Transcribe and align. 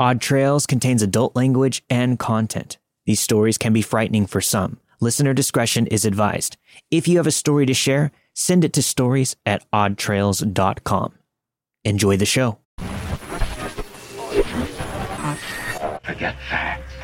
Odd 0.00 0.18
Trails 0.22 0.64
contains 0.66 1.02
adult 1.02 1.36
language 1.36 1.84
and 1.90 2.18
content. 2.18 2.78
These 3.04 3.20
stories 3.20 3.58
can 3.58 3.74
be 3.74 3.82
frightening 3.82 4.24
for 4.24 4.40
some. 4.40 4.80
Listener 4.98 5.34
discretion 5.34 5.86
is 5.88 6.06
advised. 6.06 6.56
If 6.90 7.06
you 7.06 7.18
have 7.18 7.26
a 7.26 7.30
story 7.30 7.66
to 7.66 7.74
share, 7.74 8.10
send 8.32 8.64
it 8.64 8.72
to 8.72 8.82
stories 8.82 9.36
at 9.44 9.62
oddtrails.com. 9.72 11.12
Enjoy 11.84 12.16
the 12.16 12.24
show. 12.24 12.56
Forget 16.02 16.34
facts. 16.48 16.94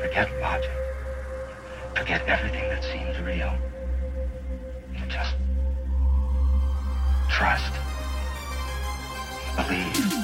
Forget 0.00 0.40
logic. 0.40 0.70
Forget 1.94 2.26
everything 2.26 2.66
that 2.70 2.82
seems 2.82 3.18
real. 3.26 3.52
Just 5.10 5.34
trust. 7.28 7.74
Believe. 9.54 10.17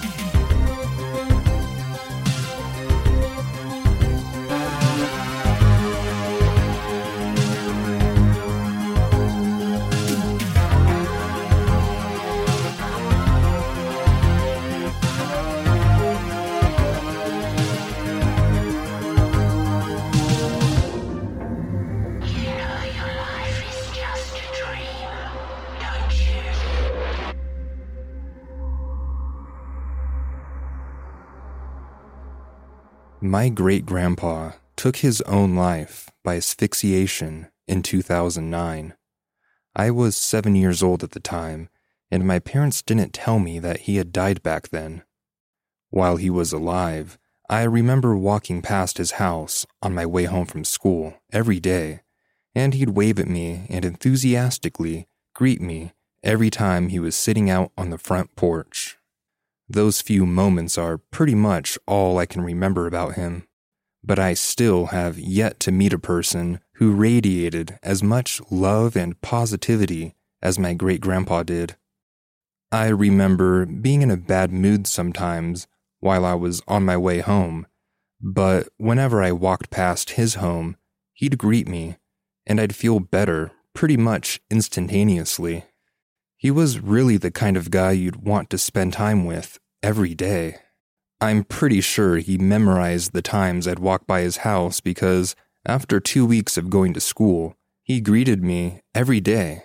My 33.25 33.48
great 33.48 33.87
grandpa 33.87 34.53
took 34.77 34.97
his 34.97 35.23
own 35.23 35.56
life 35.56 36.11
by 36.23 36.37
asphyxiation 36.37 37.48
in 37.67 37.83
2009. 37.83 38.93
I 39.75 39.91
was 39.91 40.15
seven 40.15 40.55
years 40.55 40.83
old 40.83 41.03
at 41.03 41.12
the 41.12 41.21
time, 41.21 41.71
and 42.11 42.27
my 42.27 42.39
parents 42.39 42.83
didn't 42.83 43.15
tell 43.15 43.39
me 43.39 43.59
that 43.61 43.81
he 43.81 43.97
had 43.97 44.13
died 44.13 44.43
back 44.43 44.69
then. 44.69 45.05
While 45.89 46.19
he 46.19 46.29
was 46.29 46.53
alive, 46.53 47.17
I 47.48 47.63
remember 47.63 48.15
walking 48.15 48.61
past 48.61 48.98
his 48.98 49.13
house 49.13 49.65
on 49.81 49.95
my 49.95 50.05
way 50.05 50.25
home 50.25 50.45
from 50.45 50.63
school 50.63 51.15
every 51.33 51.61
day, 51.61 52.03
and 52.55 52.75
he'd 52.75 52.91
wave 52.91 53.19
at 53.19 53.27
me 53.27 53.65
and 53.70 53.87
enthusiastically 53.87 55.09
greet 55.35 55.63
me 55.63 55.95
every 56.23 56.51
time 56.51 56.91
he 56.91 56.98
was 56.98 57.17
sitting 57.17 57.48
out 57.48 57.73
on 57.79 57.89
the 57.89 57.97
front 57.97 58.37
porch. 58.37 58.98
Those 59.75 60.00
few 60.00 60.25
moments 60.25 60.78
are 60.78 60.98
pretty 60.98 61.34
much 61.34 61.80
all 61.84 62.17
I 62.17 62.27
can 62.27 62.42
remember 62.42 62.86
about 62.86 63.17
him, 63.17 63.48
but 64.05 64.20
I 64.20 64.33
still 64.34 64.86
have 64.86 65.19
yet 65.19 65.58
to 65.61 65.72
meet 65.72 65.92
a 65.92 65.98
person 65.98 66.61
who 66.75 66.92
radiated 66.92 67.77
as 67.83 68.00
much 68.00 68.41
love 68.52 68.95
and 68.95 69.20
positivity 69.20 70.14
as 70.41 70.61
my 70.61 70.75
great 70.75 71.00
grandpa 71.00 71.42
did. 71.42 71.75
I 72.70 72.86
remember 72.86 73.67
being 73.67 74.02
in 74.02 74.12
a 74.12 74.17
bad 74.17 74.52
mood 74.52 74.86
sometimes 74.86 75.67
while 75.98 76.25
I 76.25 76.34
was 76.34 76.62
on 76.69 76.84
my 76.84 76.97
way 76.97 77.19
home, 77.19 77.67
but 78.20 78.69
whenever 78.77 79.25
I 79.25 79.33
walked 79.33 79.70
past 79.70 80.11
his 80.11 80.34
home, 80.34 80.77
he'd 81.14 81.36
greet 81.36 81.67
me, 81.67 81.97
and 82.47 82.61
I'd 82.61 82.77
feel 82.77 83.00
better 83.00 83.50
pretty 83.75 83.97
much 83.97 84.41
instantaneously. 84.52 85.64
He 86.36 86.52
was 86.52 86.78
really 86.78 87.17
the 87.17 87.33
kind 87.33 87.56
of 87.56 87.72
guy 87.72 87.91
you'd 87.91 88.25
want 88.25 88.50
to 88.50 88.58
spend 88.58 88.92
time 88.92 89.25
with 89.25 89.58
every 89.85 90.15
day. 90.15 90.57
I'm 91.21 91.45
pretty 91.45 91.83
sure 91.83 92.17
he 92.17 92.39
memorized 92.39 93.13
the 93.13 93.21
times 93.21 93.69
I'd 93.69 93.79
walk 93.79 94.07
by 94.07 94.23
his 94.23 94.39
house 94.39 94.81
because 94.81 95.37
after 95.67 96.01
two 96.01 96.25
weeks 96.25 96.57
of 96.57 96.71
going 96.71 96.95
to 96.95 97.01
school, 97.01 97.55
he 97.83 98.01
greeted 98.01 98.43
me 98.43 98.81
every 98.95 99.21
day. 99.21 99.65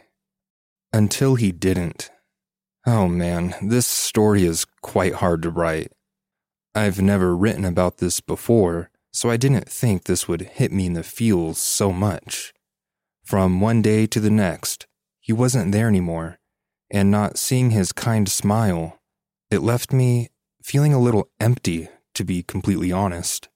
Until 0.92 1.36
he 1.36 1.54
didn't. 1.54 2.12
Oh 2.86 3.08
man, 3.08 3.56
this 3.62 3.88
story 3.88 4.44
is 4.44 4.66
quite 4.82 5.16
hard 5.16 5.42
to 5.44 5.50
write. 5.50 5.94
I've 6.76 7.02
never 7.02 7.34
written 7.34 7.64
about 7.64 8.00
this 8.00 8.20
before, 8.20 8.90
so 9.14 9.30
I 9.30 9.38
didn't 9.38 9.70
think 9.70 10.04
this 10.04 10.28
would 10.28 10.42
hit 10.42 10.74
me 10.74 10.88
in 10.88 10.94
the 10.94 11.04
feels 11.04 11.60
so 11.60 11.94
much. 11.94 12.54
From 13.24 13.62
one 13.62 13.82
day 13.82 14.06
to 14.08 14.20
the 14.20 14.30
next, 14.30 14.86
he 15.22 15.32
wasn't 15.32 15.72
there 15.72 15.88
anymore, 15.88 16.40
and 16.92 17.10
not 17.10 17.38
seeing 17.38 17.70
his 17.70 17.94
kind 17.94 18.28
smile, 18.28 18.99
it 19.52 19.62
left 19.62 19.92
me 19.92 20.30
feeling 20.62 20.94
a 20.94 21.00
little 21.00 21.30
empty, 21.40 21.90
to 22.14 22.24
be 22.24 22.44
completely 22.44 22.92
honest. 22.92 23.50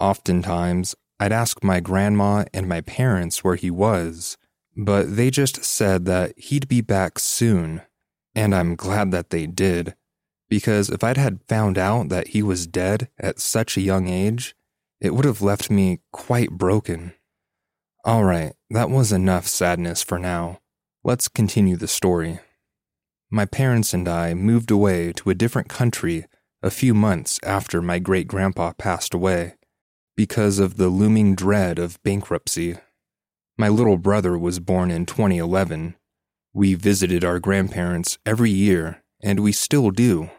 Oftentimes, 0.00 0.94
I'd 1.18 1.32
ask 1.32 1.64
my 1.64 1.80
grandma 1.80 2.44
and 2.52 2.68
my 2.68 2.80
parents 2.82 3.42
where 3.42 3.56
he 3.56 3.70
was, 3.70 4.36
but 4.76 5.16
they 5.16 5.30
just 5.30 5.64
said 5.64 6.04
that 6.04 6.38
he'd 6.38 6.68
be 6.68 6.80
back 6.80 7.18
soon, 7.18 7.82
and 8.34 8.54
I'm 8.54 8.76
glad 8.76 9.10
that 9.10 9.30
they 9.30 9.46
did, 9.46 9.96
because 10.48 10.88
if 10.88 11.02
I'd 11.02 11.16
had 11.16 11.42
found 11.48 11.76
out 11.76 12.08
that 12.10 12.28
he 12.28 12.42
was 12.42 12.68
dead 12.68 13.08
at 13.18 13.40
such 13.40 13.76
a 13.76 13.82
young 13.82 14.08
age, 14.08 14.54
it 15.00 15.14
would 15.14 15.24
have 15.24 15.42
left 15.42 15.70
me 15.70 16.00
quite 16.12 16.50
broken. 16.50 17.14
All 18.04 18.22
right, 18.22 18.52
that 18.70 18.90
was 18.90 19.12
enough 19.12 19.48
sadness 19.48 20.02
for 20.02 20.18
now. 20.18 20.60
Let's 21.02 21.26
continue 21.26 21.76
the 21.76 21.88
story. 21.88 22.38
My 23.30 23.44
parents 23.44 23.92
and 23.92 24.08
I 24.08 24.32
moved 24.32 24.70
away 24.70 25.12
to 25.14 25.28
a 25.28 25.34
different 25.34 25.68
country 25.68 26.24
a 26.62 26.70
few 26.70 26.94
months 26.94 27.38
after 27.42 27.82
my 27.82 27.98
great 27.98 28.26
grandpa 28.26 28.72
passed 28.72 29.12
away 29.12 29.54
because 30.16 30.58
of 30.58 30.78
the 30.78 30.88
looming 30.88 31.34
dread 31.34 31.78
of 31.78 32.02
bankruptcy. 32.02 32.76
My 33.58 33.68
little 33.68 33.98
brother 33.98 34.38
was 34.38 34.60
born 34.60 34.90
in 34.90 35.04
2011. 35.04 35.94
We 36.54 36.74
visited 36.74 37.22
our 37.22 37.38
grandparents 37.38 38.18
every 38.24 38.50
year, 38.50 39.04
and 39.22 39.40
we 39.40 39.52
still 39.52 39.90
do. 39.90 40.30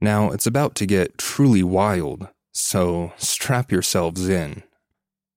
Now 0.00 0.30
it's 0.30 0.46
about 0.46 0.76
to 0.76 0.86
get 0.86 1.18
truly 1.18 1.62
wild, 1.64 2.28
so 2.52 3.12
strap 3.16 3.72
yourselves 3.72 4.28
in. 4.28 4.62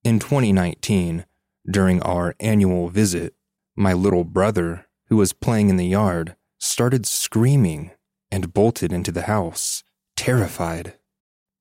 In 0.04 0.20
2019, 0.20 1.26
during 1.68 2.00
our 2.02 2.36
annual 2.38 2.88
visit, 2.88 3.34
my 3.74 3.92
little 3.92 4.24
brother, 4.24 4.86
who 5.08 5.16
was 5.16 5.32
playing 5.32 5.68
in 5.68 5.76
the 5.76 5.86
yard, 5.86 6.36
started 6.64 7.06
screaming 7.06 7.90
and 8.30 8.54
bolted 8.54 8.92
into 8.92 9.12
the 9.12 9.22
house, 9.22 9.84
terrified. 10.16 10.94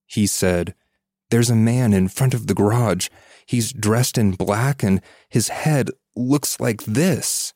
He 0.08 0.26
said, 0.26 0.76
There's 1.30 1.50
a 1.50 1.56
man 1.56 1.94
in 1.94 2.08
front 2.08 2.34
of 2.34 2.48
the 2.48 2.54
garage. 2.54 3.10
He's 3.46 3.74
dressed 3.74 4.18
in 4.18 4.32
black 4.32 4.82
and 4.82 5.02
his 5.30 5.50
head 5.50 5.90
looks 6.16 6.60
like 6.60 6.84
this. 6.86 7.54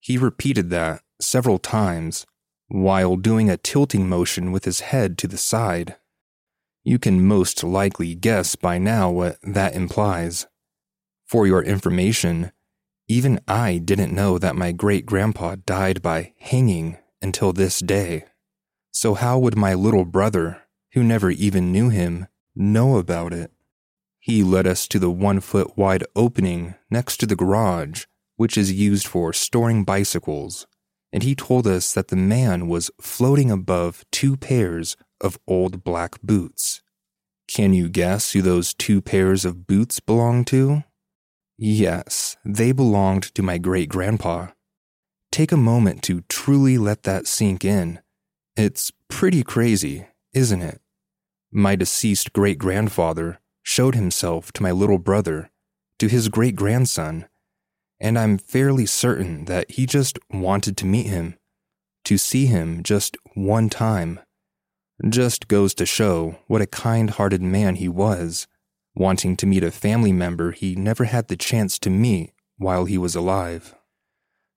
He 0.00 0.18
repeated 0.18 0.70
that 0.70 1.02
several 1.20 1.58
times 1.58 2.26
while 2.68 3.16
doing 3.16 3.48
a 3.48 3.56
tilting 3.56 4.08
motion 4.08 4.52
with 4.52 4.64
his 4.64 4.80
head 4.80 5.18
to 5.18 5.28
the 5.28 5.38
side. 5.38 5.96
You 6.82 6.98
can 6.98 7.26
most 7.26 7.62
likely 7.62 8.14
guess 8.14 8.56
by 8.56 8.78
now 8.78 9.10
what 9.10 9.38
that 9.42 9.74
implies. 9.74 10.46
For 11.26 11.46
your 11.46 11.62
information, 11.62 12.52
even 13.10 13.40
I 13.48 13.78
didn't 13.78 14.14
know 14.14 14.38
that 14.38 14.54
my 14.54 14.70
great 14.70 15.04
grandpa 15.04 15.56
died 15.66 16.00
by 16.00 16.32
hanging 16.38 16.96
until 17.20 17.52
this 17.52 17.80
day. 17.80 18.24
So, 18.92 19.14
how 19.14 19.36
would 19.40 19.56
my 19.56 19.74
little 19.74 20.04
brother, 20.04 20.62
who 20.92 21.02
never 21.02 21.28
even 21.28 21.72
knew 21.72 21.88
him, 21.88 22.28
know 22.54 22.98
about 22.98 23.32
it? 23.32 23.50
He 24.20 24.44
led 24.44 24.64
us 24.64 24.86
to 24.86 25.00
the 25.00 25.10
one 25.10 25.40
foot 25.40 25.76
wide 25.76 26.04
opening 26.14 26.76
next 26.88 27.16
to 27.16 27.26
the 27.26 27.34
garage, 27.34 28.04
which 28.36 28.56
is 28.56 28.72
used 28.72 29.08
for 29.08 29.32
storing 29.32 29.82
bicycles, 29.82 30.68
and 31.12 31.24
he 31.24 31.34
told 31.34 31.66
us 31.66 31.92
that 31.92 32.08
the 32.08 32.16
man 32.16 32.68
was 32.68 32.92
floating 33.00 33.50
above 33.50 34.04
two 34.12 34.36
pairs 34.36 34.96
of 35.20 35.36
old 35.48 35.82
black 35.82 36.22
boots. 36.22 36.80
Can 37.48 37.74
you 37.74 37.88
guess 37.88 38.34
who 38.34 38.40
those 38.40 38.72
two 38.72 39.02
pairs 39.02 39.44
of 39.44 39.66
boots 39.66 39.98
belong 39.98 40.44
to? 40.44 40.84
Yes, 41.62 42.38
they 42.42 42.72
belonged 42.72 43.34
to 43.34 43.42
my 43.42 43.58
great 43.58 43.90
grandpa. 43.90 44.46
Take 45.30 45.52
a 45.52 45.58
moment 45.58 46.02
to 46.04 46.22
truly 46.22 46.78
let 46.78 47.02
that 47.02 47.26
sink 47.26 47.66
in. 47.66 48.00
It's 48.56 48.90
pretty 49.08 49.42
crazy, 49.42 50.06
isn't 50.32 50.62
it? 50.62 50.80
My 51.52 51.76
deceased 51.76 52.32
great 52.32 52.56
grandfather 52.56 53.40
showed 53.62 53.94
himself 53.94 54.52
to 54.52 54.62
my 54.62 54.70
little 54.70 54.96
brother, 54.96 55.50
to 55.98 56.08
his 56.08 56.30
great 56.30 56.56
grandson, 56.56 57.26
and 58.00 58.18
I'm 58.18 58.38
fairly 58.38 58.86
certain 58.86 59.44
that 59.44 59.72
he 59.72 59.84
just 59.84 60.18
wanted 60.32 60.78
to 60.78 60.86
meet 60.86 61.08
him, 61.08 61.36
to 62.06 62.16
see 62.16 62.46
him 62.46 62.82
just 62.82 63.18
one 63.34 63.68
time. 63.68 64.18
Just 65.06 65.46
goes 65.46 65.74
to 65.74 65.84
show 65.84 66.38
what 66.46 66.62
a 66.62 66.66
kind 66.66 67.10
hearted 67.10 67.42
man 67.42 67.74
he 67.74 67.86
was, 67.86 68.46
wanting 68.94 69.36
to 69.36 69.46
meet 69.46 69.64
a 69.64 69.70
family 69.70 70.12
member 70.12 70.52
he 70.52 70.74
never 70.74 71.04
had 71.04 71.28
the 71.28 71.36
chance 71.36 71.78
to 71.78 71.90
meet 71.90 72.32
while 72.58 72.84
he 72.84 72.98
was 72.98 73.14
alive. 73.14 73.74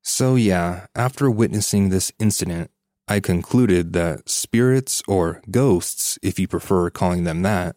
So, 0.03 0.35
yeah, 0.35 0.88
after 0.95 1.31
witnessing 1.31 1.89
this 1.89 2.12
incident, 2.19 2.69
I 3.07 3.19
concluded 3.19 3.94
that 3.94 4.30
spirits, 4.30 5.01
or 5.07 5.41
ghosts, 5.51 6.18
if 6.21 6.39
you 6.39 6.47
prefer 6.47 6.89
calling 6.89 7.24
them 7.24 7.41
that, 7.44 7.75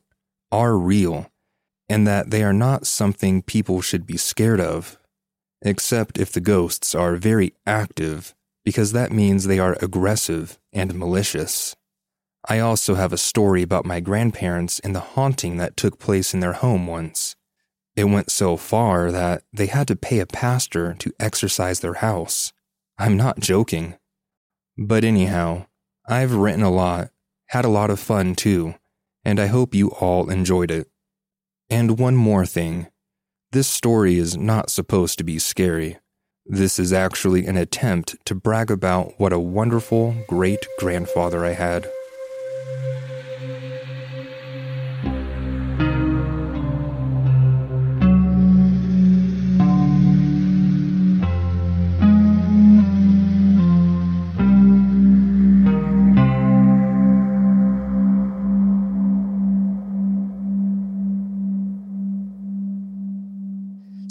are 0.51 0.77
real, 0.77 1.31
and 1.89 2.07
that 2.07 2.31
they 2.31 2.43
are 2.43 2.53
not 2.53 2.87
something 2.87 3.43
people 3.43 3.81
should 3.81 4.07
be 4.07 4.17
scared 4.17 4.61
of, 4.61 4.99
except 5.63 6.19
if 6.19 6.33
the 6.33 6.41
ghosts 6.41 6.95
are 6.95 7.17
very 7.17 7.55
active, 7.67 8.35
because 8.65 8.93
that 8.93 9.13
means 9.13 9.45
they 9.45 9.59
are 9.59 9.77
aggressive 9.81 10.59
and 10.73 10.95
malicious. 10.95 11.77
I 12.49 12.61
also 12.61 12.95
have 12.95 13.13
a 13.13 13.19
story 13.19 13.63
about 13.63 13.85
my 13.85 13.99
grandparents 13.99 14.79
and 14.81 14.95
the 14.95 15.01
haunting 15.01 15.57
that 15.57 15.77
took 15.77 15.99
place 15.99 16.33
in 16.33 16.41
their 16.41 16.53
home 16.53 16.87
once. 16.87 17.35
It 17.97 18.05
went 18.05 18.31
so 18.31 18.57
far 18.57 19.11
that 19.11 19.43
they 19.53 19.67
had 19.67 19.89
to 19.89 19.97
pay 19.97 20.21
a 20.21 20.27
pastor 20.27 20.95
to 21.01 21.13
exorcise 21.19 21.81
their 21.81 21.95
house. 21.95 22.53
I'm 22.99 23.17
not 23.17 23.41
joking. 23.41 23.97
But 24.79 25.03
anyhow, 25.03 25.67
I've 26.07 26.35
written 26.35 26.63
a 26.63 26.71
lot, 26.71 27.11
had 27.49 27.65
a 27.65 27.71
lot 27.71 27.91
of 27.91 27.99
fun 27.99 28.35
too, 28.37 28.75
and 29.25 29.41
I 29.41 29.47
hope 29.47 29.75
you 29.75 29.89
all 29.89 30.31
enjoyed 30.31 30.71
it. 30.71 30.89
And 31.69 31.99
one 31.99 32.17
more 32.17 32.47
thing 32.47 32.89
this 33.53 33.69
story 33.69 34.19
is 34.19 34.37
not 34.37 34.71
supposed 34.71 35.19
to 35.19 35.25
be 35.25 35.39
scary. 35.39 35.99
This 36.45 36.79
is 36.79 36.93
actually 36.93 37.47
an 37.47 37.57
attempt 37.57 38.17
to 38.27 38.35
brag 38.35 38.71
about 38.71 39.15
what 39.19 39.33
a 39.33 39.39
wonderful 39.39 40.15
great 40.29 40.67
grandfather 40.79 41.45
I 41.45 41.53
had. 41.53 41.89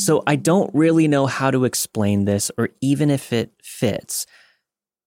So 0.06 0.22
I 0.28 0.36
don't 0.36 0.70
really 0.76 1.08
know 1.08 1.26
how 1.26 1.50
to 1.50 1.66
explain 1.66 2.26
this 2.26 2.52
or 2.60 2.70
even 2.80 3.10
if 3.10 3.34
it 3.34 3.54
fits 3.64 4.28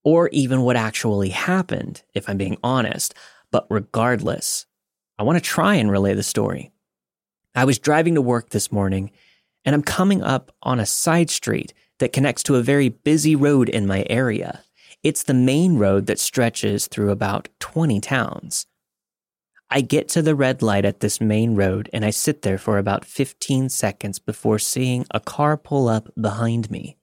or 0.03 0.29
even 0.31 0.63
what 0.63 0.75
actually 0.75 1.29
happened, 1.29 2.03
if 2.15 2.29
I'm 2.29 2.37
being 2.37 2.59
honest. 2.65 3.15
But 3.53 3.69
regardless, 3.71 4.67
I 5.17 5.23
want 5.23 5.39
to 5.39 5.41
try 5.41 5.77
and 5.77 5.89
relay 5.89 6.15
the 6.15 6.25
story. 6.25 6.73
I 7.55 7.65
was 7.65 7.79
driving 7.79 8.17
to 8.17 8.21
work 8.21 8.51
this 8.51 8.73
morning 8.73 9.13
and 9.65 9.73
I'm 9.73 9.85
coming 9.85 10.21
up 10.21 10.51
on 10.65 10.81
a 10.81 10.87
side 10.87 11.31
street 11.31 11.73
that 12.01 12.13
connects 12.13 12.43
to 12.43 12.57
a 12.57 12.63
very 12.63 12.89
busy 12.89 13.37
road 13.37 13.69
in 13.69 13.87
my 13.87 14.05
area. 14.11 14.65
It's 15.05 15.23
the 15.23 15.33
main 15.33 15.79
road 15.79 16.07
that 16.07 16.19
stretches 16.19 16.89
through 16.89 17.13
about 17.13 17.49
20 17.61 18.01
towns. 18.01 18.67
I 19.71 19.83
get 19.83 20.09
to 20.11 20.23
the 20.23 20.35
red 20.35 20.63
light 20.63 20.87
at 20.87 21.01
this 21.01 21.21
main 21.21 21.55
road 21.55 21.91
and 21.93 22.05
I 22.05 22.11
sit 22.11 22.43
there 22.43 22.57
for 22.57 22.79
about 22.79 23.05
15 23.05 23.69
seconds 23.69 24.19
before 24.19 24.59
seeing 24.59 25.07
a 25.11 25.21
car 25.21 25.57
pull 25.59 25.89
up 25.89 26.09
behind 26.19 26.71
me. 26.71 26.97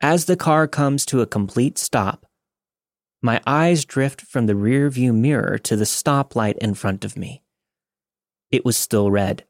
As 0.00 0.26
the 0.26 0.36
car 0.36 0.68
comes 0.68 1.04
to 1.06 1.20
a 1.20 1.26
complete 1.26 1.76
stop, 1.76 2.26
my 3.20 3.40
eyes 3.44 3.84
drift 3.84 4.20
from 4.20 4.46
the 4.46 4.54
rear 4.54 4.88
view 4.88 5.12
mirror 5.12 5.58
to 5.58 5.74
the 5.74 5.84
stoplight 5.84 6.56
in 6.58 6.74
front 6.74 7.04
of 7.04 7.16
me. 7.16 7.42
It 8.52 8.64
was 8.64 8.76
still 8.76 9.10
red. 9.10 9.44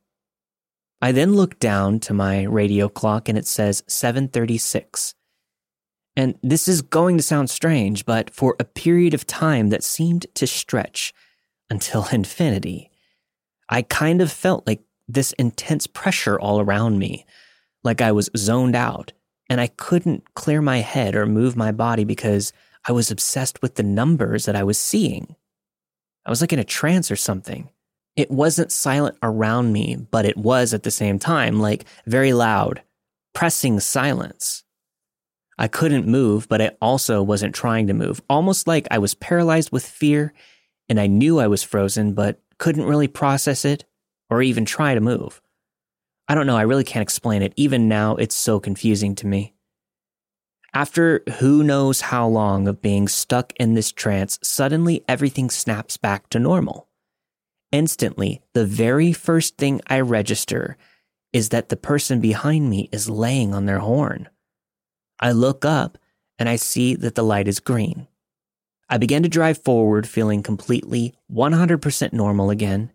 I 1.03 1.13
then 1.13 1.35
look 1.35 1.59
down 1.59 2.01
to 2.01 2.15
my 2.15 2.45
radio 2.45 2.89
clock 2.89 3.29
and 3.29 3.37
it 3.37 3.47
says 3.47 3.85
736. 3.87 5.15
And 6.17 6.37
this 6.43 6.67
is 6.67 6.83
going 6.83 7.19
to 7.19 7.23
sound 7.23 7.51
strange, 7.51 8.07
but 8.07 8.31
for 8.31 8.57
a 8.59 8.65
period 8.65 9.13
of 9.13 9.27
time 9.27 9.69
that 9.69 9.85
seemed 9.85 10.27
to 10.35 10.47
stretch, 10.47 11.13
until 11.71 12.07
infinity. 12.13 12.91
I 13.69 13.83
kind 13.83 14.23
of 14.23 14.33
felt 14.33 14.67
like 14.67 14.83
this 15.07 15.33
intense 15.33 15.87
pressure 15.87 16.39
all 16.39 16.61
around 16.61 16.99
me, 16.99 17.25
like 17.83 18.01
I 18.01 18.13
was 18.13 18.31
zoned 18.37 18.77
out, 18.77 19.13
and 19.49 19.61
I 19.61 19.69
couldn't 19.69 20.35
clear 20.35 20.61
my 20.61 20.79
head 20.79 21.15
or 21.15 21.27
move 21.27 21.57
my 21.57 21.73
body 21.73 22.05
because 22.05 22.53
I 22.87 22.93
was 22.93 23.11
obsessed 23.11 23.61
with 23.63 23.75
the 23.75 23.83
numbers 23.83 24.45
that 24.45 24.57
I 24.57 24.63
was 24.63 24.79
seeing. 24.79 25.35
I 26.27 26.31
was 26.31 26.41
like 26.41 26.53
in 26.53 26.59
a 26.59 26.65
trance 26.65 27.11
or 27.11 27.17
something. 27.17 27.71
It 28.17 28.31
wasn't 28.31 28.73
silent 28.73 29.17
around 29.23 29.73
me, 29.73 29.97
but 29.97 30.25
it 30.25 30.37
was 30.37 30.75
at 30.75 30.83
the 30.83 30.91
same 30.91 31.19
time, 31.19 31.61
like 31.61 31.85
very 32.07 32.33
loud, 32.33 32.83
pressing 33.33 33.81
silence. 33.81 34.65
I 35.57 35.69
couldn't 35.69 36.07
move, 36.07 36.49
but 36.49 36.61
I 36.61 36.73
also 36.81 37.23
wasn't 37.23 37.55
trying 37.55 37.87
to 37.89 37.95
move, 37.95 38.21
almost 38.29 38.67
like 38.67 38.87
I 38.91 38.99
was 38.99 39.15
paralyzed 39.15 39.73
with 39.73 39.85
fear 39.85 40.33
and 40.89 41.01
I 41.01 41.07
knew 41.07 41.39
I 41.39 41.47
was 41.47 41.63
frozen, 41.63 42.15
but 42.15 42.41
couldn't 42.59 42.87
really 42.87 43.09
process 43.09 43.65
it 43.65 43.85
or 44.31 44.43
even 44.43 44.65
try 44.65 44.95
to 44.95 45.01
move. 45.01 45.41
I 46.29 46.35
don't 46.35 46.47
know, 46.47 46.57
I 46.57 46.63
really 46.63 46.85
can't 46.85 47.03
explain 47.03 47.43
it. 47.43 47.55
Even 47.57 47.89
now, 47.89 48.17
it's 48.17 48.35
so 48.35 48.61
confusing 48.61 49.15
to 49.17 49.27
me. 49.27 49.55
After 50.75 51.23
who 51.39 51.65
knows 51.65 52.03
how 52.03 52.29
long 52.29 52.69
of 52.69 52.83
being 52.83 53.09
stuck 53.09 53.53
in 53.59 53.75
this 53.75 53.91
trance, 53.91 54.39
suddenly 54.43 55.03
everything 55.09 55.49
snaps 55.49 55.97
back 55.97 56.29
to 56.31 56.39
normal. 56.39 56.89
Instantly, 57.73 58.43
the 58.53 58.67
very 58.67 59.13
first 59.13 59.57
thing 59.57 59.81
I 59.87 60.01
register 60.01 60.77
is 61.33 61.51
that 61.51 61.69
the 61.69 61.77
person 61.77 62.21
behind 62.21 62.69
me 62.69 62.89
is 62.93 63.09
laying 63.09 63.55
on 63.55 63.67
their 63.67 63.81
horn. 63.81 64.29
I 65.21 65.33
look 65.33 65.65
up 65.65 65.99
and 66.39 66.49
I 66.49 66.57
see 66.57 66.95
that 66.97 67.15
the 67.15 67.25
light 67.25 67.49
is 67.49 67.61
green. 67.61 68.07
I 68.91 68.97
began 68.99 69.23
to 69.23 69.29
drive 69.29 69.63
forward 69.63 70.09
feeling 70.09 70.43
completely 70.43 71.15
100% 71.31 72.13
normal 72.13 72.51
again. 72.51 72.93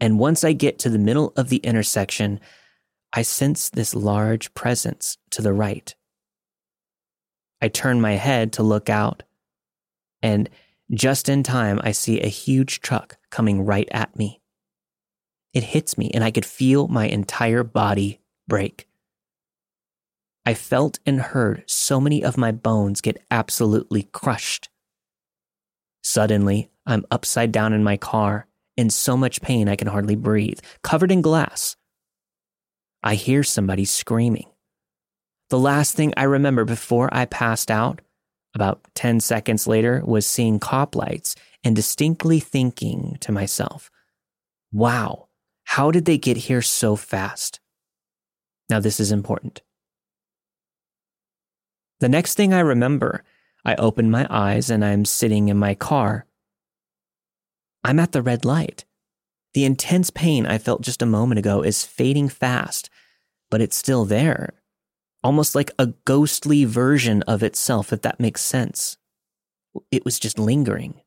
And 0.00 0.18
once 0.18 0.44
I 0.44 0.52
get 0.52 0.78
to 0.80 0.90
the 0.90 0.98
middle 0.98 1.32
of 1.36 1.48
the 1.48 1.58
intersection, 1.58 2.40
I 3.12 3.22
sense 3.22 3.70
this 3.70 3.94
large 3.94 4.52
presence 4.54 5.18
to 5.30 5.40
the 5.40 5.52
right. 5.52 5.94
I 7.62 7.68
turn 7.68 8.00
my 8.00 8.12
head 8.12 8.52
to 8.54 8.62
look 8.62 8.90
out, 8.90 9.22
and 10.20 10.50
just 10.92 11.28
in 11.28 11.42
time, 11.42 11.80
I 11.82 11.92
see 11.92 12.20
a 12.20 12.28
huge 12.28 12.80
truck 12.80 13.16
coming 13.30 13.64
right 13.64 13.88
at 13.90 14.16
me. 14.16 14.42
It 15.54 15.62
hits 15.62 15.96
me, 15.96 16.10
and 16.12 16.22
I 16.22 16.30
could 16.30 16.44
feel 16.44 16.88
my 16.88 17.06
entire 17.06 17.64
body 17.64 18.20
break. 18.46 18.86
I 20.44 20.52
felt 20.52 20.98
and 21.06 21.20
heard 21.20 21.64
so 21.66 22.00
many 22.00 22.22
of 22.22 22.36
my 22.36 22.52
bones 22.52 23.00
get 23.00 23.24
absolutely 23.30 24.02
crushed. 24.02 24.68
Suddenly, 26.04 26.70
I'm 26.86 27.06
upside 27.10 27.50
down 27.50 27.72
in 27.72 27.82
my 27.82 27.96
car, 27.96 28.46
in 28.76 28.90
so 28.90 29.16
much 29.16 29.40
pain 29.40 29.68
I 29.68 29.76
can 29.76 29.88
hardly 29.88 30.16
breathe, 30.16 30.60
covered 30.82 31.10
in 31.10 31.22
glass. 31.22 31.76
I 33.02 33.14
hear 33.14 33.42
somebody 33.42 33.86
screaming. 33.86 34.46
The 35.48 35.58
last 35.58 35.94
thing 35.94 36.12
I 36.16 36.24
remember 36.24 36.66
before 36.66 37.08
I 37.12 37.24
passed 37.24 37.70
out, 37.70 38.02
about 38.54 38.82
10 38.94 39.20
seconds 39.20 39.66
later, 39.66 40.02
was 40.04 40.26
seeing 40.26 40.58
cop 40.58 40.94
lights 40.94 41.36
and 41.64 41.74
distinctly 41.74 42.38
thinking 42.38 43.16
to 43.20 43.32
myself, 43.32 43.90
wow, 44.72 45.28
how 45.64 45.90
did 45.90 46.04
they 46.04 46.18
get 46.18 46.36
here 46.36 46.62
so 46.62 46.96
fast? 46.96 47.60
Now, 48.68 48.78
this 48.78 49.00
is 49.00 49.10
important. 49.10 49.62
The 52.00 52.08
next 52.08 52.34
thing 52.34 52.52
I 52.52 52.60
remember 52.60 53.24
I 53.64 53.74
open 53.76 54.10
my 54.10 54.26
eyes 54.28 54.70
and 54.70 54.84
I'm 54.84 55.04
sitting 55.04 55.48
in 55.48 55.56
my 55.56 55.74
car. 55.74 56.26
I'm 57.82 57.98
at 57.98 58.12
the 58.12 58.22
red 58.22 58.44
light. 58.44 58.84
The 59.54 59.64
intense 59.64 60.10
pain 60.10 60.46
I 60.46 60.58
felt 60.58 60.82
just 60.82 61.00
a 61.00 61.06
moment 61.06 61.38
ago 61.38 61.62
is 61.62 61.84
fading 61.84 62.28
fast, 62.28 62.90
but 63.50 63.60
it's 63.60 63.76
still 63.76 64.04
there. 64.04 64.54
Almost 65.22 65.54
like 65.54 65.70
a 65.78 65.94
ghostly 66.04 66.64
version 66.64 67.22
of 67.22 67.42
itself, 67.42 67.92
if 67.92 68.02
that 68.02 68.20
makes 68.20 68.42
sense. 68.42 68.98
It 69.90 70.04
was 70.04 70.18
just 70.18 70.38
lingering. 70.38 71.00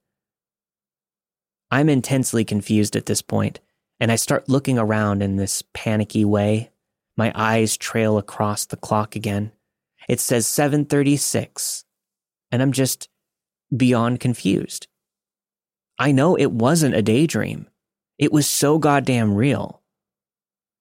I'm 1.70 1.90
intensely 1.90 2.46
confused 2.46 2.96
at 2.96 3.06
this 3.06 3.22
point, 3.22 3.60
and 4.00 4.12
I 4.12 4.16
start 4.16 4.50
looking 4.50 4.80
around 4.80 5.22
in 5.22 5.36
this 5.36 5.64
panicky 5.74 6.24
way. 6.24 6.72
My 7.18 7.32
eyes 7.36 7.76
trail 7.76 8.18
across 8.18 8.66
the 8.66 8.78
clock 8.78 9.16
again. 9.16 9.52
It 10.08 10.20
says 10.20 10.48
736, 10.48 11.84
and 12.52 12.62
I'm 12.62 12.72
just 12.72 13.10
beyond 13.76 14.20
confused. 14.20 14.88
I 16.00 16.12
know 16.12 16.36
it 16.36 16.52
wasn't 16.52 16.96
a 16.96 17.02
daydream. 17.02 17.68
It 18.18 18.32
was 18.32 18.48
so 18.48 18.78
goddamn 18.78 19.34
real. 19.34 19.82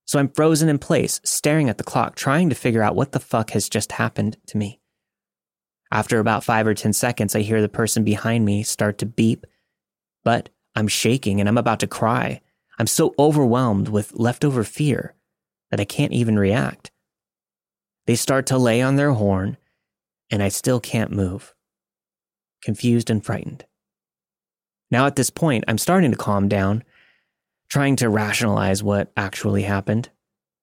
So 0.04 0.18
I'm 0.18 0.28
frozen 0.28 0.68
in 0.68 0.78
place, 0.78 1.20
staring 1.24 1.68
at 1.68 1.78
the 1.78 1.84
clock, 1.84 2.14
trying 2.14 2.48
to 2.48 2.54
figure 2.54 2.82
out 2.82 2.94
what 2.94 3.12
the 3.12 3.20
fuck 3.20 3.50
has 3.50 3.68
just 3.68 3.92
happened 3.92 4.36
to 4.46 4.56
me. 4.56 4.80
After 5.90 6.18
about 6.18 6.44
five 6.44 6.66
or 6.66 6.74
10 6.74 6.92
seconds, 6.92 7.34
I 7.34 7.40
hear 7.40 7.60
the 7.60 7.68
person 7.68 8.04
behind 8.04 8.44
me 8.44 8.62
start 8.62 8.98
to 8.98 9.06
beep, 9.06 9.46
but 10.24 10.48
I'm 10.74 10.88
shaking 10.88 11.40
and 11.40 11.48
I'm 11.48 11.58
about 11.58 11.80
to 11.80 11.86
cry. 11.86 12.40
I'm 12.78 12.86
so 12.86 13.14
overwhelmed 13.18 13.88
with 13.88 14.12
leftover 14.12 14.62
fear 14.62 15.14
that 15.70 15.80
I 15.80 15.84
can't 15.84 16.12
even 16.12 16.38
react. 16.38 16.90
They 18.06 18.14
start 18.14 18.46
to 18.46 18.58
lay 18.58 18.82
on 18.82 18.96
their 18.96 19.12
horn, 19.12 19.56
and 20.30 20.42
I 20.42 20.48
still 20.48 20.78
can't 20.78 21.10
move. 21.10 21.54
Confused 22.66 23.08
and 23.08 23.24
frightened. 23.24 23.64
Now, 24.90 25.06
at 25.06 25.16
this 25.16 25.30
point, 25.30 25.64
I'm 25.68 25.78
starting 25.78 26.10
to 26.10 26.16
calm 26.16 26.48
down, 26.48 26.82
trying 27.68 27.94
to 27.96 28.10
rationalize 28.10 28.82
what 28.82 29.12
actually 29.16 29.62
happened. 29.62 30.10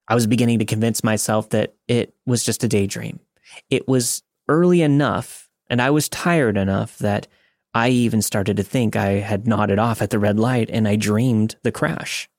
I 0.08 0.16
was 0.16 0.28
beginning 0.28 0.60
to 0.60 0.66
convince 0.66 1.04
myself 1.04 1.50
that 1.50 1.76
it 1.88 2.14
was 2.26 2.44
just 2.44 2.64
a 2.64 2.68
daydream. 2.68 3.22
It 3.70 3.88
was 3.88 4.22
early 4.50 4.82
enough, 4.82 5.50
and 5.70 5.82
I 5.82 5.92
was 5.92 6.10
tired 6.10 6.58
enough 6.58 6.98
that 7.00 7.28
I 7.74 7.90
even 7.90 8.22
started 8.22 8.58
to 8.58 8.64
think 8.64 8.96
I 8.96 9.14
had 9.14 9.48
nodded 9.48 9.80
off 9.80 10.02
at 10.02 10.10
the 10.10 10.20
red 10.20 10.38
light 10.38 10.70
and 10.70 10.88
I 10.88 10.98
dreamed 10.98 11.56
the 11.64 11.72
crash. 11.72 12.30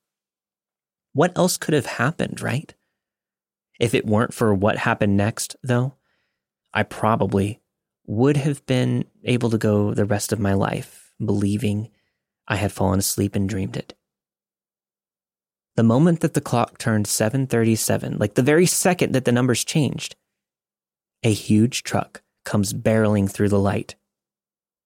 What 1.15 1.37
else 1.37 1.57
could 1.57 1.75
have 1.75 1.87
happened, 1.87 2.43
right? 2.43 2.73
If 3.81 3.95
it 3.95 4.07
weren't 4.07 4.35
for 4.35 4.55
what 4.55 4.77
happened 4.77 5.17
next, 5.17 5.57
though, 5.63 5.95
I 6.75 6.83
probably 6.83 7.61
would 8.07 8.37
have 8.37 8.65
been 8.67 9.05
able 9.25 9.51
to 9.51 9.59
go 9.59 9.95
the 9.95 10.05
rest 10.05 10.33
of 10.33 10.39
my 10.39 10.55
life 10.55 11.13
believing 11.25 11.91
I 12.47 12.57
had 12.57 12.73
fallen 12.73 12.99
asleep 12.99 13.35
and 13.35 13.49
dreamed 13.49 13.77
it. 13.77 13.95
The 15.77 15.83
moment 15.83 16.21
that 16.21 16.35
the 16.35 16.41
clock 16.41 16.79
turned 16.79 17.07
737, 17.07 18.19
like 18.19 18.35
the 18.35 18.43
very 18.43 18.67
second 18.67 19.13
that 19.13 19.25
the 19.25 19.33
numbers 19.33 19.65
changed, 19.65 20.15
a 21.23 21.33
huge 21.33 21.83
truck 21.83 22.23
comes 22.45 22.73
barreling 22.73 23.31
through 23.31 23.49
the 23.49 23.59
light 23.59 23.97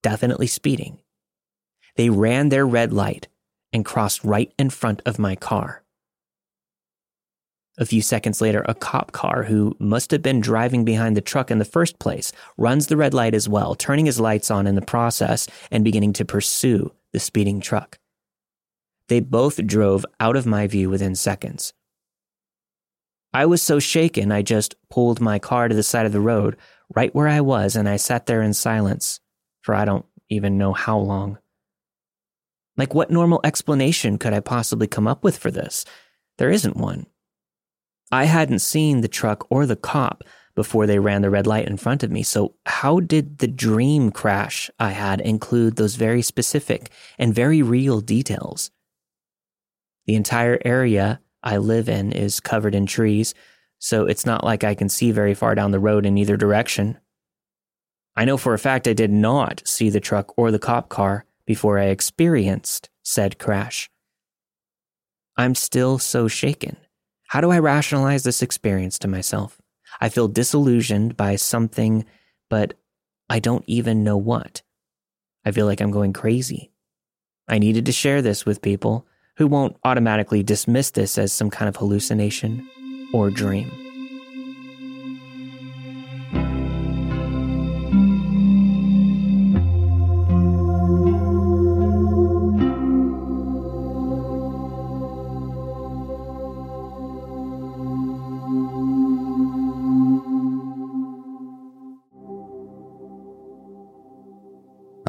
definitely 0.01 0.47
speeding. 0.47 0.99
They 1.95 2.09
ran 2.09 2.49
their 2.49 2.65
red 2.65 2.93
light 2.93 3.27
and 3.73 3.85
crossed 3.85 4.23
right 4.23 4.53
in 4.57 4.69
front 4.69 5.01
of 5.05 5.19
my 5.19 5.35
car. 5.35 5.83
A 7.79 7.85
few 7.85 8.01
seconds 8.01 8.41
later, 8.41 8.65
a 8.67 8.75
cop 8.75 9.13
car 9.13 9.43
who 9.43 9.73
must 9.79 10.11
have 10.11 10.21
been 10.21 10.41
driving 10.41 10.83
behind 10.83 11.15
the 11.15 11.21
truck 11.21 11.49
in 11.49 11.59
the 11.59 11.65
first 11.65 11.97
place 11.97 12.33
runs 12.57 12.87
the 12.87 12.97
red 12.97 13.13
light 13.13 13.33
as 13.33 13.47
well, 13.47 13.73
turning 13.73 14.05
his 14.05 14.19
lights 14.19 14.51
on 14.51 14.67
in 14.67 14.75
the 14.75 14.81
process 14.81 15.47
and 15.71 15.85
beginning 15.85 16.11
to 16.13 16.25
pursue 16.25 16.91
the 17.13 17.21
speeding 17.21 17.61
truck. 17.61 17.97
They 19.07 19.21
both 19.21 19.65
drove 19.65 20.05
out 20.19 20.35
of 20.35 20.45
my 20.45 20.67
view 20.67 20.89
within 20.89 21.15
seconds. 21.15 21.73
I 23.33 23.45
was 23.45 23.61
so 23.61 23.79
shaken, 23.79 24.29
I 24.29 24.41
just 24.41 24.75
pulled 24.89 25.21
my 25.21 25.39
car 25.39 25.69
to 25.69 25.75
the 25.75 25.81
side 25.81 26.05
of 26.05 26.11
the 26.11 26.19
road, 26.19 26.57
right 26.93 27.15
where 27.15 27.29
I 27.29 27.39
was, 27.39 27.77
and 27.77 27.87
I 27.87 27.95
sat 27.95 28.25
there 28.25 28.41
in 28.41 28.53
silence, 28.53 29.21
for 29.61 29.73
I 29.73 29.85
don't 29.85 30.05
even 30.27 30.57
know 30.57 30.73
how 30.73 30.97
long. 30.97 31.37
Like, 32.75 32.93
what 32.93 33.09
normal 33.09 33.39
explanation 33.43 34.17
could 34.17 34.33
I 34.33 34.41
possibly 34.41 34.87
come 34.87 35.07
up 35.07 35.23
with 35.23 35.37
for 35.37 35.49
this? 35.49 35.85
There 36.37 36.49
isn't 36.49 36.75
one. 36.75 37.05
I 38.11 38.25
hadn't 38.25 38.59
seen 38.59 39.01
the 39.01 39.07
truck 39.07 39.45
or 39.49 39.65
the 39.65 39.75
cop 39.75 40.23
before 40.55 40.87
they 40.87 40.99
ran 40.99 41.21
the 41.21 41.29
red 41.29 41.47
light 41.47 41.67
in 41.67 41.77
front 41.77 42.03
of 42.03 42.11
me, 42.11 42.23
so 42.23 42.55
how 42.65 42.99
did 42.99 43.37
the 43.37 43.47
dream 43.47 44.11
crash 44.11 44.69
I 44.79 44.91
had 44.91 45.21
include 45.21 45.75
those 45.75 45.95
very 45.95 46.21
specific 46.21 46.89
and 47.17 47.33
very 47.33 47.61
real 47.61 48.01
details? 48.01 48.71
The 50.05 50.15
entire 50.15 50.59
area 50.65 51.21
I 51.43 51.57
live 51.57 51.87
in 51.87 52.11
is 52.11 52.39
covered 52.39 52.75
in 52.75 52.87
trees, 52.87 53.33
so 53.77 54.05
it's 54.05 54.25
not 54.25 54.43
like 54.43 54.63
I 54.63 54.75
can 54.75 54.89
see 54.89 55.11
very 55.11 55.33
far 55.33 55.55
down 55.55 55.71
the 55.71 55.79
road 55.79 56.05
in 56.05 56.17
either 56.17 56.35
direction. 56.35 56.97
I 58.15 58.25
know 58.25 58.35
for 58.35 58.53
a 58.53 58.59
fact 58.59 58.87
I 58.87 58.93
did 58.93 59.11
not 59.11 59.61
see 59.65 59.89
the 59.89 60.01
truck 60.01 60.33
or 60.35 60.51
the 60.51 60.59
cop 60.59 60.89
car 60.89 61.25
before 61.45 61.79
I 61.79 61.85
experienced 61.85 62.89
said 63.03 63.39
crash. 63.39 63.89
I'm 65.37 65.55
still 65.55 65.99
so 65.99 66.27
shaken. 66.27 66.75
How 67.29 67.41
do 67.41 67.51
I 67.51 67.59
rationalize 67.59 68.23
this 68.23 68.41
experience 68.41 68.97
to 68.99 69.07
myself? 69.07 69.61
I 70.01 70.09
feel 70.09 70.27
disillusioned 70.27 71.15
by 71.15 71.35
something, 71.35 72.05
but 72.49 72.73
I 73.29 73.37
don't 73.37 73.63
even 73.67 74.03
know 74.03 74.17
what. 74.17 74.63
I 75.45 75.51
feel 75.51 75.67
like 75.67 75.79
I'm 75.79 75.91
going 75.91 76.11
crazy. 76.11 76.71
I 77.47 77.59
needed 77.59 77.85
to 77.85 77.91
share 77.91 78.23
this 78.23 78.47
with 78.47 78.63
people 78.63 79.05
who 79.37 79.45
won't 79.45 79.77
automatically 79.83 80.41
dismiss 80.41 80.89
this 80.89 81.19
as 81.19 81.31
some 81.31 81.51
kind 81.51 81.69
of 81.69 81.75
hallucination 81.75 82.67
or 83.13 83.29
dream. 83.29 83.88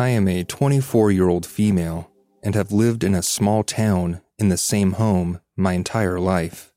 I 0.00 0.08
am 0.08 0.28
a 0.28 0.44
24 0.44 1.12
year 1.12 1.28
old 1.28 1.44
female 1.44 2.10
and 2.42 2.54
have 2.54 2.72
lived 2.72 3.04
in 3.04 3.14
a 3.14 3.22
small 3.22 3.62
town 3.62 4.22
in 4.38 4.48
the 4.48 4.56
same 4.56 4.92
home 4.92 5.42
my 5.58 5.74
entire 5.74 6.18
life. 6.18 6.72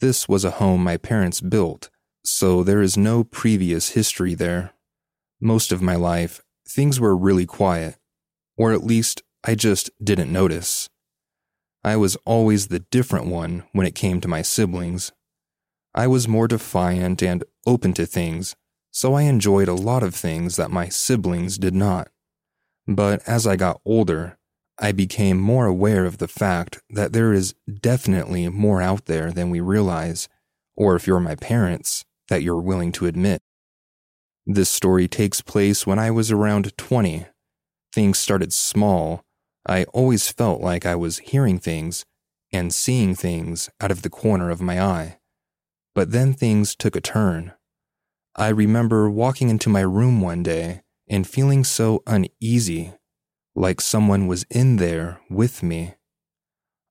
This 0.00 0.26
was 0.26 0.42
a 0.42 0.52
home 0.52 0.82
my 0.82 0.96
parents 0.96 1.42
built, 1.42 1.90
so 2.24 2.62
there 2.62 2.80
is 2.80 2.96
no 2.96 3.24
previous 3.24 3.90
history 3.90 4.32
there. 4.32 4.72
Most 5.38 5.70
of 5.70 5.82
my 5.82 5.96
life, 5.96 6.40
things 6.66 6.98
were 6.98 7.14
really 7.14 7.44
quiet, 7.44 7.96
or 8.56 8.72
at 8.72 8.84
least 8.84 9.22
I 9.44 9.54
just 9.54 9.90
didn't 10.02 10.32
notice. 10.32 10.88
I 11.84 11.96
was 11.96 12.16
always 12.24 12.68
the 12.68 12.86
different 12.90 13.26
one 13.26 13.64
when 13.72 13.86
it 13.86 13.94
came 13.94 14.18
to 14.22 14.28
my 14.28 14.40
siblings. 14.40 15.12
I 15.94 16.06
was 16.06 16.26
more 16.26 16.48
defiant 16.48 17.22
and 17.22 17.44
open 17.66 17.92
to 17.92 18.06
things, 18.06 18.56
so 18.90 19.12
I 19.12 19.24
enjoyed 19.24 19.68
a 19.68 19.74
lot 19.74 20.02
of 20.02 20.14
things 20.14 20.56
that 20.56 20.70
my 20.70 20.88
siblings 20.88 21.58
did 21.58 21.74
not. 21.74 22.08
But 22.90 23.22
as 23.24 23.46
I 23.46 23.54
got 23.54 23.80
older, 23.84 24.36
I 24.76 24.90
became 24.90 25.38
more 25.38 25.66
aware 25.66 26.04
of 26.06 26.18
the 26.18 26.26
fact 26.26 26.80
that 26.90 27.12
there 27.12 27.32
is 27.32 27.54
definitely 27.80 28.48
more 28.48 28.82
out 28.82 29.04
there 29.04 29.30
than 29.30 29.48
we 29.48 29.60
realize, 29.60 30.28
or 30.74 30.96
if 30.96 31.06
you're 31.06 31.20
my 31.20 31.36
parents, 31.36 32.04
that 32.28 32.42
you're 32.42 32.60
willing 32.60 32.90
to 32.92 33.06
admit. 33.06 33.42
This 34.44 34.68
story 34.68 35.06
takes 35.06 35.40
place 35.40 35.86
when 35.86 36.00
I 36.00 36.10
was 36.10 36.32
around 36.32 36.76
20. 36.76 37.26
Things 37.92 38.18
started 38.18 38.52
small. 38.52 39.22
I 39.64 39.84
always 39.84 40.28
felt 40.28 40.60
like 40.60 40.84
I 40.84 40.96
was 40.96 41.18
hearing 41.18 41.60
things 41.60 42.04
and 42.52 42.74
seeing 42.74 43.14
things 43.14 43.70
out 43.80 43.92
of 43.92 44.02
the 44.02 44.10
corner 44.10 44.50
of 44.50 44.60
my 44.60 44.82
eye. 44.82 45.18
But 45.94 46.10
then 46.10 46.34
things 46.34 46.74
took 46.74 46.96
a 46.96 47.00
turn. 47.00 47.52
I 48.34 48.48
remember 48.48 49.08
walking 49.08 49.48
into 49.48 49.68
my 49.68 49.82
room 49.82 50.20
one 50.20 50.42
day 50.42 50.82
and 51.10 51.26
feeling 51.26 51.64
so 51.64 52.02
uneasy, 52.06 52.94
like 53.56 53.80
someone 53.80 54.28
was 54.28 54.44
in 54.48 54.76
there 54.76 55.20
with 55.28 55.62
me. 55.62 55.94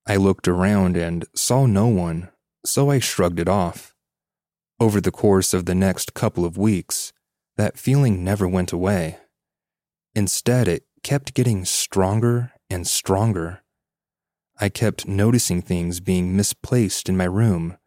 I 0.05 0.17
looked 0.17 0.47
around 0.47 0.97
and 0.97 1.25
saw 1.33 1.65
no 1.65 1.87
one, 1.87 2.29
so 2.65 2.91
I 2.91 2.99
shrugged 2.99 3.39
it 3.39 3.47
off. 3.47 3.95
Over 4.77 4.99
the 4.99 5.11
course 5.11 5.53
of 5.53 5.65
the 5.65 5.75
next 5.75 6.13
couple 6.13 6.43
of 6.43 6.57
weeks, 6.57 7.13
that 7.55 7.77
feeling 7.77 8.23
never 8.23 8.47
went 8.47 8.73
away. 8.73 9.17
Instead, 10.13 10.67
it 10.67 10.83
kept 11.01 11.33
getting 11.33 11.63
stronger 11.63 12.51
and 12.69 12.85
stronger. 12.85 13.63
I 14.59 14.67
kept 14.67 15.07
noticing 15.07 15.61
things 15.61 16.01
being 16.01 16.35
misplaced 16.35 17.07
in 17.07 17.15
my 17.15 17.25
room 17.25 17.77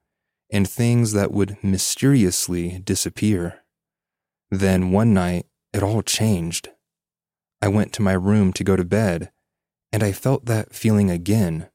and 0.50 0.68
things 0.68 1.12
that 1.12 1.32
would 1.32 1.62
mysteriously 1.62 2.78
disappear. 2.78 3.64
Then 4.50 4.92
one 4.92 5.12
night, 5.12 5.46
it 5.72 5.82
all 5.82 6.02
changed. 6.02 6.70
I 7.60 7.68
went 7.68 7.92
to 7.94 8.02
my 8.02 8.12
room 8.12 8.52
to 8.54 8.64
go 8.64 8.76
to 8.76 8.84
bed, 8.84 9.30
and 9.92 10.02
I 10.02 10.12
felt 10.12 10.46
that 10.46 10.74
feeling 10.74 11.10
again. 11.10 11.68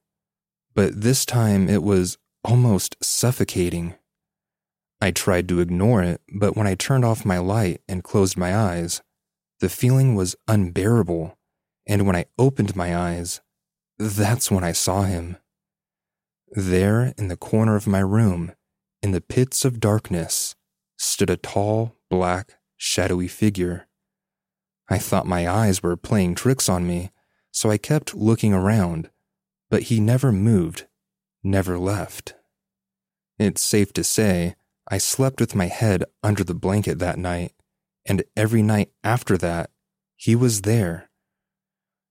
But 0.75 1.01
this 1.01 1.25
time 1.25 1.69
it 1.69 1.81
was 1.81 2.17
almost 2.43 2.95
suffocating. 3.01 3.95
I 4.99 5.11
tried 5.11 5.47
to 5.49 5.59
ignore 5.59 6.03
it, 6.03 6.21
but 6.33 6.55
when 6.55 6.67
I 6.67 6.75
turned 6.75 7.05
off 7.05 7.25
my 7.25 7.37
light 7.37 7.81
and 7.87 8.03
closed 8.03 8.37
my 8.37 8.55
eyes, 8.55 9.01
the 9.59 9.69
feeling 9.69 10.15
was 10.15 10.35
unbearable. 10.47 11.37
And 11.87 12.05
when 12.05 12.15
I 12.15 12.25
opened 12.37 12.75
my 12.75 12.95
eyes, 12.95 13.41
that's 13.97 14.51
when 14.51 14.63
I 14.63 14.71
saw 14.71 15.03
him. 15.03 15.37
There, 16.51 17.13
in 17.17 17.27
the 17.27 17.37
corner 17.37 17.75
of 17.75 17.87
my 17.87 17.99
room, 17.99 18.53
in 19.01 19.11
the 19.11 19.21
pits 19.21 19.65
of 19.65 19.79
darkness, 19.79 20.55
stood 20.97 21.29
a 21.29 21.37
tall, 21.37 21.95
black, 22.09 22.55
shadowy 22.77 23.27
figure. 23.27 23.86
I 24.89 24.97
thought 24.97 25.25
my 25.25 25.49
eyes 25.49 25.83
were 25.83 25.97
playing 25.97 26.35
tricks 26.35 26.69
on 26.69 26.87
me, 26.87 27.11
so 27.51 27.69
I 27.69 27.77
kept 27.77 28.15
looking 28.15 28.53
around, 28.53 29.09
but 29.69 29.83
he 29.83 29.99
never 29.99 30.31
moved, 30.31 30.85
never 31.43 31.77
left. 31.77 32.35
It's 33.37 33.61
safe 33.61 33.91
to 33.93 34.03
say 34.03 34.55
I 34.89 34.97
slept 34.97 35.39
with 35.39 35.55
my 35.55 35.65
head 35.65 36.05
under 36.23 36.43
the 36.43 36.53
blanket 36.53 36.99
that 36.99 37.17
night, 37.17 37.53
and 38.05 38.23
every 38.35 38.61
night 38.61 38.91
after 39.03 39.37
that, 39.37 39.71
he 40.15 40.35
was 40.35 40.61
there. 40.61 41.09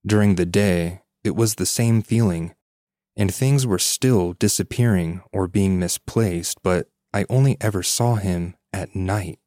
During 0.07 0.35
the 0.35 0.47
day, 0.47 1.03
it 1.25 1.35
was 1.35 1.55
the 1.55 1.67
same 1.67 2.03
feeling, 2.03 2.55
and 3.17 3.35
things 3.35 3.67
were 3.67 3.79
still 3.79 4.35
disappearing 4.35 5.23
or 5.33 5.49
being 5.49 5.79
misplaced, 5.79 6.63
but 6.63 6.89
I 7.13 7.25
only 7.31 7.57
ever 7.61 7.83
saw 7.83 8.17
him 8.17 8.55
at 8.73 8.95
night. 8.95 9.39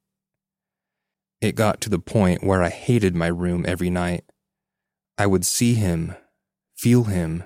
It 1.42 1.56
got 1.56 1.80
to 1.82 1.90
the 1.90 2.00
point 2.00 2.44
where 2.44 2.62
I 2.62 2.70
hated 2.70 3.16
my 3.16 3.28
room 3.28 3.66
every 3.68 3.90
night. 3.90 4.26
I 5.18 5.26
would 5.26 5.46
see 5.46 5.74
him, 5.74 6.16
feel 6.76 7.06
him. 7.06 7.44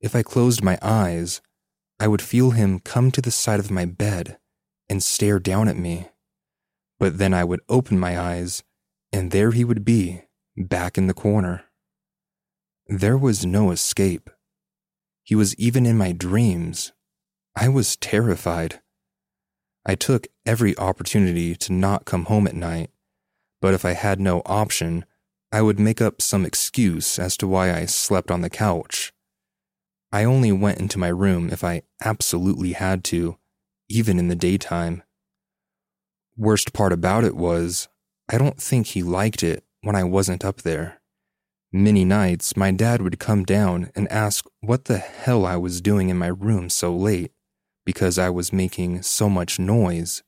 If 0.00 0.16
I 0.16 0.22
closed 0.22 0.62
my 0.62 0.78
eyes, 0.80 1.40
I 2.00 2.08
would 2.08 2.22
feel 2.22 2.52
him 2.52 2.80
come 2.80 3.10
to 3.10 3.20
the 3.20 3.30
side 3.30 3.60
of 3.60 3.70
my 3.70 3.84
bed 3.84 4.38
and 4.88 5.02
stare 5.02 5.38
down 5.38 5.68
at 5.68 5.76
me. 5.76 6.08
But 6.98 7.18
then 7.18 7.34
I 7.34 7.44
would 7.44 7.60
open 7.68 7.98
my 7.98 8.18
eyes, 8.18 8.62
and 9.12 9.30
there 9.30 9.50
he 9.50 9.64
would 9.64 9.84
be, 9.84 10.22
back 10.56 10.96
in 10.96 11.06
the 11.06 11.14
corner. 11.14 11.64
There 12.86 13.18
was 13.18 13.44
no 13.44 13.70
escape. 13.70 14.30
He 15.22 15.34
was 15.34 15.54
even 15.56 15.86
in 15.86 15.98
my 15.98 16.12
dreams. 16.12 16.92
I 17.54 17.68
was 17.68 17.96
terrified. 17.96 18.80
I 19.84 19.96
took 19.96 20.28
every 20.46 20.76
opportunity 20.78 21.54
to 21.56 21.72
not 21.72 22.04
come 22.04 22.26
home 22.26 22.46
at 22.46 22.54
night, 22.54 22.90
but 23.62 23.72
if 23.74 23.84
I 23.84 23.92
had 23.92 24.20
no 24.20 24.42
option, 24.44 25.06
I 25.52 25.62
would 25.62 25.78
make 25.78 26.02
up 26.02 26.20
some 26.20 26.44
excuse 26.44 27.18
as 27.18 27.36
to 27.38 27.46
why 27.46 27.72
I 27.72 27.86
slept 27.86 28.30
on 28.30 28.40
the 28.40 28.50
couch. 28.50 29.12
I 30.10 30.24
only 30.24 30.50
went 30.50 30.80
into 30.80 30.98
my 30.98 31.08
room 31.08 31.48
if 31.48 31.62
I 31.62 31.82
absolutely 32.04 32.72
had 32.72 33.04
to, 33.04 33.38
even 33.88 34.18
in 34.18 34.26
the 34.26 34.34
daytime. 34.34 35.04
Worst 36.36 36.72
part 36.72 36.92
about 36.92 37.22
it 37.22 37.36
was, 37.36 37.88
I 38.28 38.36
don't 38.36 38.60
think 38.60 38.88
he 38.88 39.02
liked 39.02 39.44
it 39.44 39.64
when 39.82 39.94
I 39.94 40.04
wasn't 40.04 40.44
up 40.44 40.62
there. 40.62 41.00
Many 41.72 42.04
nights, 42.04 42.56
my 42.56 42.72
dad 42.72 43.00
would 43.00 43.20
come 43.20 43.44
down 43.44 43.92
and 43.94 44.10
ask 44.10 44.44
what 44.60 44.86
the 44.86 44.98
hell 44.98 45.46
I 45.46 45.56
was 45.56 45.80
doing 45.80 46.08
in 46.08 46.18
my 46.18 46.26
room 46.26 46.68
so 46.68 46.94
late 46.94 47.30
because 47.86 48.18
I 48.18 48.28
was 48.28 48.52
making 48.52 49.02
so 49.02 49.28
much 49.28 49.60
noise. 49.60 50.22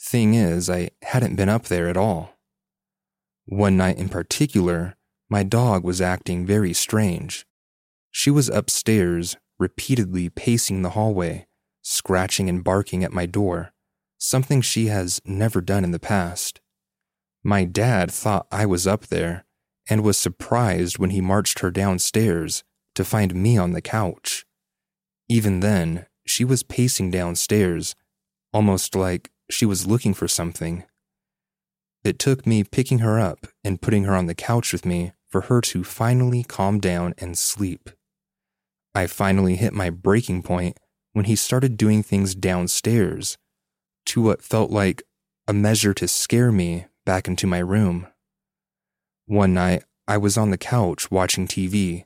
Thing 0.00 0.34
is, 0.34 0.68
I 0.68 0.90
hadn't 1.02 1.36
been 1.36 1.48
up 1.48 1.66
there 1.66 1.88
at 1.88 1.96
all. 1.96 2.39
One 3.50 3.76
night 3.76 3.98
in 3.98 4.08
particular, 4.08 4.94
my 5.28 5.42
dog 5.42 5.82
was 5.82 6.00
acting 6.00 6.46
very 6.46 6.72
strange. 6.72 7.44
She 8.12 8.30
was 8.30 8.48
upstairs, 8.48 9.36
repeatedly 9.58 10.28
pacing 10.28 10.82
the 10.82 10.90
hallway, 10.90 11.48
scratching 11.82 12.48
and 12.48 12.62
barking 12.62 13.02
at 13.02 13.12
my 13.12 13.26
door, 13.26 13.72
something 14.18 14.60
she 14.60 14.86
has 14.86 15.20
never 15.24 15.60
done 15.60 15.82
in 15.82 15.90
the 15.90 15.98
past. 15.98 16.60
My 17.42 17.64
dad 17.64 18.12
thought 18.12 18.46
I 18.52 18.66
was 18.66 18.86
up 18.86 19.08
there 19.08 19.44
and 19.88 20.04
was 20.04 20.16
surprised 20.16 20.98
when 21.00 21.10
he 21.10 21.20
marched 21.20 21.58
her 21.58 21.72
downstairs 21.72 22.62
to 22.94 23.04
find 23.04 23.34
me 23.34 23.58
on 23.58 23.72
the 23.72 23.82
couch. 23.82 24.46
Even 25.28 25.58
then, 25.58 26.06
she 26.24 26.44
was 26.44 26.62
pacing 26.62 27.10
downstairs, 27.10 27.96
almost 28.52 28.94
like 28.94 29.32
she 29.50 29.66
was 29.66 29.88
looking 29.88 30.14
for 30.14 30.28
something. 30.28 30.84
It 32.02 32.18
took 32.18 32.46
me 32.46 32.64
picking 32.64 33.00
her 33.00 33.20
up 33.20 33.46
and 33.62 33.80
putting 33.80 34.04
her 34.04 34.14
on 34.14 34.26
the 34.26 34.34
couch 34.34 34.72
with 34.72 34.86
me 34.86 35.12
for 35.28 35.42
her 35.42 35.60
to 35.60 35.84
finally 35.84 36.42
calm 36.42 36.80
down 36.80 37.14
and 37.18 37.36
sleep. 37.36 37.90
I 38.94 39.06
finally 39.06 39.56
hit 39.56 39.72
my 39.72 39.90
breaking 39.90 40.42
point 40.42 40.78
when 41.12 41.26
he 41.26 41.36
started 41.36 41.76
doing 41.76 42.02
things 42.02 42.34
downstairs 42.34 43.36
to 44.06 44.22
what 44.22 44.42
felt 44.42 44.70
like 44.70 45.02
a 45.46 45.52
measure 45.52 45.94
to 45.94 46.08
scare 46.08 46.50
me 46.50 46.86
back 47.04 47.28
into 47.28 47.46
my 47.46 47.58
room. 47.58 48.06
One 49.26 49.54
night, 49.54 49.84
I 50.08 50.16
was 50.16 50.36
on 50.36 50.50
the 50.50 50.58
couch 50.58 51.10
watching 51.10 51.46
TV, 51.46 52.04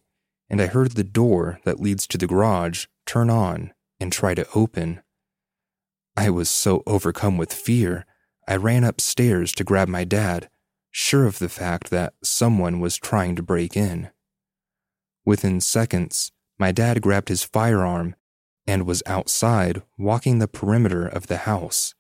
and 0.50 0.60
I 0.60 0.66
heard 0.66 0.92
the 0.92 1.04
door 1.04 1.60
that 1.64 1.80
leads 1.80 2.06
to 2.08 2.18
the 2.18 2.26
garage 2.26 2.86
turn 3.06 3.30
on 3.30 3.72
and 3.98 4.12
try 4.12 4.34
to 4.34 4.46
open. 4.54 5.00
I 6.16 6.30
was 6.30 6.50
so 6.50 6.82
overcome 6.86 7.38
with 7.38 7.52
fear, 7.52 8.04
I 8.46 8.56
ran 8.56 8.84
upstairs 8.84 9.52
to 9.52 9.64
grab 9.64 9.88
my 9.88 10.04
dad, 10.04 10.48
sure 10.90 11.26
of 11.26 11.38
the 11.38 11.48
fact 11.48 11.90
that 11.90 12.14
someone 12.22 12.80
was 12.80 12.96
trying 12.96 13.36
to 13.36 13.42
break 13.42 13.76
in. 13.76 14.10
Within 15.24 15.60
seconds, 15.60 16.32
my 16.58 16.72
dad 16.72 17.00
grabbed 17.00 17.28
his 17.28 17.42
firearm 17.42 18.14
and 18.66 18.86
was 18.86 19.02
outside 19.06 19.82
walking 19.98 20.38
the 20.38 20.48
perimeter 20.48 21.06
of 21.06 21.26
the 21.26 21.38
house, 21.38 21.94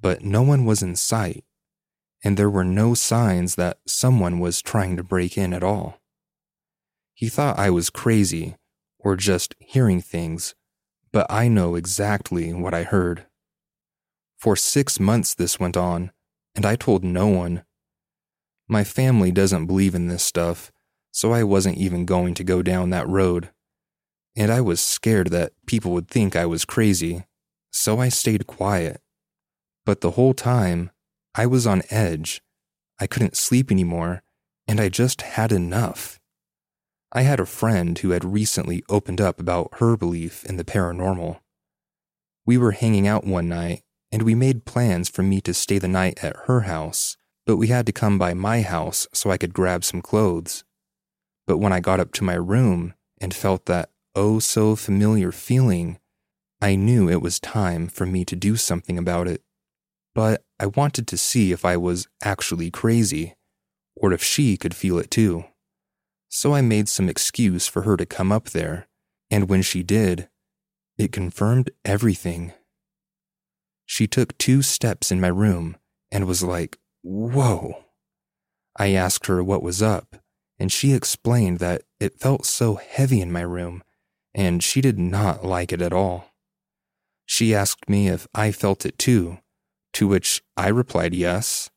but 0.00 0.24
no 0.24 0.42
one 0.42 0.64
was 0.64 0.82
in 0.82 0.96
sight 0.96 1.44
and 2.24 2.38
there 2.38 2.50
were 2.50 2.64
no 2.64 2.94
signs 2.94 3.54
that 3.56 3.78
someone 3.86 4.40
was 4.40 4.62
trying 4.62 4.96
to 4.96 5.04
break 5.04 5.36
in 5.36 5.52
at 5.52 5.62
all. 5.62 6.00
He 7.12 7.28
thought 7.28 7.58
I 7.58 7.68
was 7.68 7.90
crazy 7.90 8.56
or 8.98 9.14
just 9.14 9.54
hearing 9.58 10.00
things, 10.00 10.54
but 11.12 11.26
I 11.30 11.48
know 11.48 11.74
exactly 11.74 12.52
what 12.54 12.72
I 12.72 12.82
heard. 12.82 13.26
For 14.44 14.56
six 14.56 15.00
months 15.00 15.32
this 15.32 15.58
went 15.58 15.74
on, 15.74 16.12
and 16.54 16.66
I 16.66 16.76
told 16.76 17.02
no 17.02 17.28
one. 17.28 17.64
My 18.68 18.84
family 18.84 19.32
doesn't 19.32 19.64
believe 19.64 19.94
in 19.94 20.08
this 20.08 20.22
stuff, 20.22 20.70
so 21.10 21.32
I 21.32 21.42
wasn't 21.42 21.78
even 21.78 22.04
going 22.04 22.34
to 22.34 22.44
go 22.44 22.60
down 22.60 22.90
that 22.90 23.08
road. 23.08 23.48
And 24.36 24.52
I 24.52 24.60
was 24.60 24.82
scared 24.82 25.28
that 25.28 25.54
people 25.66 25.92
would 25.92 26.08
think 26.08 26.36
I 26.36 26.44
was 26.44 26.66
crazy, 26.66 27.24
so 27.70 28.00
I 28.00 28.10
stayed 28.10 28.46
quiet. 28.46 29.00
But 29.86 30.02
the 30.02 30.10
whole 30.10 30.34
time, 30.34 30.90
I 31.34 31.46
was 31.46 31.66
on 31.66 31.80
edge. 31.88 32.42
I 33.00 33.06
couldn't 33.06 33.38
sleep 33.38 33.72
anymore, 33.72 34.24
and 34.68 34.78
I 34.78 34.90
just 34.90 35.22
had 35.22 35.52
enough. 35.52 36.20
I 37.12 37.22
had 37.22 37.40
a 37.40 37.46
friend 37.46 37.98
who 37.98 38.10
had 38.10 38.26
recently 38.26 38.84
opened 38.90 39.22
up 39.22 39.40
about 39.40 39.78
her 39.78 39.96
belief 39.96 40.44
in 40.44 40.58
the 40.58 40.64
paranormal. 40.64 41.40
We 42.44 42.58
were 42.58 42.72
hanging 42.72 43.08
out 43.08 43.24
one 43.24 43.48
night, 43.48 43.83
and 44.14 44.22
we 44.22 44.34
made 44.34 44.64
plans 44.64 45.10
for 45.10 45.22
me 45.22 45.42
to 45.42 45.52
stay 45.52 45.78
the 45.78 45.88
night 45.88 46.22
at 46.22 46.46
her 46.46 46.62
house, 46.62 47.18
but 47.44 47.56
we 47.56 47.66
had 47.66 47.84
to 47.84 47.92
come 47.92 48.16
by 48.16 48.32
my 48.32 48.62
house 48.62 49.06
so 49.12 49.30
I 49.30 49.36
could 49.36 49.52
grab 49.52 49.84
some 49.84 50.00
clothes. 50.00 50.64
But 51.46 51.58
when 51.58 51.74
I 51.74 51.80
got 51.80 52.00
up 52.00 52.12
to 52.14 52.24
my 52.24 52.34
room 52.34 52.94
and 53.20 53.34
felt 53.34 53.66
that 53.66 53.90
oh 54.14 54.38
so 54.38 54.76
familiar 54.76 55.32
feeling, 55.32 55.98
I 56.62 56.76
knew 56.76 57.10
it 57.10 57.20
was 57.20 57.38
time 57.38 57.88
for 57.88 58.06
me 58.06 58.24
to 58.24 58.36
do 58.36 58.56
something 58.56 58.96
about 58.96 59.28
it 59.28 59.42
but 60.14 60.44
I 60.60 60.66
wanted 60.66 61.06
to 61.08 61.16
see 61.16 61.52
if 61.52 61.64
I 61.64 61.76
was 61.76 62.06
actually 62.22 62.70
crazy, 62.70 63.34
or 63.96 64.12
if 64.12 64.22
she 64.22 64.56
could 64.56 64.74
feel 64.74 64.98
it 64.98 65.10
too. 65.10 65.44
So 66.28 66.54
I 66.54 66.62
made 66.62 66.88
some 66.88 67.08
excuse 67.08 67.66
for 67.66 67.82
her 67.82 67.96
to 67.96 68.06
come 68.06 68.30
up 68.32 68.50
there, 68.50 68.88
and 69.30 69.48
when 69.48 69.62
she 69.62 69.82
did, 69.82 70.28
it 70.96 71.12
confirmed 71.12 71.70
everything. 71.84 72.52
She 73.86 74.06
took 74.06 74.36
two 74.38 74.62
steps 74.62 75.10
in 75.10 75.20
my 75.20 75.28
room 75.28 75.76
and 76.10 76.26
was 76.26 76.42
like, 76.42 76.78
Whoa. 77.02 77.84
I 78.76 78.88
asked 78.92 79.26
her 79.26 79.42
what 79.42 79.62
was 79.62 79.82
up, 79.82 80.16
and 80.58 80.72
she 80.72 80.92
explained 80.92 81.58
that 81.58 81.82
it 82.00 82.18
felt 82.18 82.46
so 82.46 82.74
heavy 82.74 83.20
in 83.20 83.30
my 83.30 83.42
room, 83.42 83.84
and 84.34 84.62
she 84.62 84.80
did 84.80 84.98
not 84.98 85.44
like 85.44 85.72
it 85.72 85.82
at 85.82 85.92
all. 85.92 86.32
She 87.26 87.54
asked 87.54 87.88
me 87.88 88.08
if 88.08 88.26
I 88.34 88.52
felt 88.52 88.84
it 88.84 88.98
too, 88.98 89.38
to 89.94 90.08
which 90.08 90.42
I 90.56 90.68
replied 90.68 91.14
yes. 91.14 91.70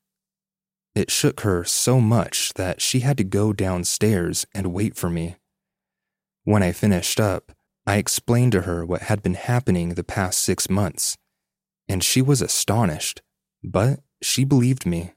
It 0.96 1.12
shook 1.12 1.42
her 1.42 1.64
so 1.64 2.02
much 2.02 2.54
that 2.56 2.82
she 2.82 3.02
had 3.02 3.18
to 3.18 3.24
go 3.24 3.54
downstairs 3.54 4.46
and 4.54 4.74
wait 4.74 4.96
for 4.96 5.10
me. 5.10 5.36
When 6.44 6.64
I 6.64 6.72
finished 6.72 7.20
up, 7.20 7.52
I 7.86 7.98
explained 7.98 8.54
to 8.54 8.62
her 8.62 8.86
what 8.86 9.04
had 9.04 9.22
been 9.22 9.36
happening 9.36 9.90
the 9.90 10.04
past 10.04 10.40
six 10.40 10.70
months, 10.70 11.18
and 11.88 12.04
she 12.04 12.22
was 12.22 12.42
astonished, 12.42 13.22
but 13.64 14.02
she 14.22 14.44
believed 14.44 14.86
me. 14.86 15.14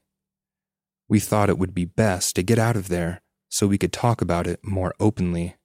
We 1.07 1.19
thought 1.19 1.49
it 1.49 1.57
would 1.57 1.73
be 1.73 1.85
best 1.85 2.35
to 2.35 2.43
get 2.43 2.59
out 2.59 2.77
of 2.77 2.87
there 2.87 3.21
so 3.49 3.67
we 3.67 3.77
could 3.77 3.91
talk 3.91 4.21
about 4.21 4.47
it 4.47 4.59
more 4.63 4.93
openly. 4.99 5.57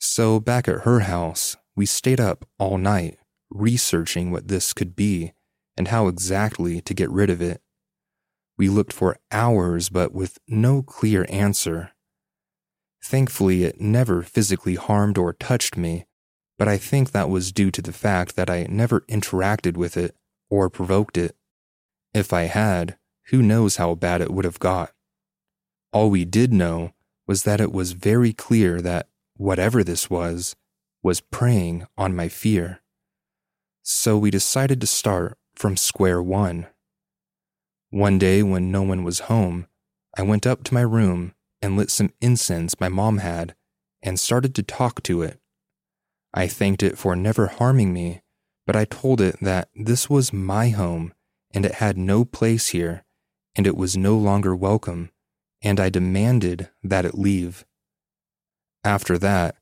So, 0.00 0.40
back 0.40 0.68
at 0.68 0.80
her 0.80 1.00
house, 1.00 1.56
we 1.76 1.84
stayed 1.86 2.20
up 2.20 2.46
all 2.58 2.78
night 2.78 3.18
researching 3.50 4.30
what 4.30 4.48
this 4.48 4.72
could 4.72 4.94
be 4.94 5.32
and 5.76 5.88
how 5.88 6.08
exactly 6.08 6.80
to 6.80 6.94
get 6.94 7.10
rid 7.10 7.30
of 7.30 7.40
it. 7.40 7.60
We 8.56 8.68
looked 8.68 8.92
for 8.92 9.18
hours, 9.30 9.88
but 9.88 10.12
with 10.12 10.38
no 10.48 10.82
clear 10.82 11.24
answer. 11.28 11.92
Thankfully, 13.04 13.64
it 13.64 13.80
never 13.80 14.22
physically 14.22 14.74
harmed 14.74 15.16
or 15.16 15.32
touched 15.32 15.76
me, 15.76 16.06
but 16.58 16.68
I 16.68 16.76
think 16.76 17.12
that 17.12 17.30
was 17.30 17.52
due 17.52 17.70
to 17.70 17.80
the 17.80 17.92
fact 17.92 18.36
that 18.36 18.50
I 18.50 18.66
never 18.68 19.00
interacted 19.02 19.76
with 19.76 19.96
it 19.96 20.14
or 20.50 20.68
provoked 20.68 21.16
it. 21.16 21.36
If 22.12 22.32
I 22.32 22.42
had, 22.42 22.98
who 23.28 23.42
knows 23.42 23.76
how 23.76 23.94
bad 23.94 24.20
it 24.20 24.32
would 24.32 24.44
have 24.44 24.58
got. 24.58 24.92
All 25.92 26.10
we 26.10 26.24
did 26.24 26.52
know 26.52 26.92
was 27.26 27.44
that 27.44 27.60
it 27.60 27.72
was 27.72 27.92
very 27.92 28.32
clear 28.32 28.82
that 28.82 29.08
whatever 29.36 29.84
this 29.84 30.10
was, 30.10 30.56
was 31.02 31.20
preying 31.20 31.86
on 31.96 32.16
my 32.16 32.28
fear. 32.28 32.80
So 33.82 34.18
we 34.18 34.30
decided 34.30 34.80
to 34.80 34.86
start 34.86 35.38
from 35.54 35.76
square 35.76 36.22
one. 36.22 36.66
One 37.90 38.18
day 38.18 38.42
when 38.42 38.70
no 38.70 38.82
one 38.82 39.04
was 39.04 39.20
home, 39.20 39.66
I 40.16 40.22
went 40.22 40.46
up 40.46 40.64
to 40.64 40.74
my 40.74 40.80
room 40.80 41.34
and 41.62 41.76
lit 41.76 41.90
some 41.90 42.12
incense 42.20 42.80
my 42.80 42.88
mom 42.88 43.18
had 43.18 43.54
and 44.02 44.18
started 44.18 44.54
to 44.56 44.62
talk 44.62 45.02
to 45.04 45.22
it. 45.22 45.38
I 46.34 46.46
thanked 46.46 46.82
it 46.82 46.98
for 46.98 47.16
never 47.16 47.46
harming 47.46 47.92
me, 47.92 48.22
but 48.66 48.76
I 48.76 48.84
told 48.84 49.20
it 49.20 49.36
that 49.40 49.68
this 49.74 50.10
was 50.10 50.32
my 50.32 50.70
home 50.70 51.14
and 51.52 51.64
it 51.64 51.76
had 51.76 51.96
no 51.96 52.24
place 52.24 52.68
here 52.68 53.04
and 53.58 53.66
it 53.66 53.76
was 53.76 53.96
no 53.96 54.16
longer 54.16 54.54
welcome, 54.54 55.10
and 55.62 55.80
I 55.80 55.88
demanded 55.88 56.70
that 56.84 57.04
it 57.04 57.18
leave. 57.18 57.64
After 58.84 59.18
that, 59.18 59.56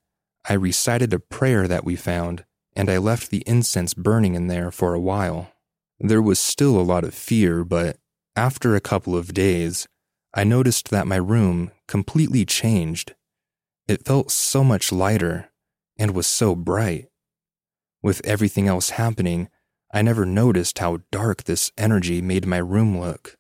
I 0.47 0.53
recited 0.53 1.15
a 1.15 1.19
prayer 1.19 1.67
that 1.67 1.85
we 1.85 1.97
found, 1.97 2.45
and 2.75 2.91
I 2.91 2.99
left 2.99 3.31
the 3.31 3.43
incense 3.47 3.95
burning 3.95 4.35
in 4.35 4.49
there 4.49 4.71
for 4.71 4.93
a 4.93 5.01
while. 5.01 5.51
There 5.99 6.21
was 6.21 6.39
still 6.39 6.79
a 6.79 6.85
lot 6.85 7.05
of 7.05 7.15
fear, 7.15 7.65
but 7.65 7.97
after 8.37 8.77
a 8.77 8.81
couple 8.81 9.17
of 9.17 9.33
days, 9.33 9.89
I 10.35 10.45
noticed 10.45 10.91
that 10.91 11.07
my 11.07 11.17
room 11.17 11.71
completely 11.89 12.45
changed. 12.45 13.15
It 13.89 14.05
felt 14.05 14.31
so 14.31 14.63
much 14.63 14.93
lighter 14.93 15.49
and 15.99 16.13
was 16.13 16.27
so 16.27 16.55
bright. 16.55 17.09
With 18.03 18.25
everything 18.25 18.69
else 18.69 18.91
happening, 18.91 19.49
I 19.93 20.03
never 20.03 20.27
noticed 20.27 20.79
how 20.79 21.01
dark 21.11 21.45
this 21.45 21.73
energy 21.79 22.21
made 22.21 22.47
my 22.47 22.59
room 22.59 23.01
look. 23.01 23.37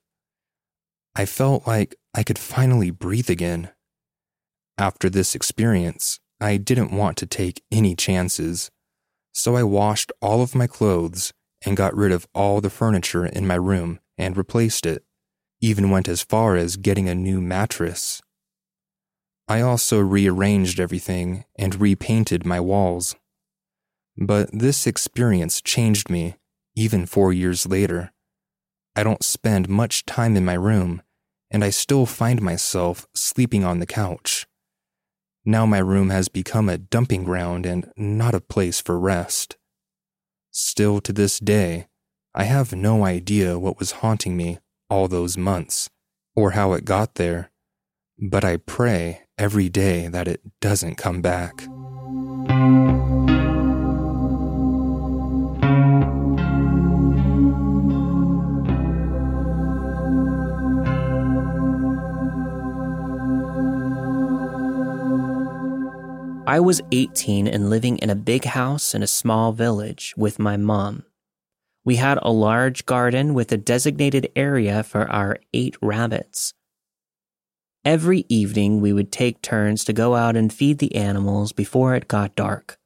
I 1.14 1.24
felt 1.26 1.66
like 1.66 1.94
I 2.14 2.22
could 2.22 2.38
finally 2.38 2.90
breathe 2.90 3.30
again. 3.30 3.70
After 4.78 5.08
this 5.08 5.34
experience, 5.34 6.20
I 6.40 6.56
didn't 6.56 6.96
want 6.96 7.16
to 7.18 7.26
take 7.26 7.62
any 7.72 7.94
chances, 7.94 8.70
so 9.32 9.56
I 9.56 9.62
washed 9.62 10.12
all 10.20 10.42
of 10.42 10.54
my 10.54 10.66
clothes 10.66 11.32
and 11.64 11.76
got 11.76 11.96
rid 11.96 12.12
of 12.12 12.26
all 12.34 12.60
the 12.60 12.70
furniture 12.70 13.24
in 13.24 13.46
my 13.46 13.54
room 13.54 14.00
and 14.18 14.36
replaced 14.36 14.86
it, 14.86 15.04
even 15.60 15.90
went 15.90 16.08
as 16.08 16.22
far 16.22 16.56
as 16.56 16.76
getting 16.76 17.08
a 17.08 17.14
new 17.14 17.40
mattress. 17.40 18.20
I 19.48 19.60
also 19.60 20.00
rearranged 20.00 20.80
everything 20.80 21.44
and 21.56 21.80
repainted 21.80 22.44
my 22.44 22.58
walls. 22.58 23.14
But 24.18 24.50
this 24.52 24.86
experience 24.86 25.60
changed 25.60 26.10
me, 26.10 26.36
even 26.74 27.06
four 27.06 27.32
years 27.32 27.66
later. 27.66 28.12
I 28.96 29.04
don't 29.04 29.22
spend 29.22 29.68
much 29.68 30.04
time 30.04 30.36
in 30.36 30.44
my 30.44 30.54
room, 30.54 31.02
and 31.50 31.62
I 31.62 31.70
still 31.70 32.06
find 32.06 32.42
myself 32.42 33.06
sleeping 33.14 33.62
on 33.62 33.78
the 33.78 33.86
couch. 33.86 34.46
Now 35.44 35.64
my 35.64 35.78
room 35.78 36.10
has 36.10 36.28
become 36.28 36.68
a 36.68 36.78
dumping 36.78 37.22
ground 37.22 37.66
and 37.66 37.92
not 37.96 38.34
a 38.34 38.40
place 38.40 38.80
for 38.80 38.98
rest. 38.98 39.56
Still 40.50 41.00
to 41.02 41.12
this 41.12 41.38
day, 41.38 41.86
I 42.34 42.44
have 42.44 42.74
no 42.74 43.04
idea 43.04 43.60
what 43.60 43.78
was 43.78 43.92
haunting 44.02 44.36
me 44.36 44.58
all 44.90 45.06
those 45.06 45.38
months, 45.38 45.88
or 46.34 46.52
how 46.52 46.72
it 46.72 46.84
got 46.84 47.14
there, 47.14 47.52
but 48.18 48.44
I 48.44 48.56
pray 48.56 49.25
every 49.38 49.68
day 49.68 50.08
that 50.08 50.28
it 50.28 50.40
doesn't 50.60 50.96
come 50.96 51.20
back. 51.20 51.66
I 66.48 66.60
was 66.60 66.80
18 66.92 67.48
and 67.48 67.68
living 67.68 67.98
in 67.98 68.08
a 68.08 68.14
big 68.14 68.44
house 68.44 68.94
in 68.94 69.02
a 69.02 69.06
small 69.06 69.52
village 69.52 70.14
with 70.16 70.38
my 70.38 70.56
mom. 70.56 71.04
We 71.84 71.96
had 71.96 72.18
a 72.22 72.30
large 72.30 72.86
garden 72.86 73.34
with 73.34 73.50
a 73.52 73.56
designated 73.56 74.30
area 74.36 74.82
for 74.82 75.10
our 75.10 75.38
eight 75.52 75.76
rabbits. 75.82 76.54
Every 77.86 78.26
evening, 78.28 78.80
we 78.80 78.92
would 78.92 79.12
take 79.12 79.40
turns 79.42 79.84
to 79.84 79.92
go 79.92 80.16
out 80.16 80.34
and 80.34 80.52
feed 80.52 80.78
the 80.78 80.96
animals 80.96 81.52
before 81.52 81.94
it 81.94 82.08
got 82.08 82.34
dark. 82.34 82.80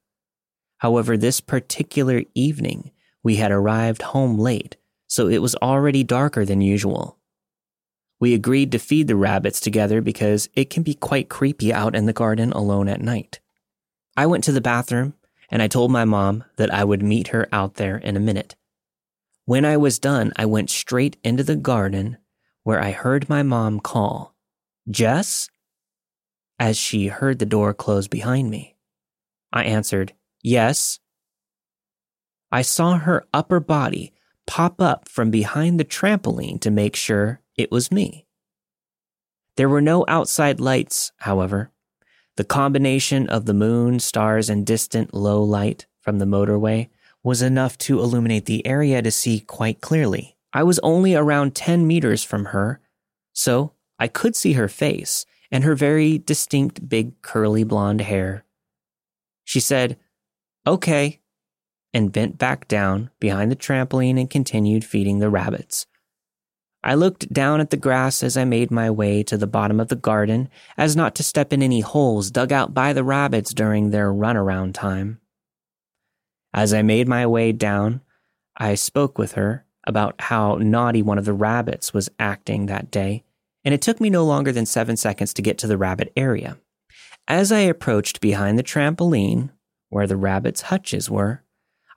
However, 0.76 1.16
this 1.16 1.40
particular 1.40 2.24
evening, 2.34 2.90
we 3.22 3.36
had 3.36 3.50
arrived 3.50 4.02
home 4.02 4.38
late, 4.38 4.76
so 5.06 5.26
it 5.26 5.38
was 5.38 5.54
already 5.56 6.04
darker 6.04 6.44
than 6.44 6.60
usual. 6.60 7.16
We 8.20 8.34
agreed 8.34 8.70
to 8.72 8.78
feed 8.78 9.08
the 9.08 9.16
rabbits 9.16 9.58
together 9.58 10.02
because 10.02 10.50
it 10.54 10.68
can 10.68 10.82
be 10.82 10.92
quite 10.92 11.30
creepy 11.30 11.72
out 11.72 11.96
in 11.96 12.04
the 12.04 12.12
garden 12.12 12.52
alone 12.52 12.86
at 12.86 13.00
night. 13.00 13.40
I 14.18 14.26
went 14.26 14.44
to 14.44 14.52
the 14.52 14.60
bathroom 14.60 15.14
and 15.48 15.62
I 15.62 15.68
told 15.68 15.90
my 15.90 16.04
mom 16.04 16.44
that 16.56 16.74
I 16.74 16.84
would 16.84 17.02
meet 17.02 17.28
her 17.28 17.48
out 17.52 17.76
there 17.76 17.96
in 17.96 18.18
a 18.18 18.20
minute. 18.20 18.54
When 19.46 19.64
I 19.64 19.78
was 19.78 19.98
done, 19.98 20.34
I 20.36 20.44
went 20.44 20.68
straight 20.68 21.16
into 21.24 21.42
the 21.42 21.56
garden 21.56 22.18
where 22.64 22.82
I 22.82 22.90
heard 22.90 23.30
my 23.30 23.42
mom 23.42 23.80
call, 23.80 24.29
Jess? 24.90 25.48
As 26.58 26.76
she 26.76 27.06
heard 27.06 27.38
the 27.38 27.46
door 27.46 27.72
close 27.72 28.08
behind 28.08 28.50
me. 28.50 28.76
I 29.52 29.64
answered, 29.64 30.14
Yes. 30.42 30.98
I 32.52 32.62
saw 32.62 32.98
her 32.98 33.26
upper 33.32 33.60
body 33.60 34.12
pop 34.46 34.80
up 34.80 35.08
from 35.08 35.30
behind 35.30 35.78
the 35.78 35.84
trampoline 35.84 36.60
to 36.60 36.70
make 36.70 36.96
sure 36.96 37.40
it 37.56 37.70
was 37.70 37.92
me. 37.92 38.26
There 39.56 39.68
were 39.68 39.80
no 39.80 40.04
outside 40.08 40.58
lights, 40.58 41.12
however, 41.18 41.70
the 42.36 42.44
combination 42.44 43.28
of 43.28 43.44
the 43.44 43.54
moon, 43.54 44.00
stars, 44.00 44.48
and 44.50 44.66
distant 44.66 45.14
low 45.14 45.42
light 45.42 45.86
from 46.00 46.18
the 46.18 46.24
motorway 46.24 46.88
was 47.22 47.42
enough 47.42 47.76
to 47.78 48.00
illuminate 48.00 48.46
the 48.46 48.66
area 48.66 49.02
to 49.02 49.10
see 49.10 49.40
quite 49.40 49.80
clearly. 49.80 50.36
I 50.52 50.62
was 50.62 50.78
only 50.80 51.14
around 51.14 51.54
10 51.54 51.86
meters 51.86 52.24
from 52.24 52.46
her, 52.46 52.80
so 53.32 53.72
I 54.00 54.08
could 54.08 54.34
see 54.34 54.54
her 54.54 54.66
face 54.66 55.26
and 55.52 55.62
her 55.62 55.74
very 55.76 56.18
distinct 56.18 56.88
big 56.88 57.20
curly 57.20 57.64
blonde 57.64 58.00
hair. 58.00 58.44
She 59.44 59.60
said, 59.60 59.98
Okay, 60.66 61.20
and 61.92 62.10
bent 62.10 62.38
back 62.38 62.66
down 62.66 63.10
behind 63.20 63.52
the 63.52 63.56
trampoline 63.56 64.18
and 64.18 64.30
continued 64.30 64.84
feeding 64.84 65.18
the 65.18 65.28
rabbits. 65.28 65.86
I 66.82 66.94
looked 66.94 67.30
down 67.30 67.60
at 67.60 67.68
the 67.68 67.76
grass 67.76 68.22
as 68.22 68.38
I 68.38 68.44
made 68.44 68.70
my 68.70 68.90
way 68.90 69.22
to 69.24 69.36
the 69.36 69.46
bottom 69.46 69.80
of 69.80 69.88
the 69.88 69.96
garden, 69.96 70.48
as 70.78 70.96
not 70.96 71.14
to 71.16 71.22
step 71.22 71.52
in 71.52 71.62
any 71.62 71.80
holes 71.80 72.30
dug 72.30 72.52
out 72.52 72.72
by 72.72 72.94
the 72.94 73.04
rabbits 73.04 73.52
during 73.52 73.90
their 73.90 74.10
runaround 74.10 74.72
time. 74.72 75.20
As 76.54 76.72
I 76.72 76.80
made 76.80 77.06
my 77.06 77.26
way 77.26 77.52
down, 77.52 78.00
I 78.56 78.76
spoke 78.76 79.18
with 79.18 79.32
her 79.32 79.66
about 79.86 80.14
how 80.20 80.56
naughty 80.56 81.02
one 81.02 81.18
of 81.18 81.26
the 81.26 81.34
rabbits 81.34 81.92
was 81.92 82.08
acting 82.18 82.66
that 82.66 82.90
day, 82.90 83.24
and 83.64 83.74
it 83.74 83.82
took 83.82 84.00
me 84.00 84.10
no 84.10 84.24
longer 84.24 84.52
than 84.52 84.66
seven 84.66 84.96
seconds 84.96 85.34
to 85.34 85.42
get 85.42 85.58
to 85.58 85.66
the 85.66 85.78
rabbit 85.78 86.12
area. 86.16 86.58
As 87.28 87.52
I 87.52 87.60
approached 87.60 88.20
behind 88.20 88.58
the 88.58 88.62
trampoline, 88.62 89.50
where 89.88 90.06
the 90.06 90.16
rabbits' 90.16 90.62
hutches 90.62 91.10
were, 91.10 91.44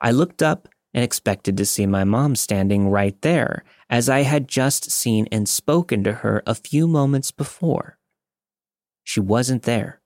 I 0.00 0.10
looked 0.10 0.42
up 0.42 0.68
and 0.92 1.02
expected 1.02 1.56
to 1.56 1.66
see 1.66 1.86
my 1.86 2.04
mom 2.04 2.36
standing 2.36 2.88
right 2.88 3.20
there, 3.22 3.64
as 3.90 4.08
I 4.08 4.22
had 4.22 4.46
just 4.46 4.90
seen 4.90 5.26
and 5.32 5.48
spoken 5.48 6.04
to 6.04 6.12
her 6.12 6.42
a 6.46 6.54
few 6.54 6.86
moments 6.86 7.32
before. 7.32 7.98
She 9.02 9.20
wasn't 9.20 9.64
there. 9.64 10.00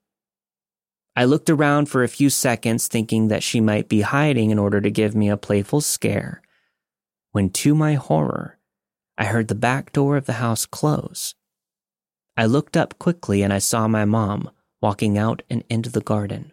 I 1.14 1.24
looked 1.24 1.50
around 1.50 1.88
for 1.88 2.02
a 2.02 2.08
few 2.08 2.30
seconds, 2.30 2.88
thinking 2.88 3.28
that 3.28 3.42
she 3.42 3.60
might 3.60 3.88
be 3.88 4.02
hiding 4.02 4.50
in 4.50 4.58
order 4.58 4.80
to 4.80 4.90
give 4.90 5.14
me 5.14 5.28
a 5.28 5.36
playful 5.36 5.80
scare, 5.80 6.42
when 7.32 7.50
to 7.50 7.74
my 7.74 7.94
horror, 7.94 8.58
I 9.18 9.24
heard 9.24 9.48
the 9.48 9.54
back 9.54 9.92
door 9.92 10.16
of 10.16 10.26
the 10.26 10.34
house 10.34 10.64
close. 10.64 11.34
I 12.38 12.46
looked 12.46 12.77
up 12.77 13.01
quickly 13.01 13.42
and 13.42 13.53
I 13.53 13.59
saw 13.59 13.88
my 13.88 14.05
mom 14.05 14.51
walking 14.81 15.18
out 15.18 15.42
and 15.51 15.64
into 15.68 15.90
the 15.90 16.01
garden. 16.01 16.53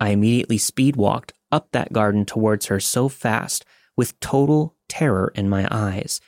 I 0.00 0.08
immediately 0.08 0.58
speed 0.58 0.96
walked 0.96 1.32
up 1.52 1.68
that 1.70 1.92
garden 1.92 2.24
towards 2.24 2.66
her 2.66 2.80
so 2.80 3.08
fast, 3.08 3.64
with 3.96 4.18
total 4.18 4.74
terror 4.88 5.32
in 5.36 5.48
my 5.48 5.68
eyes. 5.70 6.20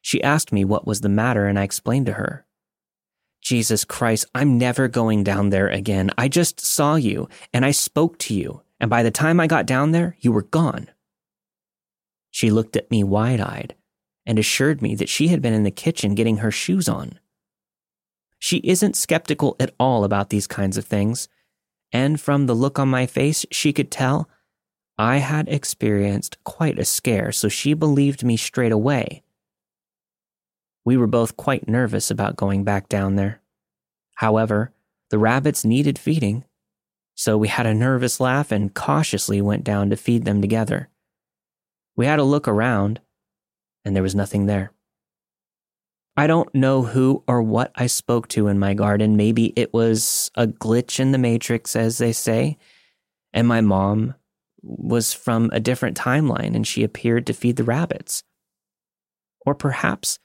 She 0.00 0.22
asked 0.22 0.54
me 0.54 0.64
what 0.64 0.86
was 0.86 1.02
the 1.02 1.10
matter, 1.10 1.46
and 1.46 1.58
I 1.58 1.64
explained 1.64 2.06
to 2.06 2.14
her. 2.14 2.46
Jesus 3.42 3.84
Christ, 3.84 4.24
I'm 4.34 4.56
never 4.56 4.88
going 4.88 5.22
down 5.22 5.50
there 5.50 5.68
again. 5.68 6.10
I 6.16 6.28
just 6.28 6.62
saw 6.62 6.94
you, 6.94 7.28
and 7.52 7.62
I 7.62 7.72
spoke 7.72 8.16
to 8.20 8.34
you, 8.34 8.62
and 8.80 8.88
by 8.88 9.02
the 9.02 9.10
time 9.10 9.38
I 9.38 9.46
got 9.46 9.66
down 9.66 9.92
there, 9.92 10.16
you 10.20 10.32
were 10.32 10.42
gone. 10.42 10.88
She 12.30 12.50
looked 12.50 12.74
at 12.74 12.90
me 12.90 13.04
wide 13.04 13.40
eyed 13.40 13.74
and 14.24 14.38
assured 14.38 14.80
me 14.80 14.94
that 14.94 15.10
she 15.10 15.28
had 15.28 15.42
been 15.42 15.52
in 15.52 15.64
the 15.64 15.70
kitchen 15.70 16.14
getting 16.14 16.38
her 16.38 16.50
shoes 16.50 16.88
on. 16.88 17.18
She 18.42 18.56
isn't 18.64 18.96
skeptical 18.96 19.54
at 19.60 19.72
all 19.78 20.02
about 20.02 20.30
these 20.30 20.48
kinds 20.48 20.76
of 20.76 20.84
things, 20.84 21.28
and 21.92 22.20
from 22.20 22.46
the 22.46 22.56
look 22.56 22.76
on 22.76 22.88
my 22.88 23.06
face, 23.06 23.46
she 23.52 23.72
could 23.72 23.88
tell 23.88 24.28
I 24.98 25.18
had 25.18 25.48
experienced 25.48 26.42
quite 26.42 26.76
a 26.76 26.84
scare, 26.84 27.30
so 27.30 27.48
she 27.48 27.72
believed 27.72 28.24
me 28.24 28.36
straight 28.36 28.72
away. 28.72 29.22
We 30.84 30.96
were 30.96 31.06
both 31.06 31.36
quite 31.36 31.68
nervous 31.68 32.10
about 32.10 32.34
going 32.34 32.64
back 32.64 32.88
down 32.88 33.14
there. 33.14 33.40
However, 34.16 34.72
the 35.10 35.20
rabbits 35.20 35.64
needed 35.64 35.96
feeding, 35.96 36.44
so 37.14 37.38
we 37.38 37.46
had 37.46 37.66
a 37.66 37.72
nervous 37.72 38.18
laugh 38.18 38.50
and 38.50 38.74
cautiously 38.74 39.40
went 39.40 39.62
down 39.62 39.88
to 39.90 39.96
feed 39.96 40.24
them 40.24 40.40
together. 40.40 40.88
We 41.94 42.06
had 42.06 42.18
a 42.18 42.24
look 42.24 42.48
around, 42.48 43.00
and 43.84 43.94
there 43.94 44.02
was 44.02 44.16
nothing 44.16 44.46
there. 44.46 44.72
I 46.16 46.26
don't 46.26 46.54
know 46.54 46.82
who 46.82 47.24
or 47.26 47.42
what 47.42 47.72
I 47.74 47.86
spoke 47.86 48.28
to 48.28 48.48
in 48.48 48.58
my 48.58 48.74
garden. 48.74 49.16
Maybe 49.16 49.52
it 49.56 49.72
was 49.72 50.30
a 50.34 50.46
glitch 50.46 51.00
in 51.00 51.12
the 51.12 51.18
matrix, 51.18 51.74
as 51.74 51.98
they 51.98 52.12
say, 52.12 52.58
and 53.32 53.48
my 53.48 53.62
mom 53.62 54.14
was 54.62 55.14
from 55.14 55.50
a 55.52 55.60
different 55.60 55.96
timeline 55.96 56.54
and 56.54 56.66
she 56.66 56.84
appeared 56.84 57.26
to 57.26 57.32
feed 57.32 57.56
the 57.56 57.64
rabbits. 57.64 58.22
Or 59.46 59.54
perhaps 59.54 60.18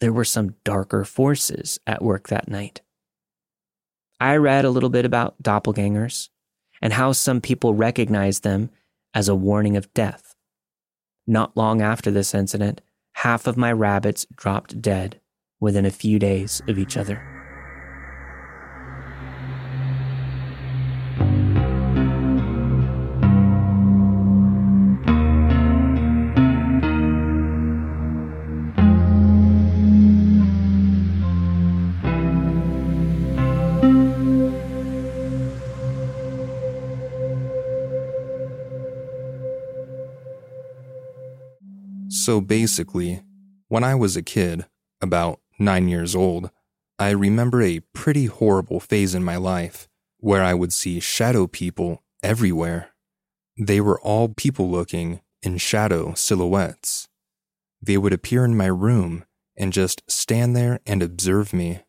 there 0.00 0.12
were 0.12 0.24
some 0.24 0.56
darker 0.64 1.04
forces 1.04 1.78
at 1.86 2.02
work 2.02 2.28
that 2.28 2.48
night. 2.48 2.82
I 4.20 4.36
read 4.36 4.64
a 4.64 4.70
little 4.70 4.90
bit 4.90 5.04
about 5.04 5.40
doppelgangers 5.42 6.28
and 6.82 6.92
how 6.92 7.12
some 7.12 7.40
people 7.40 7.74
recognize 7.74 8.40
them 8.40 8.70
as 9.14 9.28
a 9.28 9.34
warning 9.34 9.76
of 9.76 9.92
death. 9.94 10.34
Not 11.26 11.56
long 11.56 11.80
after 11.80 12.10
this 12.10 12.34
incident, 12.34 12.80
half 13.14 13.46
of 13.46 13.56
my 13.56 13.72
rabbits 13.72 14.26
dropped 14.34 14.82
dead 14.82 15.20
within 15.60 15.84
a 15.84 15.90
few 15.90 16.18
days 16.18 16.62
of 16.68 16.78
each 16.78 16.96
other. 16.96 17.22
So 42.10 42.42
basically, 42.42 43.22
when 43.68 43.84
I 43.84 43.94
was 43.94 44.16
a 44.16 44.22
kid, 44.22 44.66
about 45.00 45.40
nine 45.58 45.88
years 45.88 46.14
old, 46.14 46.50
I 46.98 47.10
remember 47.10 47.62
a 47.62 47.80
pretty 47.92 48.26
horrible 48.26 48.80
phase 48.80 49.14
in 49.14 49.22
my 49.22 49.36
life 49.36 49.88
where 50.18 50.42
I 50.42 50.54
would 50.54 50.72
see 50.72 51.00
shadow 51.00 51.46
people 51.46 52.02
everywhere. 52.22 52.90
They 53.56 53.80
were 53.80 54.00
all 54.00 54.28
people 54.28 54.70
looking 54.70 55.20
in 55.42 55.58
shadow 55.58 56.14
silhouettes. 56.14 57.08
They 57.80 57.96
would 57.96 58.12
appear 58.12 58.44
in 58.44 58.56
my 58.56 58.66
room 58.66 59.24
and 59.56 59.72
just 59.72 60.02
stand 60.10 60.56
there 60.56 60.80
and 60.86 61.02
observe 61.02 61.52
me. 61.52 61.80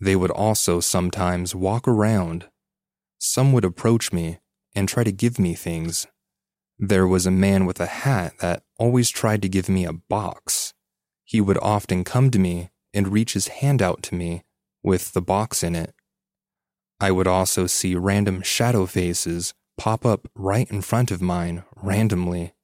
They 0.00 0.16
would 0.16 0.30
also 0.30 0.80
sometimes 0.80 1.54
walk 1.54 1.88
around. 1.88 2.48
Some 3.18 3.52
would 3.52 3.64
approach 3.64 4.12
me 4.12 4.38
and 4.74 4.88
try 4.88 5.04
to 5.04 5.12
give 5.12 5.38
me 5.38 5.54
things. 5.54 6.06
There 6.78 7.06
was 7.06 7.24
a 7.24 7.30
man 7.30 7.64
with 7.64 7.80
a 7.80 7.86
hat 7.86 8.34
that 8.40 8.64
always 8.78 9.08
tried 9.08 9.40
to 9.42 9.48
give 9.48 9.68
me 9.68 9.84
a 9.84 9.92
box. 9.92 10.74
He 11.22 11.40
would 11.40 11.58
often 11.58 12.04
come 12.04 12.30
to 12.30 12.38
me 12.38 12.70
and 12.94 13.08
reach 13.08 13.32
his 13.34 13.48
hand 13.48 13.82
out 13.82 14.02
to 14.04 14.14
me 14.14 14.44
with 14.82 15.12
the 15.12 15.22
box 15.22 15.62
in 15.62 15.74
it. 15.74 15.94
I 17.00 17.10
would 17.10 17.26
also 17.26 17.66
see 17.66 17.96
random 17.96 18.42
shadow 18.42 18.86
faces 18.86 19.52
pop 19.76 20.06
up 20.06 20.28
right 20.34 20.70
in 20.70 20.80
front 20.80 21.10
of 21.10 21.20
mine 21.20 21.64
randomly. 21.76 22.54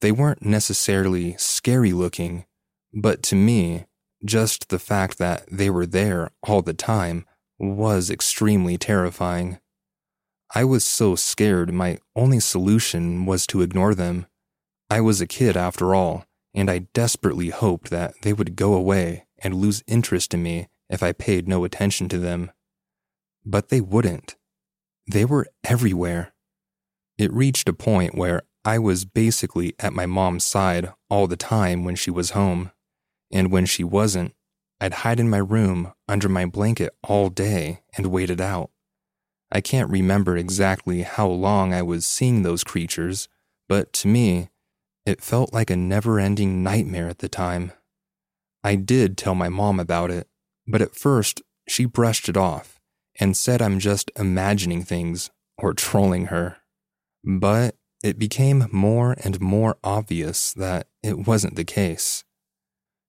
They 0.00 0.12
weren't 0.12 0.44
necessarily 0.44 1.36
scary 1.36 1.92
looking, 1.92 2.46
but 2.92 3.22
to 3.24 3.36
me, 3.36 3.84
just 4.24 4.68
the 4.68 4.78
fact 4.78 5.18
that 5.18 5.44
they 5.50 5.70
were 5.70 5.86
there 5.86 6.30
all 6.42 6.62
the 6.62 6.74
time 6.74 7.26
was 7.58 8.10
extremely 8.10 8.78
terrifying. 8.78 9.58
I 10.54 10.64
was 10.64 10.84
so 10.84 11.14
scared 11.14 11.72
my 11.72 11.98
only 12.16 12.40
solution 12.40 13.26
was 13.26 13.46
to 13.48 13.60
ignore 13.60 13.94
them. 13.94 14.26
I 14.88 15.00
was 15.02 15.20
a 15.20 15.26
kid 15.26 15.56
after 15.56 15.94
all, 15.94 16.24
and 16.54 16.70
I 16.70 16.86
desperately 16.94 17.50
hoped 17.50 17.90
that 17.90 18.14
they 18.22 18.32
would 18.32 18.56
go 18.56 18.74
away 18.74 19.26
and 19.42 19.54
lose 19.54 19.82
interest 19.86 20.34
in 20.34 20.42
me 20.42 20.68
if 20.88 21.02
I 21.02 21.12
paid 21.12 21.48
no 21.48 21.64
attention 21.64 22.08
to 22.10 22.18
them. 22.18 22.50
But 23.44 23.68
they 23.68 23.80
wouldn't. 23.80 24.36
They 25.10 25.24
were 25.24 25.46
everywhere. 25.64 26.32
It 27.16 27.32
reached 27.32 27.68
a 27.68 27.72
point 27.72 28.14
where 28.14 28.42
I 28.64 28.78
was 28.78 29.04
basically 29.04 29.74
at 29.78 29.92
my 29.92 30.06
mom's 30.06 30.44
side 30.44 30.92
all 31.08 31.26
the 31.26 31.36
time 31.36 31.84
when 31.84 31.96
she 31.96 32.10
was 32.10 32.30
home, 32.30 32.70
and 33.32 33.50
when 33.50 33.66
she 33.66 33.84
wasn't, 33.84 34.34
I'd 34.80 34.94
hide 34.94 35.18
in 35.18 35.30
my 35.30 35.38
room 35.38 35.92
under 36.06 36.28
my 36.28 36.46
blanket 36.46 36.94
all 37.02 37.30
day 37.30 37.80
and 37.96 38.06
wait 38.06 38.30
it 38.30 38.40
out. 38.40 38.70
I 39.50 39.60
can't 39.60 39.90
remember 39.90 40.36
exactly 40.36 41.02
how 41.02 41.26
long 41.28 41.72
I 41.72 41.82
was 41.82 42.04
seeing 42.04 42.42
those 42.42 42.62
creatures, 42.62 43.28
but 43.68 43.92
to 43.94 44.08
me, 44.08 44.50
it 45.06 45.22
felt 45.22 45.54
like 45.54 45.70
a 45.70 45.76
never 45.76 46.20
ending 46.20 46.62
nightmare 46.62 47.08
at 47.08 47.18
the 47.18 47.28
time. 47.28 47.72
I 48.68 48.74
did 48.74 49.16
tell 49.16 49.34
my 49.34 49.48
mom 49.48 49.80
about 49.80 50.10
it, 50.10 50.28
but 50.66 50.82
at 50.82 50.94
first 50.94 51.40
she 51.66 51.86
brushed 51.86 52.28
it 52.28 52.36
off 52.36 52.78
and 53.18 53.34
said 53.34 53.62
I'm 53.62 53.78
just 53.78 54.10
imagining 54.14 54.82
things 54.82 55.30
or 55.56 55.72
trolling 55.72 56.26
her. 56.26 56.58
But 57.24 57.76
it 58.04 58.18
became 58.18 58.68
more 58.70 59.16
and 59.24 59.40
more 59.40 59.78
obvious 59.82 60.52
that 60.52 60.86
it 61.02 61.26
wasn't 61.26 61.56
the 61.56 61.64
case. 61.64 62.24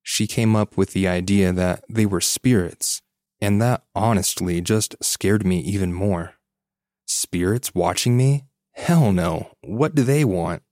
She 0.02 0.28
came 0.28 0.56
up 0.56 0.78
with 0.78 0.94
the 0.94 1.10
idea 1.10 1.52
that 1.52 1.84
they 1.90 2.06
were 2.06 2.22
spirits, 2.22 3.02
and 3.42 3.62
that 3.62 3.84
honestly 3.94 4.62
just 4.62 4.96
scared 5.04 5.46
me 5.46 5.60
even 5.60 5.92
more. 5.92 6.36
Spirits 7.06 7.76
watching 7.76 8.16
me? 8.16 8.46
Hell 8.76 9.12
no. 9.12 9.52
What 9.60 9.94
do 9.94 10.04
they 10.04 10.24
want? 10.24 10.64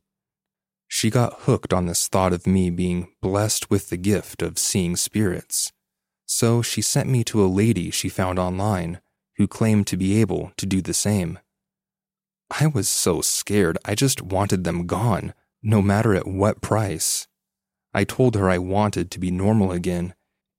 She 0.88 1.10
got 1.10 1.42
hooked 1.42 1.74
on 1.74 1.86
this 1.86 2.08
thought 2.08 2.34
of 2.34 2.48
me 2.48 2.70
being 2.70 3.10
blessed 3.22 3.70
with 3.70 3.90
the 3.90 3.98
gift 3.98 4.42
of 4.42 4.58
seeing 4.58 4.96
spirits. 4.96 5.72
So 6.26 6.62
she 6.62 6.82
sent 6.82 7.10
me 7.10 7.24
to 7.26 7.44
a 7.44 7.48
lady 7.48 7.92
she 7.92 8.10
found 8.10 8.40
online 8.40 9.02
who 9.38 9.48
claimed 9.48 9.88
to 9.88 9.98
be 9.98 10.20
able 10.20 10.52
to 10.58 10.66
do 10.66 10.82
the 10.82 10.94
same. 10.94 11.40
I 12.50 12.68
was 12.68 12.90
so 12.90 13.22
scared, 13.22 13.78
I 13.86 13.94
just 13.96 14.22
wanted 14.22 14.64
them 14.64 14.88
gone, 14.88 15.34
no 15.62 15.82
matter 15.82 16.16
at 16.16 16.28
what 16.28 16.62
price. 16.62 17.28
I 17.94 18.04
told 18.04 18.36
her 18.36 18.50
I 18.50 18.58
wanted 18.58 19.12
to 19.12 19.20
be 19.20 19.32
normal 19.32 19.72
again, 19.72 20.14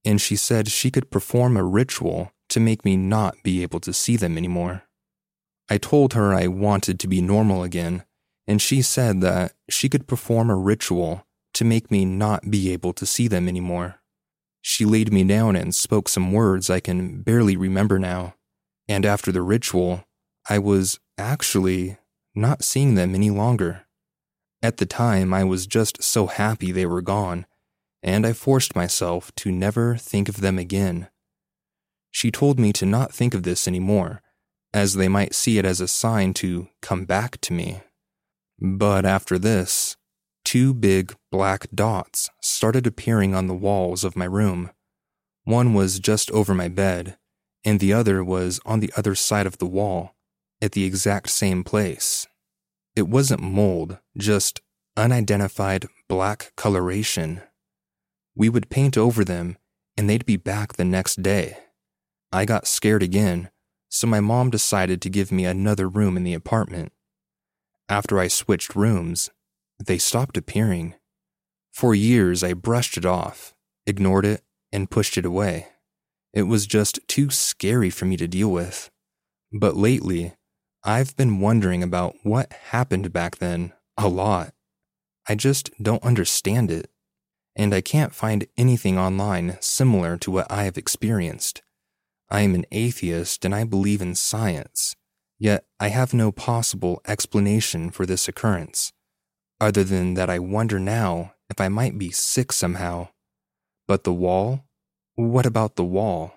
and 0.05 0.21
she 0.21 0.37
said 0.37 0.69
she 0.69 0.91
could 0.91 1.11
perform 1.11 1.57
a 1.57 1.65
ritual 1.65 2.33
to 2.51 2.61
make 2.61 2.85
me 2.85 2.97
not 2.97 3.43
be 3.43 3.63
able 3.63 3.81
to 3.81 3.93
see 3.93 4.17
them 4.17 4.37
anymore. 4.37 4.85
I 5.69 5.79
told 5.79 6.15
her 6.15 6.35
I 6.35 6.47
wanted 6.47 6.99
to 7.01 7.09
be 7.09 7.21
normal 7.21 7.63
again, 7.63 8.05
and 8.49 8.63
she 8.63 8.81
said 8.81 9.21
that 9.21 9.53
she 9.69 9.91
could 9.91 10.09
perform 10.09 10.49
a 10.49 10.57
ritual 10.57 11.27
to 11.53 11.65
make 11.67 11.91
me 11.91 12.07
not 12.07 12.51
be 12.51 12.73
able 12.73 12.95
to 12.95 13.05
see 13.05 13.29
them 13.29 13.47
anymore. 13.47 14.01
She 14.63 14.87
laid 14.87 15.13
me 15.13 15.23
down 15.23 15.55
and 15.55 15.75
spoke 15.75 16.09
some 16.09 16.33
words 16.33 16.71
I 16.71 16.81
can 16.81 17.21
barely 17.21 17.57
remember 17.57 17.99
now, 17.99 18.35
and 18.89 19.05
after 19.05 19.31
the 19.31 19.43
ritual, 19.43 20.05
I 20.49 20.59
was 20.59 20.99
actually 21.19 21.99
not 22.35 22.65
seeing 22.65 22.95
them 22.95 23.15
any 23.15 23.29
longer. 23.29 23.87
At 24.63 24.79
the 24.79 24.87
time, 24.87 25.35
I 25.35 25.45
was 25.45 25.67
just 25.67 26.03
so 26.03 26.27
happy 26.27 26.73
they 26.73 26.87
were 26.87 27.03
gone, 27.03 27.45
and 28.03 28.27
I 28.27 28.33
forced 28.33 28.75
myself 28.75 29.35
to 29.37 29.53
never 29.53 29.97
think 29.97 30.29
of 30.29 30.41
them 30.41 30.59
again. 30.59 31.09
She 32.11 32.31
told 32.31 32.59
me 32.59 32.73
to 32.73 32.87
not 32.87 33.13
think 33.13 33.35
of 33.35 33.43
this 33.43 33.69
anymore, 33.69 34.23
as 34.73 34.95
they 34.95 35.09
might 35.09 35.35
see 35.35 35.59
it 35.59 35.67
as 35.67 35.81
a 35.81 35.89
sign 35.89 36.33
to 36.35 36.69
come 36.81 37.05
back 37.05 37.41
to 37.43 37.53
me. 37.53 37.83
But 38.61 39.05
after 39.05 39.39
this, 39.39 39.97
two 40.45 40.75
big 40.75 41.15
black 41.31 41.67
dots 41.75 42.31
started 42.41 42.87
appearing 42.87 43.35
on 43.35 43.47
the 43.47 43.55
walls 43.55 44.03
of 44.05 44.17
my 44.17 44.25
room. 44.25 44.71
One 45.45 45.75
was 45.75 46.01
just 46.01 46.31
over 46.33 46.55
my 46.55 46.69
bed, 46.69 47.17
and 47.65 47.81
the 47.81 47.93
other 47.93 48.25
was 48.25 48.61
on 48.67 48.81
the 48.81 48.93
other 48.97 49.15
side 49.15 49.47
of 49.47 49.59
the 49.59 49.67
wall, 49.67 50.15
at 50.61 50.73
the 50.73 50.85
exact 50.85 51.31
same 51.31 51.63
place. 51.63 52.27
It 52.97 53.09
wasn't 53.09 53.43
mold, 53.43 53.99
just 54.17 54.61
unidentified 54.97 55.87
black 56.09 56.53
coloration. 56.57 57.43
We 58.35 58.49
would 58.49 58.71
paint 58.71 58.99
over 58.99 59.25
them, 59.25 59.57
and 59.97 60.11
they'd 60.11 60.27
be 60.27 60.37
back 60.37 60.75
the 60.75 60.85
next 60.85 61.23
day. 61.23 61.59
I 62.33 62.45
got 62.45 62.67
scared 62.67 63.03
again, 63.03 63.51
so 63.89 64.07
my 64.07 64.21
mom 64.21 64.51
decided 64.51 65.01
to 65.03 65.11
give 65.11 65.31
me 65.31 65.45
another 65.45 65.89
room 65.89 66.17
in 66.17 66.25
the 66.25 66.35
apartment. 66.35 66.93
After 67.89 68.19
I 68.19 68.29
switched 68.29 68.77
rooms, 68.77 69.31
they 69.79 69.99
stopped 69.99 70.37
appearing. 70.37 70.95
For 71.73 71.95
years, 71.95 72.45
I 72.45 72.53
brushed 72.53 72.97
it 72.99 73.07
off, 73.07 73.55
ignored 73.87 74.27
it, 74.27 74.43
and 74.71 74.91
pushed 74.91 75.17
it 75.17 75.25
away. 75.25 75.69
It 76.35 76.43
was 76.43 76.67
just 76.67 77.01
too 77.09 77.31
scary 77.31 77.89
for 77.89 78.05
me 78.05 78.17
to 78.19 78.29
deal 78.29 78.51
with. 78.51 78.91
But 79.53 79.77
lately, 79.77 80.35
I've 80.85 81.17
been 81.17 81.41
wondering 81.41 81.83
about 81.83 82.17
what 82.23 82.53
happened 82.71 83.13
back 83.13 83.39
then 83.39 83.73
a 83.97 84.09
lot. 84.09 84.53
I 85.27 85.35
just 85.35 85.71
don't 85.83 86.03
understand 86.03 86.71
it, 86.71 86.91
and 87.57 87.75
I 87.75 87.81
can't 87.81 88.15
find 88.15 88.47
anything 88.57 88.99
online 88.99 89.57
similar 89.61 90.17
to 90.19 90.31
what 90.31 90.51
I 90.51 90.65
have 90.65 90.79
experienced. 90.79 91.63
I 92.31 92.43
am 92.43 92.55
an 92.55 92.67
atheist 92.71 93.45
and 93.45 93.55
I 93.55 93.65
believe 93.65 94.03
in 94.03 94.15
science, 94.15 94.95
Yet 95.39 95.65
I 95.79 95.89
have 95.89 96.13
no 96.13 96.33
possible 96.33 97.01
explanation 97.07 97.91
for 97.91 98.05
this 98.07 98.27
occurrence, 98.27 98.93
other 99.61 99.85
than 99.85 100.15
that 100.15 100.29
I 100.29 100.39
wonder 100.39 100.79
now 100.79 101.35
if 101.49 101.61
I 101.61 101.69
might 101.69 101.99
be 101.99 102.11
sick 102.11 102.53
somehow. 102.53 103.09
But 103.87 104.05
the 104.05 104.13
wall? 104.13 104.65
What 105.15 105.47
about 105.47 105.77
the 105.77 105.85
wall? 105.85 106.35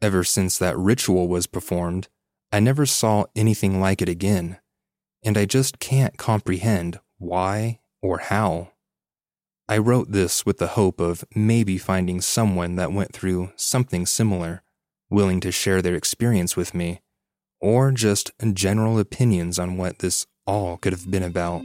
Ever 0.00 0.24
since 0.24 0.58
that 0.58 0.76
ritual 0.76 1.28
was 1.28 1.46
performed, 1.46 2.08
I 2.50 2.60
never 2.60 2.84
saw 2.84 3.26
anything 3.36 3.80
like 3.80 4.02
it 4.02 4.08
again, 4.08 4.58
and 5.24 5.38
I 5.38 5.44
just 5.44 5.78
can't 5.78 6.18
comprehend 6.18 6.98
why 7.18 7.80
or 8.02 8.18
how. 8.18 8.72
I 9.68 9.78
wrote 9.78 10.10
this 10.10 10.44
with 10.44 10.58
the 10.58 10.68
hope 10.68 11.00
of 11.00 11.24
maybe 11.34 11.78
finding 11.78 12.20
someone 12.20 12.74
that 12.76 12.92
went 12.92 13.12
through 13.12 13.52
something 13.54 14.04
similar, 14.06 14.64
willing 15.08 15.40
to 15.40 15.52
share 15.52 15.80
their 15.80 15.94
experience 15.94 16.56
with 16.56 16.74
me, 16.74 17.00
or 17.62 17.92
just 17.92 18.30
general 18.52 18.98
opinions 18.98 19.58
on 19.58 19.78
what 19.78 20.00
this 20.00 20.26
all 20.46 20.76
could 20.76 20.92
have 20.92 21.10
been 21.10 21.22
about. 21.22 21.62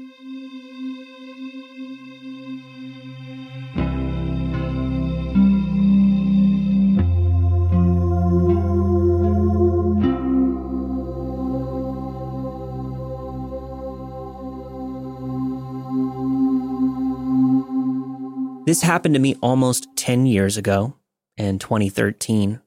This 18.68 18.82
happened 18.82 19.14
to 19.16 19.20
me 19.22 19.36
almost 19.42 19.88
10 19.96 20.26
years 20.26 20.58
ago 20.58 20.94
in 21.38 21.58
2013. 21.58 22.60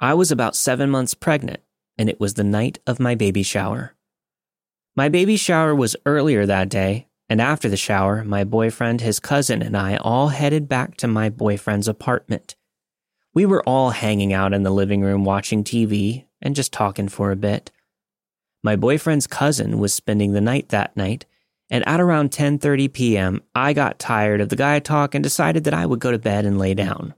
I 0.00 0.14
was 0.14 0.32
about 0.32 0.56
seven 0.56 0.90
months 0.90 1.14
pregnant, 1.14 1.62
and 1.96 2.08
it 2.08 2.20
was 2.20 2.34
the 2.34 2.44
night 2.44 2.78
of 2.86 3.00
my 3.00 3.14
baby 3.14 3.42
shower. 3.42 3.94
My 4.94 5.08
baby 5.08 5.36
shower 5.36 5.74
was 5.74 5.96
earlier 6.04 6.44
that 6.46 6.68
day, 6.68 7.08
and 7.28 7.40
after 7.40 7.68
the 7.68 7.76
shower, 7.76 8.24
my 8.24 8.44
boyfriend, 8.44 9.00
his 9.00 9.18
cousin, 9.18 9.62
and 9.62 9.76
I 9.76 9.96
all 9.96 10.28
headed 10.28 10.68
back 10.68 10.96
to 10.98 11.08
my 11.08 11.30
boyfriend's 11.30 11.88
apartment. 11.88 12.56
We 13.32 13.46
were 13.46 13.66
all 13.66 13.90
hanging 13.90 14.32
out 14.32 14.52
in 14.52 14.64
the 14.64 14.70
living 14.70 15.00
room 15.00 15.24
watching 15.24 15.64
TV 15.64 16.26
and 16.42 16.54
just 16.54 16.72
talking 16.72 17.08
for 17.08 17.30
a 17.30 17.36
bit. 17.36 17.70
My 18.62 18.76
boyfriend's 18.76 19.26
cousin 19.26 19.78
was 19.78 19.94
spending 19.94 20.32
the 20.32 20.40
night 20.40 20.68
that 20.68 20.94
night, 20.96 21.24
and 21.70 21.86
at 21.88 22.00
around 22.00 22.32
10:30 22.32 22.92
p.m., 22.92 23.42
I 23.54 23.72
got 23.72 23.98
tired 23.98 24.42
of 24.42 24.50
the 24.50 24.56
guy 24.56 24.78
talk 24.78 25.14
and 25.14 25.22
decided 25.24 25.64
that 25.64 25.72
I 25.72 25.86
would 25.86 26.00
go 26.00 26.10
to 26.10 26.18
bed 26.18 26.44
and 26.44 26.58
lay 26.58 26.74
down. 26.74 27.14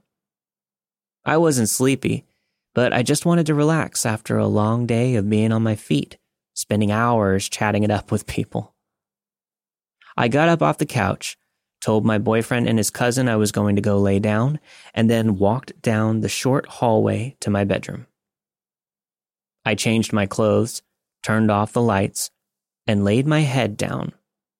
I 1.25 1.35
wasn't 1.37 1.69
sleepy, 1.69 2.23
but 2.75 2.93
I 2.93 3.01
just 3.01 3.25
wanted 3.25 3.45
to 3.47 3.55
relax 3.55 4.05
after 4.05 4.37
a 4.37 4.45
long 4.45 4.85
day 4.85 5.15
of 5.15 5.29
being 5.29 5.53
on 5.53 5.63
my 5.63 5.75
feet, 5.75 6.17
spending 6.53 6.91
hours 6.91 7.49
chatting 7.49 7.83
it 7.83 7.89
up 7.89 8.11
with 8.11 8.27
people. 8.27 8.75
I 10.17 10.27
got 10.27 10.49
up 10.49 10.61
off 10.61 10.77
the 10.77 10.85
couch, 10.85 11.37
told 11.79 12.05
my 12.05 12.17
boyfriend 12.17 12.67
and 12.67 12.77
his 12.77 12.89
cousin 12.89 13.29
I 13.29 13.37
was 13.37 13.53
going 13.53 13.77
to 13.77 13.81
go 13.81 13.97
lay 13.97 14.19
down, 14.19 14.59
and 14.93 15.09
then 15.09 15.39
walked 15.39 15.81
down 15.81 16.19
the 16.19 16.29
short 16.29 16.67
hallway 16.67 17.37
to 17.39 17.49
my 17.49 17.63
bedroom. 17.63 18.07
I 19.63 19.73
changed 19.75 20.11
my 20.11 20.25
clothes, 20.25 20.81
turned 21.23 21.49
off 21.49 21.73
the 21.73 21.81
lights, 21.81 22.29
and 22.85 23.05
laid 23.05 23.25
my 23.25 23.39
head 23.39 23.77
down 23.77 24.11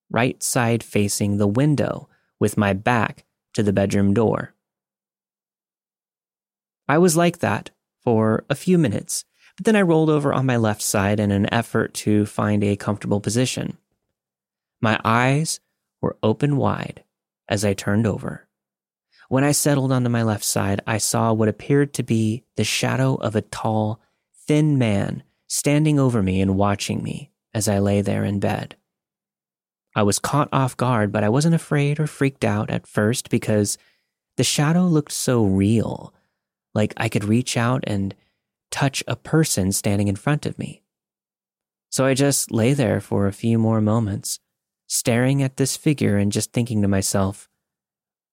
right 0.10 0.42
side 0.42 0.84
facing 0.84 1.38
the 1.38 1.48
window 1.48 2.08
with 2.40 2.58
my 2.58 2.72
back 2.72 3.26
to 3.54 3.64
the 3.64 3.74
bedroom 3.74 4.14
door. 4.14 4.54
I 6.88 7.00
was 7.00 7.18
like 7.18 7.40
that 7.40 7.72
for 8.06 8.46
a 8.50 8.56
few 8.56 8.78
minutes, 8.78 9.26
but 9.58 9.66
then 9.66 9.76
I 9.76 9.82
rolled 9.82 10.10
over 10.10 10.34
on 10.34 10.46
my 10.46 10.56
left 10.56 10.82
side 10.82 11.20
in 11.20 11.32
an 11.32 11.54
effort 11.54 11.94
to 11.96 12.26
find 12.26 12.64
a 12.64 12.78
comfortable 12.78 13.20
position. 13.20 13.78
My 14.82 15.00
eyes 15.04 15.60
were 16.02 16.18
open 16.24 16.56
wide 16.56 17.04
as 17.50 17.66
I 17.66 17.74
turned 17.74 18.08
over. 18.08 18.48
When 19.28 19.44
I 19.44 19.52
settled 19.52 19.92
onto 19.92 20.10
my 20.10 20.24
left 20.24 20.44
side, 20.44 20.82
I 20.86 21.00
saw 21.00 21.34
what 21.34 21.50
appeared 21.50 21.94
to 21.96 22.04
be 22.04 22.44
the 22.56 22.64
shadow 22.64 23.16
of 23.16 23.36
a 23.36 23.42
tall, 23.42 24.00
thin 24.48 24.78
man 24.78 25.24
standing 25.48 26.00
over 26.00 26.22
me 26.22 26.42
and 26.42 26.56
watching 26.56 27.04
me 27.04 27.32
as 27.54 27.68
I 27.68 27.80
lay 27.80 28.02
there 28.02 28.24
in 28.24 28.40
bed. 28.40 28.76
I 29.96 30.04
was 30.04 30.20
caught 30.20 30.50
off 30.52 30.78
guard, 30.78 31.12
but 31.12 31.24
I 31.24 31.30
wasn't 31.30 31.56
afraid 31.56 32.00
or 32.00 32.06
freaked 32.06 32.44
out 32.44 32.70
at 32.70 32.86
first 32.86 33.30
because 33.30 33.78
the 34.38 34.44
shadow 34.44 34.84
looked 34.84 35.14
so 35.14 35.46
real, 35.46 36.14
like 36.76 36.94
I 36.98 37.10
could 37.10 37.24
reach 37.24 37.58
out 37.58 37.84
and 37.88 38.14
touch 38.70 39.04
a 39.08 39.16
person 39.16 39.72
standing 39.72 40.08
in 40.08 40.16
front 40.16 40.46
of 40.46 40.60
me. 40.60 40.84
So 41.90 42.06
I 42.06 42.14
just 42.14 42.52
lay 42.52 42.74
there 42.74 43.00
for 43.00 43.26
a 43.26 43.34
few 43.34 43.58
more 43.58 43.82
moments, 43.82 44.40
staring 44.86 45.42
at 45.42 45.58
this 45.58 45.78
figure 45.78 46.18
and 46.18 46.32
just 46.32 46.52
thinking 46.52 46.82
to 46.82 46.88
myself, 46.88 47.50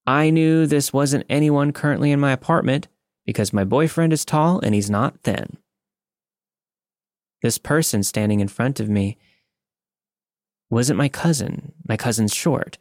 I 0.05 0.31
knew 0.31 0.66
this 0.66 0.92
wasn't 0.92 1.26
anyone 1.31 1.72
currently 1.72 2.11
in 2.11 2.18
my 2.18 2.33
apartment 2.33 2.88
because 3.24 3.52
my 3.52 3.62
boyfriend 3.62 4.12
is 4.12 4.24
tall 4.24 4.59
and 4.59 4.74
he's 4.74 4.90
not 4.90 5.20
thin. 5.20 5.59
This 7.40 7.57
person 7.57 8.02
standing 8.02 8.40
in 8.40 8.48
front 8.48 8.81
of 8.81 8.88
me 8.88 9.16
wasn't 10.70 10.98
my 10.98 11.09
cousin. 11.09 11.72
My 11.87 11.96
cousin's 11.96 12.35
short. 12.35 12.78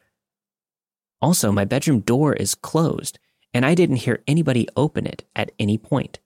Also, 1.22 1.52
my 1.52 1.66
bedroom 1.66 2.00
door 2.00 2.34
is 2.34 2.56
closed, 2.56 3.20
and 3.54 3.66
I 3.66 3.76
didn't 3.76 3.98
hear 3.98 4.24
anybody 4.28 4.68
open 4.76 5.06
it 5.06 5.24
at 5.36 5.52
any 5.60 5.78
point. 5.78 6.20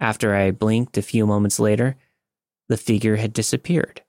After 0.00 0.34
I 0.34 0.50
blinked 0.50 0.96
a 0.96 1.02
few 1.02 1.26
moments 1.26 1.58
later, 1.58 1.96
the 2.68 2.76
figure 2.76 3.16
had 3.16 3.32
disappeared. 3.32 4.02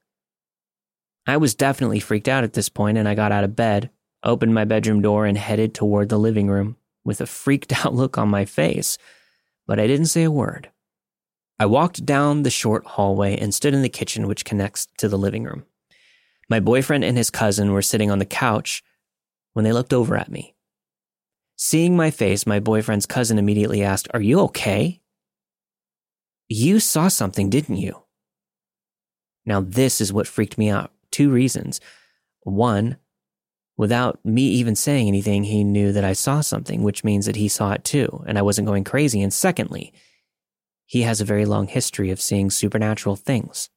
I 1.26 1.38
was 1.38 1.56
definitely 1.56 2.00
freaked 2.00 2.28
out 2.28 2.44
at 2.44 2.54
this 2.54 2.70
point, 2.70 2.98
and 2.98 3.08
I 3.08 3.16
got 3.16 3.32
out 3.32 3.44
of 3.44 3.56
bed, 3.56 3.90
opened 4.24 4.54
my 4.54 4.66
bedroom 4.66 5.02
door, 5.02 5.26
and 5.26 5.38
headed 5.38 5.74
toward 5.74 6.10
the 6.10 6.20
living 6.20 6.48
room 6.48 6.76
with 7.04 7.22
a 7.22 7.26
freaked 7.26 7.74
out 7.86 7.94
look 7.94 8.18
on 8.18 8.30
my 8.30 8.46
face, 8.46 8.98
but 9.68 9.80
I 9.80 9.88
didn't 9.88 10.08
say 10.08 10.24
a 10.24 10.32
word. 10.32 10.70
I 11.60 11.66
walked 11.66 12.06
down 12.06 12.44
the 12.44 12.50
short 12.50 12.86
hallway 12.86 13.38
and 13.38 13.54
stood 13.54 13.74
in 13.74 13.82
the 13.82 13.90
kitchen, 13.90 14.28
which 14.28 14.46
connects 14.46 14.88
to 14.98 15.10
the 15.10 15.18
living 15.18 15.44
room. 15.44 15.66
My 16.50 16.60
boyfriend 16.60 17.04
and 17.04 17.18
his 17.18 17.30
cousin 17.30 17.72
were 17.72 17.82
sitting 17.82 18.10
on 18.10 18.20
the 18.20 18.26
couch 18.26 18.82
when 19.54 19.66
they 19.66 19.74
looked 19.74 19.94
over 19.94 20.16
at 20.16 20.32
me. 20.32 20.56
Seeing 21.62 21.98
my 21.98 22.10
face, 22.10 22.48
my 22.48 22.62
boyfriend's 22.62 23.06
cousin 23.06 23.38
immediately 23.38 23.84
asked, 23.84 24.08
Are 24.14 24.22
you 24.22 24.40
okay? 24.40 25.02
You 26.48 26.80
saw 26.80 27.10
something, 27.10 27.50
didn't 27.50 27.76
you? 27.76 28.04
Now, 29.46 29.60
this 29.60 30.00
is 30.00 30.14
what 30.14 30.26
freaked 30.26 30.58
me 30.58 30.70
out. 30.70 30.94
Two 31.12 31.30
reasons. 31.30 31.82
One, 32.44 32.96
without 33.76 34.24
me 34.24 34.44
even 34.44 34.78
saying 34.78 35.10
anything, 35.10 35.44
he 35.44 35.66
knew 35.66 35.92
that 35.92 36.06
I 36.06 36.14
saw 36.14 36.40
something, 36.40 36.82
which 36.82 37.04
means 37.04 37.26
that 37.26 37.36
he 37.36 37.50
saw 37.50 37.74
it 37.74 37.84
too, 37.84 38.24
and 38.26 38.38
I 38.38 38.42
wasn't 38.42 38.68
going 38.68 38.86
crazy. 38.86 39.22
And 39.22 39.34
secondly, 39.34 39.92
he 40.86 41.02
has 41.02 41.20
a 41.20 41.26
very 41.26 41.44
long 41.44 41.68
history 41.68 42.10
of 42.10 42.22
seeing 42.22 42.50
supernatural 42.50 43.18
things. 43.18 43.70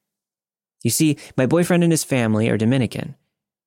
You 0.85 0.91
see, 0.91 1.17
my 1.37 1.47
boyfriend 1.47 1.83
and 1.83 1.93
his 1.93 2.05
family 2.05 2.49
are 2.49 2.57
Dominican, 2.57 3.17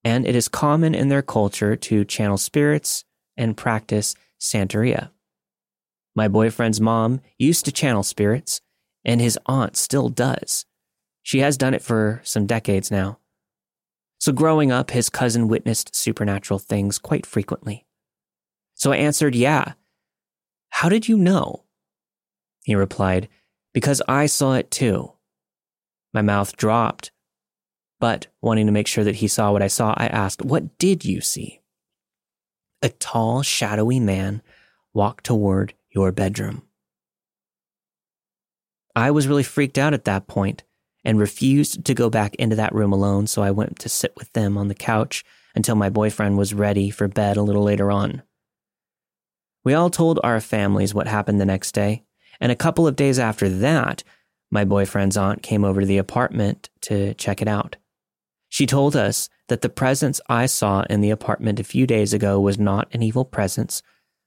and 0.05 0.25
it 0.25 0.35
is 0.35 0.47
common 0.47 0.95
in 0.95 1.09
their 1.09 1.21
culture 1.21 1.75
to 1.75 2.05
channel 2.05 2.37
spirits 2.37 3.03
and 3.37 3.57
practice 3.57 4.15
Santeria. 4.39 5.09
My 6.15 6.27
boyfriend's 6.27 6.79
mom 6.79 7.21
used 7.37 7.65
to 7.65 7.71
channel 7.71 8.03
spirits, 8.03 8.61
and 9.03 9.19
his 9.19 9.37
aunt 9.45 9.75
still 9.75 10.09
does. 10.09 10.65
She 11.23 11.39
has 11.39 11.57
done 11.57 11.73
it 11.73 11.81
for 11.81 12.21
some 12.23 12.45
decades 12.45 12.89
now. 12.89 13.19
So, 14.19 14.31
growing 14.31 14.71
up, 14.71 14.91
his 14.91 15.09
cousin 15.09 15.47
witnessed 15.47 15.95
supernatural 15.95 16.59
things 16.59 16.97
quite 16.97 17.25
frequently. 17.25 17.85
So 18.75 18.91
I 18.91 18.97
answered, 18.97 19.35
Yeah. 19.35 19.73
How 20.69 20.89
did 20.89 21.07
you 21.07 21.17
know? 21.17 21.63
He 22.63 22.75
replied, 22.75 23.29
Because 23.73 24.01
I 24.07 24.25
saw 24.25 24.53
it 24.53 24.69
too. 24.69 25.13
My 26.13 26.21
mouth 26.21 26.55
dropped. 26.55 27.11
But 27.99 28.27
wanting 28.41 28.65
to 28.65 28.71
make 28.71 28.87
sure 28.87 29.03
that 29.03 29.15
he 29.15 29.27
saw 29.27 29.51
what 29.51 29.61
I 29.61 29.67
saw, 29.67 29.93
I 29.97 30.07
asked, 30.07 30.43
What 30.43 30.77
did 30.77 31.05
you 31.05 31.21
see? 31.21 31.61
A 32.81 32.89
tall, 32.89 33.41
shadowy 33.41 33.99
man 33.99 34.41
walked 34.93 35.25
toward 35.25 35.73
your 35.89 36.11
bedroom. 36.11 36.63
I 38.95 39.11
was 39.11 39.27
really 39.27 39.43
freaked 39.43 39.77
out 39.77 39.93
at 39.93 40.05
that 40.05 40.27
point 40.27 40.63
and 41.03 41.19
refused 41.19 41.85
to 41.85 41.93
go 41.93 42.09
back 42.09 42.35
into 42.35 42.55
that 42.55 42.73
room 42.73 42.91
alone, 42.91 43.27
so 43.27 43.43
I 43.43 43.51
went 43.51 43.77
to 43.79 43.89
sit 43.89 44.13
with 44.17 44.31
them 44.33 44.57
on 44.57 44.67
the 44.67 44.75
couch 44.75 45.23
until 45.53 45.75
my 45.75 45.89
boyfriend 45.89 46.37
was 46.37 46.53
ready 46.53 46.89
for 46.89 47.07
bed 47.07 47.37
a 47.37 47.41
little 47.41 47.63
later 47.63 47.91
on. 47.91 48.23
We 49.63 49.73
all 49.73 49.89
told 49.89 50.19
our 50.23 50.39
families 50.41 50.93
what 50.93 51.07
happened 51.07 51.39
the 51.39 51.45
next 51.45 51.73
day, 51.73 52.03
and 52.39 52.51
a 52.51 52.55
couple 52.55 52.87
of 52.87 52.95
days 52.95 53.19
after 53.19 53.49
that, 53.49 54.03
my 54.51 54.63
boyfriend's 54.63 55.17
aunt 55.17 55.43
came 55.43 55.63
over 55.63 55.81
to 55.81 55.87
the 55.87 55.97
apartment 55.97 56.69
to 56.81 57.13
check 57.15 57.41
it 57.41 57.47
out. 57.47 57.77
She 58.49 58.65
told 58.65 58.95
us 58.95 59.29
that 59.47 59.61
the 59.61 59.69
presence 59.69 60.19
I 60.27 60.45
saw 60.45 60.83
in 60.89 61.01
the 61.01 61.11
apartment 61.11 61.59
a 61.59 61.63
few 61.63 61.85
days 61.85 62.13
ago 62.13 62.39
was 62.39 62.57
not 62.57 62.87
an 62.91 63.03
evil 63.03 63.25
presence, 63.25 63.83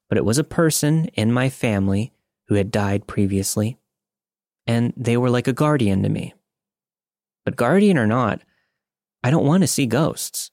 but 0.07 0.17
it 0.17 0.25
was 0.25 0.37
a 0.37 0.43
person 0.43 1.05
in 1.13 1.31
my 1.31 1.49
family 1.49 2.13
who 2.47 2.55
had 2.55 2.71
died 2.71 3.07
previously, 3.07 3.77
and 4.65 4.93
they 4.95 5.17
were 5.17 5.29
like 5.29 5.47
a 5.47 5.53
guardian 5.53 6.03
to 6.03 6.09
me. 6.09 6.33
But 7.45 7.55
guardian 7.55 7.97
or 7.97 8.07
not, 8.07 8.41
I 9.23 9.31
don't 9.31 9.45
want 9.45 9.61
to 9.61 9.67
see 9.67 9.85
ghosts. 9.85 10.51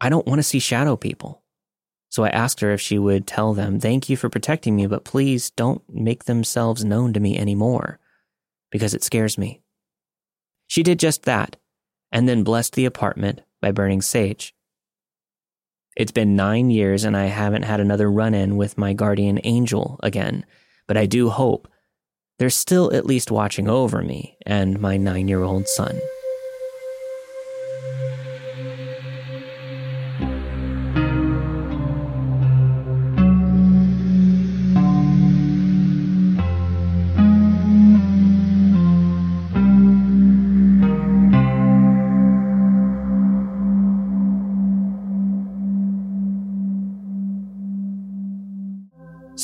I 0.00 0.08
don't 0.08 0.26
want 0.26 0.38
to 0.38 0.42
see 0.42 0.58
shadow 0.58 0.96
people. 0.96 1.42
So 2.10 2.22
I 2.22 2.28
asked 2.28 2.60
her 2.60 2.70
if 2.70 2.80
she 2.80 2.98
would 2.98 3.26
tell 3.26 3.54
them, 3.54 3.80
Thank 3.80 4.08
you 4.08 4.16
for 4.16 4.28
protecting 4.28 4.76
me, 4.76 4.86
but 4.86 5.04
please 5.04 5.50
don't 5.50 5.82
make 5.88 6.24
themselves 6.24 6.84
known 6.84 7.12
to 7.12 7.20
me 7.20 7.36
anymore 7.36 7.98
because 8.70 8.94
it 8.94 9.02
scares 9.02 9.36
me. 9.36 9.62
She 10.66 10.82
did 10.82 10.98
just 10.98 11.24
that, 11.24 11.56
and 12.12 12.28
then 12.28 12.44
blessed 12.44 12.74
the 12.74 12.84
apartment 12.84 13.42
by 13.64 13.72
burning 13.72 14.02
sage. 14.02 14.54
It's 15.96 16.12
been 16.12 16.36
nine 16.36 16.68
years 16.70 17.04
and 17.04 17.16
I 17.16 17.26
haven't 17.26 17.62
had 17.62 17.80
another 17.80 18.10
run 18.10 18.34
in 18.34 18.58
with 18.58 18.76
my 18.76 18.92
guardian 18.92 19.40
angel 19.42 19.98
again, 20.02 20.44
but 20.86 20.98
I 20.98 21.06
do 21.06 21.30
hope 21.30 21.66
they're 22.38 22.50
still 22.50 22.92
at 22.92 23.06
least 23.06 23.30
watching 23.30 23.66
over 23.66 24.02
me 24.02 24.36
and 24.44 24.78
my 24.78 24.98
nine 24.98 25.28
year 25.28 25.42
old 25.42 25.66
son. 25.66 25.98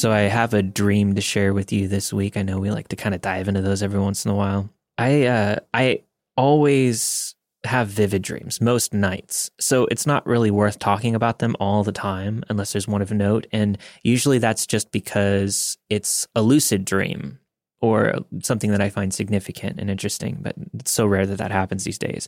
So 0.00 0.10
I 0.10 0.20
have 0.20 0.54
a 0.54 0.62
dream 0.62 1.14
to 1.16 1.20
share 1.20 1.52
with 1.52 1.74
you 1.74 1.86
this 1.86 2.10
week. 2.10 2.38
I 2.38 2.42
know 2.42 2.58
we 2.58 2.70
like 2.70 2.88
to 2.88 2.96
kind 2.96 3.14
of 3.14 3.20
dive 3.20 3.48
into 3.48 3.60
those 3.60 3.82
every 3.82 4.00
once 4.00 4.24
in 4.24 4.30
a 4.30 4.34
while. 4.34 4.70
I 4.96 5.26
uh, 5.26 5.56
I 5.74 6.04
always 6.38 7.34
have 7.64 7.88
vivid 7.88 8.22
dreams 8.22 8.62
most 8.62 8.94
nights. 8.94 9.50
So 9.60 9.84
it's 9.90 10.06
not 10.06 10.26
really 10.26 10.50
worth 10.50 10.78
talking 10.78 11.14
about 11.14 11.40
them 11.40 11.54
all 11.60 11.84
the 11.84 11.92
time 11.92 12.42
unless 12.48 12.72
there's 12.72 12.88
one 12.88 13.02
of 13.02 13.12
note 13.12 13.46
and 13.52 13.76
usually 14.02 14.38
that's 14.38 14.66
just 14.66 14.90
because 14.90 15.76
it's 15.90 16.26
a 16.34 16.40
lucid 16.40 16.86
dream 16.86 17.38
or 17.82 18.14
something 18.42 18.70
that 18.70 18.80
I 18.80 18.88
find 18.88 19.12
significant 19.12 19.78
and 19.78 19.90
interesting, 19.90 20.38
but 20.40 20.54
it's 20.72 20.92
so 20.92 21.04
rare 21.04 21.26
that 21.26 21.36
that 21.36 21.50
happens 21.50 21.84
these 21.84 21.98
days. 21.98 22.26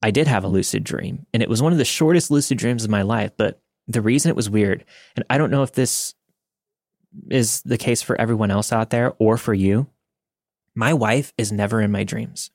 I 0.00 0.10
did 0.10 0.28
have 0.28 0.44
a 0.44 0.48
lucid 0.48 0.82
dream 0.82 1.26
and 1.34 1.42
it 1.42 1.50
was 1.50 1.60
one 1.60 1.72
of 1.72 1.78
the 1.78 1.84
shortest 1.84 2.30
lucid 2.30 2.56
dreams 2.56 2.84
of 2.84 2.90
my 2.90 3.02
life, 3.02 3.32
but 3.36 3.60
the 3.86 4.00
reason 4.00 4.30
it 4.30 4.36
was 4.36 4.48
weird, 4.48 4.86
and 5.14 5.26
I 5.28 5.36
don't 5.36 5.50
know 5.50 5.62
if 5.62 5.72
this 5.72 6.14
is 7.30 7.62
the 7.62 7.78
case 7.78 8.02
for 8.02 8.20
everyone 8.20 8.50
else 8.50 8.72
out 8.72 8.90
there 8.90 9.14
or 9.18 9.36
for 9.36 9.54
you. 9.54 9.86
My 10.74 10.92
wife 10.92 11.32
is 11.38 11.52
never 11.52 11.80
in 11.80 11.90
my 11.90 12.04
dreams, 12.04 12.50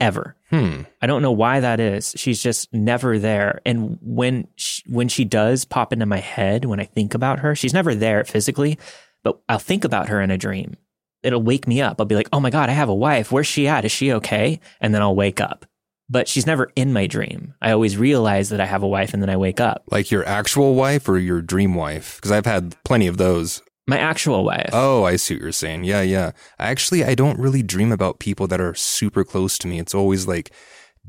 ever. 0.00 0.36
Hmm. 0.50 0.82
I 1.02 1.06
don't 1.06 1.22
know 1.22 1.32
why 1.32 1.60
that 1.60 1.80
is. 1.80 2.14
She's 2.16 2.42
just 2.42 2.72
never 2.72 3.18
there. 3.18 3.60
And 3.66 3.98
when 4.00 4.46
she, 4.54 4.82
when 4.86 5.08
she 5.08 5.24
does 5.24 5.64
pop 5.64 5.92
into 5.92 6.06
my 6.06 6.18
head 6.20 6.64
when 6.64 6.80
I 6.80 6.84
think 6.84 7.14
about 7.14 7.40
her, 7.40 7.56
she's 7.56 7.74
never 7.74 7.94
there 7.94 8.24
physically, 8.24 8.78
but 9.24 9.40
I'll 9.48 9.58
think 9.58 9.84
about 9.84 10.08
her 10.08 10.20
in 10.20 10.30
a 10.30 10.38
dream. 10.38 10.76
It'll 11.22 11.42
wake 11.42 11.66
me 11.66 11.80
up. 11.80 12.00
I'll 12.00 12.06
be 12.06 12.14
like, 12.14 12.28
"Oh 12.32 12.38
my 12.38 12.50
god, 12.50 12.68
I 12.68 12.72
have 12.72 12.88
a 12.88 12.94
wife. 12.94 13.32
Where's 13.32 13.48
she 13.48 13.66
at? 13.66 13.84
Is 13.84 13.90
she 13.90 14.12
okay?" 14.12 14.60
And 14.80 14.94
then 14.94 15.02
I'll 15.02 15.16
wake 15.16 15.40
up. 15.40 15.66
But 16.08 16.28
she's 16.28 16.46
never 16.46 16.70
in 16.76 16.92
my 16.92 17.08
dream. 17.08 17.54
I 17.60 17.72
always 17.72 17.96
realize 17.96 18.50
that 18.50 18.60
I 18.60 18.66
have 18.66 18.84
a 18.84 18.88
wife 18.88 19.12
and 19.12 19.20
then 19.20 19.30
I 19.30 19.36
wake 19.36 19.58
up. 19.58 19.82
Like 19.90 20.12
your 20.12 20.24
actual 20.24 20.76
wife 20.76 21.08
or 21.08 21.18
your 21.18 21.42
dream 21.42 21.74
wife? 21.74 22.16
Because 22.16 22.30
I've 22.30 22.46
had 22.46 22.76
plenty 22.84 23.08
of 23.08 23.16
those. 23.16 23.60
My 23.86 23.98
actual 23.98 24.44
wife. 24.44 24.70
Oh, 24.72 25.04
I 25.04 25.16
see 25.16 25.34
what 25.34 25.42
you're 25.42 25.52
saying. 25.52 25.84
Yeah, 25.84 26.02
yeah. 26.02 26.32
Actually, 26.58 27.04
I 27.04 27.14
don't 27.14 27.38
really 27.38 27.62
dream 27.62 27.92
about 27.92 28.18
people 28.18 28.48
that 28.48 28.60
are 28.60 28.74
super 28.74 29.24
close 29.24 29.58
to 29.58 29.68
me. 29.68 29.78
It's 29.78 29.94
always 29.94 30.26
like 30.26 30.50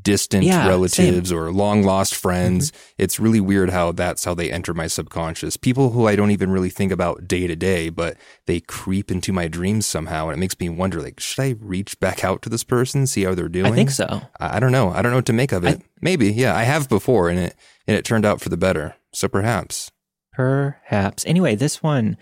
distant 0.02 0.44
Yeah, 0.44 0.68
relatives 0.68 1.32
or 1.32 1.52
long 1.52 1.82
lost 1.84 2.16
friends. 2.16 2.72
Mm-hmm. 2.72 2.94
It's 3.00 3.20
really 3.20 3.40
weird 3.40 3.72
how 3.72 3.92
that's 3.92 4.26
how 4.26 4.36
they 4.36 4.52
enter 4.52 4.74
my 4.76 4.86
subconscious. 4.86 5.58
People 5.58 5.90
who 5.90 6.08
I 6.08 6.16
don't 6.16 6.32
even 6.32 6.52
really 6.52 6.70
think 6.70 6.92
about 6.92 7.28
day 7.28 7.48
to 7.48 7.56
day, 7.56 7.90
but 7.90 8.16
they 8.46 8.60
creep 8.60 9.10
into 9.12 9.34
my 9.34 9.48
dreams 9.48 9.86
somehow. 9.86 10.28
And 10.28 10.38
it 10.38 10.40
makes 10.40 10.60
me 10.60 10.70
wonder, 10.70 11.02
like, 11.02 11.20
should 11.20 11.42
I 11.42 11.56
reach 11.60 12.00
back 12.00 12.24
out 12.24 12.42
to 12.44 12.50
this 12.50 12.64
person, 12.64 13.08
see 13.08 13.24
how 13.24 13.34
they're 13.34 13.50
doing? 13.50 13.66
I 13.66 13.72
think 13.72 13.90
so. 13.90 14.22
I 14.40 14.58
I 14.58 14.60
don't 14.60 14.72
know. 14.72 14.92
I 14.92 15.02
don't 15.02 15.12
know 15.12 15.18
what 15.18 15.26
to 15.28 15.34
make 15.34 15.52
of 15.52 15.64
it. 15.66 15.82
Maybe, 16.02 16.32
yeah. 16.32 16.56
I 16.56 16.64
have 16.64 16.90
before 16.90 17.30
and 17.30 17.40
it 17.40 17.56
and 17.88 17.98
it 17.98 18.06
turned 18.06 18.26
out 18.26 18.42
for 18.42 18.50
the 18.50 18.58
better. 18.58 18.96
So 19.14 19.28
perhaps. 19.28 19.92
Perhaps. 20.32 21.26
Anyway, 21.26 21.56
this 21.56 21.82
one 21.82 22.18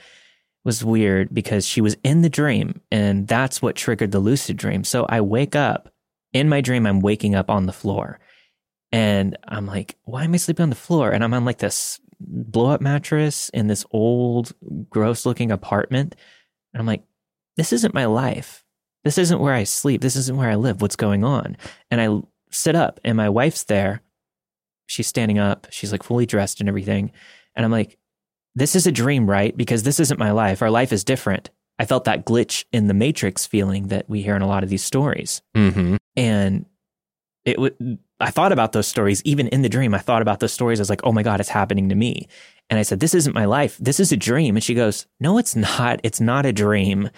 was 0.66 0.84
weird 0.84 1.34
because 1.34 1.66
she 1.66 1.80
was 1.80 1.95
in 2.03 2.22
the 2.22 2.30
dream 2.30 2.82
and 2.91 3.28
that's 3.28 3.61
what 3.61 3.76
triggered 3.76 4.11
the 4.11 4.20
lucid 4.20 4.57
dream. 4.57 4.84
So 4.84 5.05
I 5.07 5.22
wake 5.22 5.55
up 5.55 5.93
in 6.34 6.49
my 6.49 6.59
dream, 6.59 6.86
I'm 6.86 6.99
waking 6.99 7.36
up 7.36 7.49
on 7.49 7.68
the 7.68 7.72
floor 7.72 8.20
and 8.91 9.38
I'm 9.47 9.68
like, 9.68 9.95
why 10.03 10.24
am 10.24 10.34
I 10.34 10.38
sleeping 10.38 10.63
on 10.63 10.70
the 10.70 10.76
floor? 10.76 11.11
And 11.11 11.24
I'm 11.24 11.34
on 11.34 11.45
like 11.45 11.59
this 11.59 11.99
blow 12.20 12.72
up 12.72 12.82
mattress 12.82 13.49
in 13.49 13.68
this 13.68 13.86
old, 13.91 14.53
gross 14.89 15.26
looking 15.26 15.51
apartment. 15.51 16.16
And 16.74 16.82
I'm 16.82 16.88
like, 16.88 17.03
this 17.57 17.72
isn't 17.72 17.93
my 17.93 18.05
life. 18.05 18.63
This 19.03 19.18
isn't 19.20 19.39
where 19.39 19.53
I 19.53 19.66
sleep. 19.66 20.01
This 20.01 20.16
isn't 20.16 20.36
where 20.36 20.49
I 20.49 20.55
live. 20.55 20.82
What's 20.82 20.95
going 20.95 21.24
on? 21.24 21.57
And 21.91 22.01
I 22.01 22.22
sit 22.51 22.76
up 22.76 22.99
and 23.03 23.16
my 23.16 23.30
wife's 23.30 23.66
there. 23.66 24.01
She's 24.88 25.07
standing 25.07 25.38
up. 25.38 25.68
She's 25.70 25.91
like 25.91 26.03
fully 26.03 26.26
dressed 26.26 26.59
and 26.59 26.68
everything. 26.68 27.11
And 27.55 27.63
I'm 27.66 27.72
like, 27.72 27.97
this 28.56 28.76
is 28.76 28.88
a 28.88 28.91
dream, 28.91 29.30
right? 29.30 29.56
Because 29.56 29.84
this 29.84 29.99
isn't 29.99 30.20
my 30.20 30.32
life. 30.32 30.62
Our 30.62 30.72
life 30.72 30.93
is 30.93 31.03
different. 31.03 31.49
I 31.78 31.86
felt 31.86 32.06
that 32.06 32.26
glitch 32.26 32.64
in 32.72 32.88
the 32.88 32.93
Matrix 32.93 33.45
feeling 33.45 33.89
that 33.89 34.10
we 34.10 34.22
hear 34.22 34.36
in 34.36 34.41
a 34.41 34.47
lot 34.47 34.64
of 34.64 34.70
these 34.70 34.84
stories. 34.84 35.41
Mm-hmm. 35.56 35.97
And 36.16 36.66
it 37.43 37.60
would, 37.60 37.99
I 38.20 38.32
thought 38.32 38.53
about 38.53 38.72
those 38.72 38.88
stories, 38.88 39.22
even 39.26 39.49
in 39.49 39.62
the 39.62 39.70
dream. 39.70 39.93
I 39.93 39.99
thought 39.99 40.22
about 40.22 40.39
those 40.39 40.53
stories. 40.53 40.80
I 40.80 40.84
was 40.84 40.89
like, 40.89 41.03
oh 41.03 41.12
my 41.12 41.22
God, 41.22 41.41
it's 41.41 41.49
happening 41.49 41.89
to 41.89 41.95
me. 41.95 42.28
And 42.70 42.80
I 42.80 42.84
said, 42.84 43.01
this 43.01 43.14
isn't 43.14 43.36
my 43.36 43.45
life. 43.45 43.78
This 43.78 43.99
is 43.99 44.12
a 44.12 44.18
dream. 44.18 44.56
And 44.56 44.64
she 44.64 44.74
goes, 44.74 45.06
no, 45.20 45.38
it's 45.38 45.56
not. 45.56 45.99
It's 46.03 46.22
not 46.22 46.45
a 46.45 46.53
dream. 46.53 47.10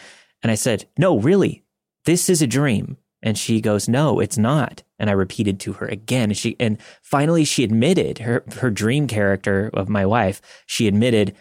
And 0.41 0.51
I 0.51 0.55
said, 0.55 0.85
no, 0.97 1.19
really, 1.19 1.63
this 2.05 2.29
is 2.29 2.41
a 2.41 2.47
dream. 2.47 2.97
And 3.27 3.37
she 3.37 3.59
goes, 3.59 3.89
no, 3.89 4.21
it's 4.21 4.37
not. 4.37 4.83
And 4.99 5.09
I 5.09 5.13
repeated 5.13 5.59
to 5.61 5.73
her 5.73 5.85
again. 5.87 6.29
And 6.29 6.37
she, 6.37 6.55
and 6.59 6.77
finally 7.01 7.43
she 7.43 7.63
admitted 7.65 8.19
her, 8.19 8.43
her 8.61 8.69
dream 8.71 9.05
character 9.07 9.69
of 9.73 9.89
my 9.89 10.05
wife, 10.05 10.41
she 10.65 10.87
admitted, 10.87 11.35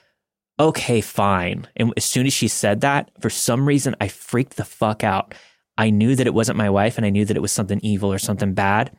okay, 0.59 1.01
fine. 1.01 1.69
And 1.77 1.93
as 1.97 2.05
soon 2.05 2.27
as 2.27 2.33
she 2.33 2.49
said 2.49 2.81
that, 2.81 3.11
for 3.21 3.31
some 3.31 3.69
reason, 3.69 3.95
I 4.01 4.09
freaked 4.09 4.57
the 4.57 4.65
fuck 4.65 5.05
out. 5.05 5.35
I 5.79 5.91
knew 5.91 6.17
that 6.17 6.27
it 6.27 6.35
wasn't 6.35 6.59
my 6.59 6.71
wife 6.71 6.97
and 6.97 7.07
I 7.07 7.11
knew 7.11 7.25
that 7.25 7.37
it 7.37 7.41
was 7.41 7.53
something 7.53 7.79
evil 7.83 8.13
or 8.13 8.19
something 8.19 8.53
bad, 8.55 8.91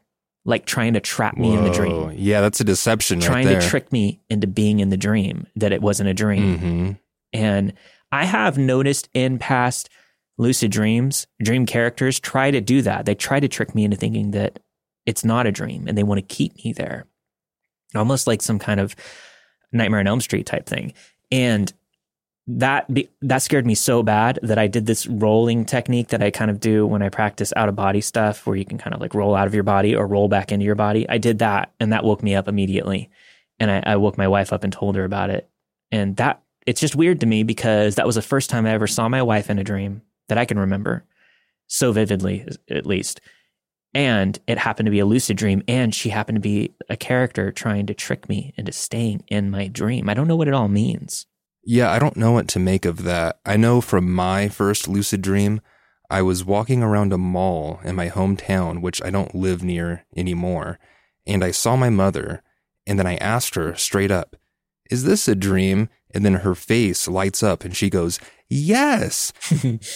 like 0.46 0.66
trying 0.66 0.94
to 0.94 1.00
trap 1.02 1.36
me 1.36 1.54
in 1.54 1.64
the 1.66 1.72
dream, 1.72 2.12
Yeah, 2.16 2.40
that's 2.42 2.62
a 2.62 2.64
deception 2.64 3.20
trying 3.20 3.46
right 3.48 3.52
there. 3.54 3.62
to 3.62 3.68
trick 3.68 3.92
me 3.92 4.22
into 4.30 4.48
being 4.48 4.80
in 4.80 4.90
the 4.90 4.98
dream 4.98 5.46
that 5.58 5.74
it 5.74 5.82
wasn't 5.82 6.10
a 6.10 6.14
dream. 6.14 6.58
hmm 6.58 6.92
And 7.34 7.74
I 8.14 8.24
have 8.26 8.58
noticed 8.58 9.10
in 9.14 9.40
past 9.40 9.90
lucid 10.38 10.72
dreams, 10.72 11.28
dream 11.42 11.66
characters 11.66 12.20
try 12.20 12.52
to 12.52 12.62
do 12.62 12.82
that. 12.84 13.06
They 13.06 13.16
try 13.16 13.40
to 13.40 13.48
trick 13.48 13.74
me 13.74 13.84
into 13.84 13.98
thinking 13.98 14.32
that 14.32 14.60
it's 15.06 15.26
not 15.26 15.48
a 15.48 15.52
dream 15.52 15.88
and 15.88 15.98
they 15.98 16.04
want 16.04 16.20
to 16.20 16.36
keep 16.36 16.64
me 16.64 16.74
there. 16.74 17.08
Almost 17.96 18.28
like 18.28 18.42
some 18.42 18.60
kind 18.60 18.80
of 18.80 18.96
Nightmare 19.72 20.00
on 20.00 20.08
Elm 20.08 20.22
Street 20.22 20.46
type 20.46 20.66
thing. 20.66 20.94
And 21.32 21.72
that 22.48 22.92
be, 22.94 23.10
that 23.22 23.42
scared 23.42 23.66
me 23.66 23.76
so 23.76 24.04
bad 24.04 24.40
that 24.42 24.58
I 24.58 24.68
did 24.68 24.86
this 24.86 25.06
rolling 25.08 25.66
technique 25.66 26.10
that 26.10 26.24
I 26.24 26.32
kind 26.32 26.50
of 26.50 26.60
do 26.60 26.86
when 26.86 27.02
I 27.02 27.10
practice 27.10 27.52
out 27.56 27.68
of 27.68 27.76
body 27.76 28.00
stuff 28.00 28.46
where 28.46 28.56
you 28.56 28.64
can 28.64 28.78
kind 28.78 28.94
of 28.94 29.02
like 29.02 29.14
roll 29.14 29.36
out 29.36 29.48
of 29.48 29.54
your 29.54 29.64
body 29.64 29.96
or 29.96 30.08
roll 30.08 30.30
back 30.30 30.52
into 30.52 30.66
your 30.66 30.76
body. 30.76 31.08
I 31.10 31.18
did 31.18 31.40
that 31.40 31.74
and 31.80 31.92
that 31.92 32.06
woke 32.06 32.24
me 32.24 32.36
up 32.36 32.48
immediately. 32.48 33.10
And 33.60 33.72
I, 33.72 33.84
I 33.86 33.96
woke 33.98 34.18
my 34.18 34.28
wife 34.28 34.54
up 34.54 34.64
and 34.64 34.72
told 34.72 34.96
her 34.96 35.04
about 35.04 35.30
it. 35.30 35.50
And 35.92 36.16
that 36.18 36.42
it's 36.66 36.80
just 36.80 36.96
weird 36.96 37.22
to 37.22 37.26
me 37.26 37.44
because 37.44 37.96
that 37.96 38.06
was 38.06 38.16
the 38.16 38.22
first 38.22 38.50
time 38.50 38.66
I 38.66 38.72
ever 38.72 38.88
saw 38.88 39.10
my 39.10 39.22
wife 39.22 39.50
in 39.50 39.60
a 39.60 39.64
dream 39.64 40.02
that 40.28 40.38
I 40.38 40.46
can 40.46 40.60
remember 40.60 41.06
so 41.68 41.92
vividly, 41.92 42.48
at 42.70 42.86
least. 42.86 43.22
And 43.94 44.40
it 44.48 44.58
happened 44.58 44.86
to 44.88 44.92
be 44.92 45.00
a 45.00 45.06
lucid 45.06 45.38
dream, 45.38 45.64
and 45.68 45.94
she 45.94 46.10
happened 46.10 46.38
to 46.38 46.42
be 46.42 46.76
a 46.90 46.98
character 46.98 47.52
trying 47.52 47.86
to 47.88 47.94
trick 47.94 48.30
me 48.30 48.54
into 48.58 48.72
staying 48.72 49.24
in 49.28 49.50
my 49.50 49.68
dream. 49.68 50.10
I 50.10 50.14
don't 50.14 50.28
know 50.28 50.36
what 50.36 50.48
it 50.48 50.54
all 50.54 50.68
means. 50.68 51.26
Yeah, 51.64 51.92
I 51.92 52.00
don't 52.00 52.18
know 52.18 52.32
what 52.32 52.48
to 52.50 52.60
make 52.60 52.86
of 52.86 53.04
that. 53.04 53.40
I 53.46 53.58
know 53.58 53.82
from 53.82 54.14
my 54.14 54.48
first 54.50 54.88
lucid 54.88 55.22
dream, 55.22 55.62
I 56.10 56.22
was 56.22 56.46
walking 56.46 56.82
around 56.82 57.12
a 57.12 57.18
mall 57.18 57.82
in 57.84 57.96
my 57.96 58.10
hometown, 58.10 58.82
which 58.82 59.02
I 59.04 59.10
don't 59.10 59.36
live 59.36 59.64
near 59.64 60.06
anymore, 60.16 60.80
and 61.26 61.44
I 61.44 61.52
saw 61.52 61.76
my 61.76 61.90
mother, 61.90 62.42
and 62.86 62.98
then 62.98 63.08
I 63.08 63.18
asked 63.18 63.56
her 63.56 63.76
straight 63.76 64.12
up, 64.12 64.38
Is 64.90 65.04
this 65.04 65.28
a 65.28 65.36
dream? 65.36 65.90
And 66.14 66.26
then 66.26 66.36
her 66.36 66.56
face 66.56 67.10
lights 67.10 67.44
up 67.44 67.66
and 67.66 67.76
she 67.76 67.90
goes, 67.90 68.18
Yes. 68.50 69.34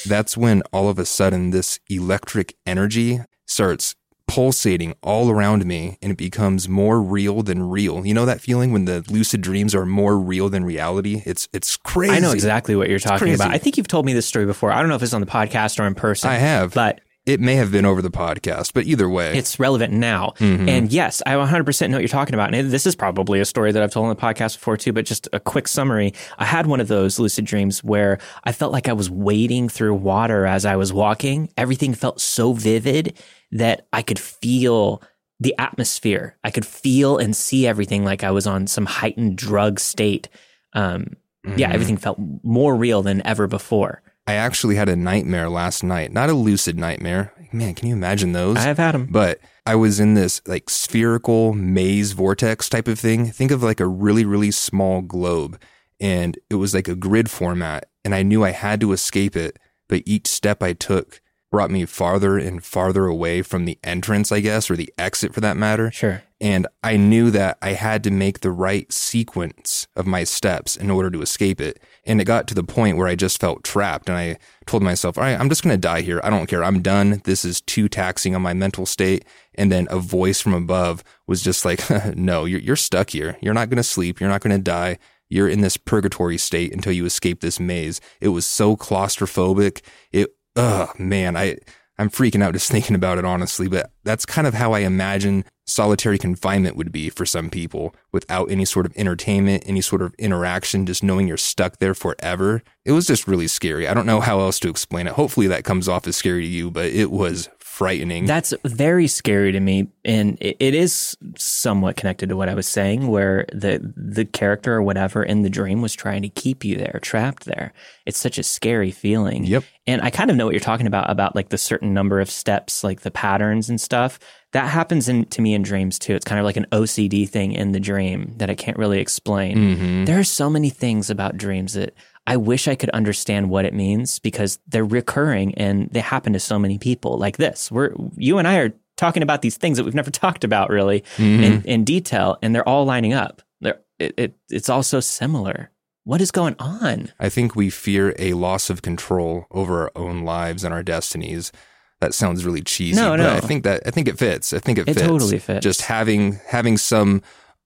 That's 0.06 0.36
when 0.36 0.62
all 0.74 0.90
of 0.90 1.00
a 1.00 1.06
sudden 1.06 1.52
this 1.52 1.80
electric 1.90 2.56
energy 2.66 3.20
starts 3.46 3.96
pulsating 4.28 4.94
all 5.04 5.30
around 5.30 5.66
me 5.66 5.98
and 6.02 6.14
it 6.14 6.18
becomes 6.18 6.70
more 6.70 7.02
real 7.02 7.44
than 7.44 7.70
real. 7.70 8.06
You 8.06 8.14
know 8.14 8.26
that 8.26 8.40
feeling 8.40 8.72
when 8.72 8.86
the 8.86 9.04
lucid 9.10 9.42
dreams 9.42 9.76
are 9.76 9.86
more 9.86 10.18
real 10.18 10.48
than 10.48 10.64
reality? 10.64 11.22
It's 11.26 11.50
it's 11.52 11.76
crazy. 11.76 12.14
I 12.14 12.20
know 12.20 12.32
exactly 12.32 12.76
what 12.76 12.90
you're 12.90 13.00
talking 13.00 13.20
crazy. 13.20 13.36
about. 13.36 13.52
I 13.52 13.58
think 13.58 13.76
you've 13.76 13.90
told 13.90 14.06
me 14.06 14.14
this 14.14 14.26
story 14.26 14.46
before. 14.46 14.72
I 14.72 14.80
don't 14.80 14.88
know 14.88 14.96
if 14.96 15.04
it's 15.04 15.14
on 15.14 15.22
the 15.22 15.28
podcast 15.28 15.80
or 15.80 15.86
in 15.86 15.96
person. 15.96 16.30
I 16.30 16.36
have. 16.36 16.74
but 16.74 17.02
It 17.28 17.40
may 17.40 17.54
have 17.56 17.72
been 17.72 17.86
over 17.86 18.02
the 18.02 18.10
podcast, 18.10 18.74
but 18.74 18.86
either 18.86 19.08
way. 19.08 19.38
it's 19.38 19.60
relevant 19.60 19.94
now. 19.94 20.34
Mhm. 20.40 20.68
And 20.68 20.92
yes, 20.92 21.22
I 21.28 21.36
100% 21.36 21.92
know 21.92 21.98
what 21.98 22.02
you're 22.02 22.08
talking 22.08 22.34
about. 22.34 22.54
And 22.56 22.72
this 22.72 22.88
is 22.88 22.96
probably 22.96 23.40
a 23.40 23.46
story 23.46 23.72
that 23.72 23.84
I've 23.84 23.92
told 23.92 24.08
on 24.08 24.16
the 24.16 24.20
podcast 24.20 24.56
before 24.56 24.76
too, 24.76 24.92
but 24.92 25.06
just 25.06 25.28
a 25.32 25.40
quick 25.40 25.68
summary. 25.68 26.14
I 26.40 26.46
had 26.46 26.66
one 26.66 26.80
of 26.80 26.88
those 26.88 27.20
lucid 27.20 27.46
dreams 27.46 27.84
where 27.84 28.18
I 28.44 28.52
felt 28.52 28.72
like 28.72 28.90
I 28.90 28.94
was 28.94 29.08
wading 29.12 29.70
through 29.70 29.94
water 29.96 30.48
as 30.48 30.66
I 30.66 30.76
was 30.76 30.92
walking. 30.92 31.50
Everything 31.58 31.94
felt 31.94 32.20
so 32.20 32.54
vivid 32.54 33.16
that 33.52 33.86
I 33.94 34.02
could 34.02 34.18
feel 34.20 35.04
the 35.40 35.54
atmosphere. 35.60 36.38
I 36.44 36.50
could 36.50 36.66
feel 36.66 37.18
and 37.20 37.36
see 37.36 37.68
everything 37.68 38.04
like 38.04 38.24
I 38.24 38.32
was 38.32 38.48
on 38.48 38.66
some 38.66 38.88
heightened 38.88 39.38
drug 39.38 39.80
state. 39.80 40.28
Um, 40.74 41.18
Yeah, 41.58 41.72
Mhm. 41.72 41.74
everything 41.74 41.98
felt 41.98 42.20
more 42.44 42.76
real 42.76 43.02
than 43.02 43.26
ever 43.26 43.48
before. 43.48 44.04
I 44.28 44.34
actually 44.34 44.76
had 44.76 44.90
a 44.90 44.96
nightmare 44.96 45.50
last 45.50 45.84
night. 45.84 46.12
Not 46.12 46.30
a 46.30 46.34
lucid 46.34 46.78
nightmare. 46.78 47.34
Man, 47.52 47.74
can 47.76 47.88
you 47.88 47.96
imagine 47.96 48.32
those? 48.34 48.58
I 48.58 48.62
have 48.62 48.78
had 48.78 48.94
them. 48.94 49.08
but 49.10 49.40
I 49.66 49.76
was 49.76 50.00
in 50.00 50.14
this 50.14 50.42
like 50.48 50.70
spherical 50.70 51.54
maze 51.54 52.14
vortex 52.14 52.70
type 52.70 52.88
of 52.88 53.00
thing. 53.00 53.28
Think 53.28 53.52
of 53.52 53.62
like 53.64 53.80
a 53.80 53.88
really, 53.88 54.24
really 54.26 54.52
small 54.52 55.02
globe. 55.02 55.60
And 56.00 56.38
it 56.50 56.56
was 56.56 56.74
like 56.74 56.88
a 56.88 56.96
grid 56.96 57.30
format. 57.30 57.90
And 58.06 58.16
I 58.16 58.24
knew 58.24 58.44
I 58.44 58.52
had 58.52 58.80
to 58.82 58.94
escape 58.94 59.36
it. 59.36 59.58
But 59.88 60.04
each 60.06 60.28
step 60.28 60.64
I 60.64 60.74
took 60.74 61.20
brought 61.52 61.70
me 61.70 61.86
farther 61.86 62.38
and 62.38 62.64
farther 62.64 63.06
away 63.08 63.42
from 63.42 63.66
the 63.66 63.78
entrance, 63.84 64.32
I 64.32 64.40
guess, 64.40 64.72
or 64.72 64.78
the 64.78 64.92
exit 64.98 65.34
for 65.34 65.42
that 65.42 65.58
matter. 65.58 65.92
Sure. 65.92 66.24
And 66.42 66.66
I 66.84 66.98
knew 66.98 67.30
that 67.30 67.60
I 67.62 67.74
had 67.74 68.04
to 68.04 68.12
make 68.12 68.40
the 68.40 68.50
right 68.50 68.92
sequence 68.92 69.88
of 69.96 70.08
my 70.08 70.24
steps 70.24 70.76
in 70.76 70.90
order 70.90 71.12
to 71.12 71.22
escape 71.22 71.62
it. 71.62 71.80
And 72.04 72.20
it 72.20 72.26
got 72.26 72.48
to 72.48 72.56
the 72.56 72.64
point 72.64 72.98
where 72.98 73.08
I 73.08 73.16
just 73.16 73.40
felt 73.40 73.64
trapped. 73.64 74.10
And 74.10 74.18
I 74.18 74.38
told 74.66 74.82
myself, 74.82 75.20
all 75.20 75.24
right, 75.24 75.40
I'm 75.40 75.50
just 75.50 75.64
going 75.64 75.76
to 75.76 75.80
die 75.80 76.02
here. 76.02 76.20
I 76.24 76.32
don't 76.32 76.48
care. 76.48 76.64
I'm 76.64 76.82
done. 76.82 77.22
This 77.26 77.46
is 77.46 77.62
too 77.62 77.88
taxing 77.88 78.34
on 78.34 78.42
my 78.42 78.56
mental 78.56 78.88
state. 78.88 79.24
And 79.54 79.72
then 79.72 79.88
a 79.92 80.00
voice 80.00 80.42
from 80.42 80.56
above 80.56 81.04
was 81.28 81.44
just 81.44 81.64
like, 81.64 81.80
no, 82.16 82.46
you're, 82.46 82.60
you're 82.60 82.76
stuck 82.76 83.12
here. 83.12 83.38
You're 83.40 83.54
not 83.54 83.70
going 83.70 83.78
to 83.78 83.84
sleep. 83.84 84.20
You're 84.20 84.30
not 84.30 84.42
going 84.42 84.58
to 84.58 84.64
die. 84.64 84.98
You're 85.30 85.48
in 85.48 85.62
this 85.62 85.78
purgatory 85.78 86.40
state 86.40 86.74
until 86.74 86.92
you 86.92 87.06
escape 87.06 87.42
this 87.42 87.60
maze. 87.60 88.02
It 88.20 88.30
was 88.30 88.48
so 88.48 88.76
claustrophobic. 88.76 89.82
It, 90.12 90.36
oh 90.56 90.92
man, 90.98 91.38
I, 91.38 91.58
I'm 92.02 92.10
freaking 92.10 92.42
out 92.42 92.54
just 92.54 92.72
thinking 92.72 92.96
about 92.96 93.20
it, 93.20 93.26
honestly, 93.26 93.68
but 93.68 93.92
that's 94.04 94.26
kind 94.26 94.48
of 94.48 94.56
how 94.56 94.74
I 94.74 94.80
imagine 94.80 95.46
solitary 95.68 96.18
confinement 96.18 96.76
would 96.76 96.92
be 96.92 97.10
for 97.10 97.26
some 97.26 97.50
people 97.50 97.96
without 98.12 98.50
any 98.52 98.66
sort 98.66 98.86
of 98.86 98.94
entertainment, 98.98 99.64
any 99.68 99.82
sort 99.82 100.02
of 100.02 100.14
interaction, 100.16 100.86
just 100.86 101.04
knowing 101.04 101.28
you're 101.28 101.38
stuck 101.38 101.78
there 101.78 101.94
forever. 101.94 102.64
It 102.84 102.92
was 102.92 103.06
just 103.06 103.28
really 103.28 103.48
scary. 103.48 103.88
I 103.88 103.94
don't 103.94 104.08
know 104.08 104.20
how 104.20 104.40
else 104.40 104.60
to 104.62 104.70
explain 104.70 105.08
it. 105.08 105.14
Hopefully 105.14 105.48
that 105.48 105.64
comes 105.64 105.88
off 105.88 106.08
as 106.08 106.18
scary 106.18 106.42
to 106.42 106.48
you, 106.48 106.72
but 106.72 106.88
it 106.88 107.12
was 107.12 107.48
frightening. 107.82 108.26
That's 108.26 108.54
very 108.64 109.08
scary 109.08 109.52
to 109.52 109.60
me, 109.60 109.88
and 110.06 110.38
it, 110.40 110.58
it 110.60 110.74
is 110.76 111.18
somewhat 111.38 111.98
connected 111.98 112.30
to 112.30 112.36
what 112.36 112.50
I 112.50 112.54
was 112.54 112.68
saying, 112.68 113.08
where 113.08 113.46
the 113.52 113.80
the 113.96 114.26
character 114.26 114.74
or 114.74 114.84
whatever 114.84 115.24
in 115.24 115.42
the 115.42 115.50
dream 115.50 115.82
was 115.82 115.94
trying 115.94 116.22
to 116.22 116.30
keep 116.30 116.64
you 116.64 116.78
there, 116.78 117.00
trapped 117.02 117.46
there. 117.46 117.74
It's 118.06 118.20
such 118.20 118.38
a 118.38 118.44
scary 118.44 118.92
feeling. 118.92 119.46
Yep. 119.46 119.64
And 119.88 120.02
I 120.02 120.10
kind 120.12 120.30
of 120.30 120.38
know 120.38 120.46
what 120.46 120.54
you're 120.54 120.60
talking 120.60 120.88
about 120.88 121.10
about 121.10 121.36
like 121.36 121.50
the 121.50 121.58
certain 121.58 121.94
number 121.94 122.20
of 122.20 122.30
steps, 122.30 122.84
like 122.84 123.02
the 123.02 123.12
patterns 123.12 123.70
and 123.70 123.82
stuff. 123.82 124.20
That 124.54 124.68
happens 124.68 125.08
in, 125.08 125.26
to 125.26 125.42
me 125.42 125.54
in 125.54 125.62
dreams 125.64 125.98
too. 125.98 126.14
It's 126.14 126.26
kind 126.26 126.38
of 126.40 126.46
like 126.46 126.58
an 126.58 126.68
OCD 126.72 127.28
thing 127.28 127.54
in 127.54 127.72
the 127.72 127.80
dream 127.80 128.34
that 128.38 128.50
I 128.50 128.56
can't 128.56 128.78
really 128.78 129.00
explain. 129.00 129.58
Mhm. 129.58 130.06
There 130.06 130.20
are 130.20 130.24
so 130.26 130.50
many 130.50 130.70
things 130.70 131.10
about 131.10 131.38
dreams 131.38 131.74
that 131.74 131.94
I 132.28 132.38
wish 132.38 132.68
I 132.68 132.76
could 132.76 132.90
understand 132.92 133.50
what 133.50 133.66
it 133.66 133.74
means 133.74 134.20
because 134.20 134.60
they're 134.68 134.86
recurring 134.86 135.56
and 135.56 135.90
they 135.92 136.00
happen 136.02 136.34
to 136.34 136.40
so 136.40 136.60
many 136.60 136.78
people 136.78 137.18
like 137.18 137.38
this. 137.38 137.72
We're 137.72 137.94
you 138.16 138.38
and 138.38 138.48
I 138.48 138.58
are 138.58 138.74
talking 138.98 139.24
about 139.24 139.42
these 139.42 139.58
things 139.58 139.78
that 139.78 139.84
we've 139.84 139.96
never 139.96 140.12
talked 140.26 140.44
about 140.44 140.70
really 140.70 141.02
Mhm. 141.18 141.44
in, 141.44 141.62
in 141.64 141.84
detail 141.84 142.38
and 142.42 142.54
they're 142.54 142.68
all 142.68 142.86
lining 142.86 143.14
up. 143.14 143.42
They're, 143.62 143.80
it, 144.00 144.14
it, 144.18 144.36
it's 144.50 144.70
all 144.70 144.84
so 144.84 145.00
similar. 145.00 145.72
What 146.04 146.22
is 146.22 146.32
going 146.32 146.56
on? 146.60 147.12
I 147.20 147.30
think 147.30 147.56
we 147.56 147.70
fear 147.70 148.16
a 148.18 148.34
loss 148.34 148.70
of 148.70 148.82
control 148.82 149.46
over 149.52 149.82
our 149.84 149.92
own 149.96 150.24
lives 150.24 150.64
and 150.64 150.74
our 150.74 150.82
destinies. 150.84 151.52
That 152.00 152.14
sounds 152.16 152.44
really 152.46 152.62
cheesy, 152.62 153.00
No, 153.00 153.12
but 153.12 153.18
no. 153.18 153.34
I 153.34 153.40
think 153.40 153.64
that 153.64 153.84
I 153.86 153.92
think 153.92 154.08
it 154.08 154.18
fits. 154.18 154.54
I 154.54 154.58
think 154.60 154.80
it, 154.80 154.88
It 154.90 154.94
fits. 154.96 155.06
totally 155.08 155.38
fits. 155.38 155.64
Just 155.64 155.82
having 155.82 156.40
having 156.48 156.78
some 156.78 157.22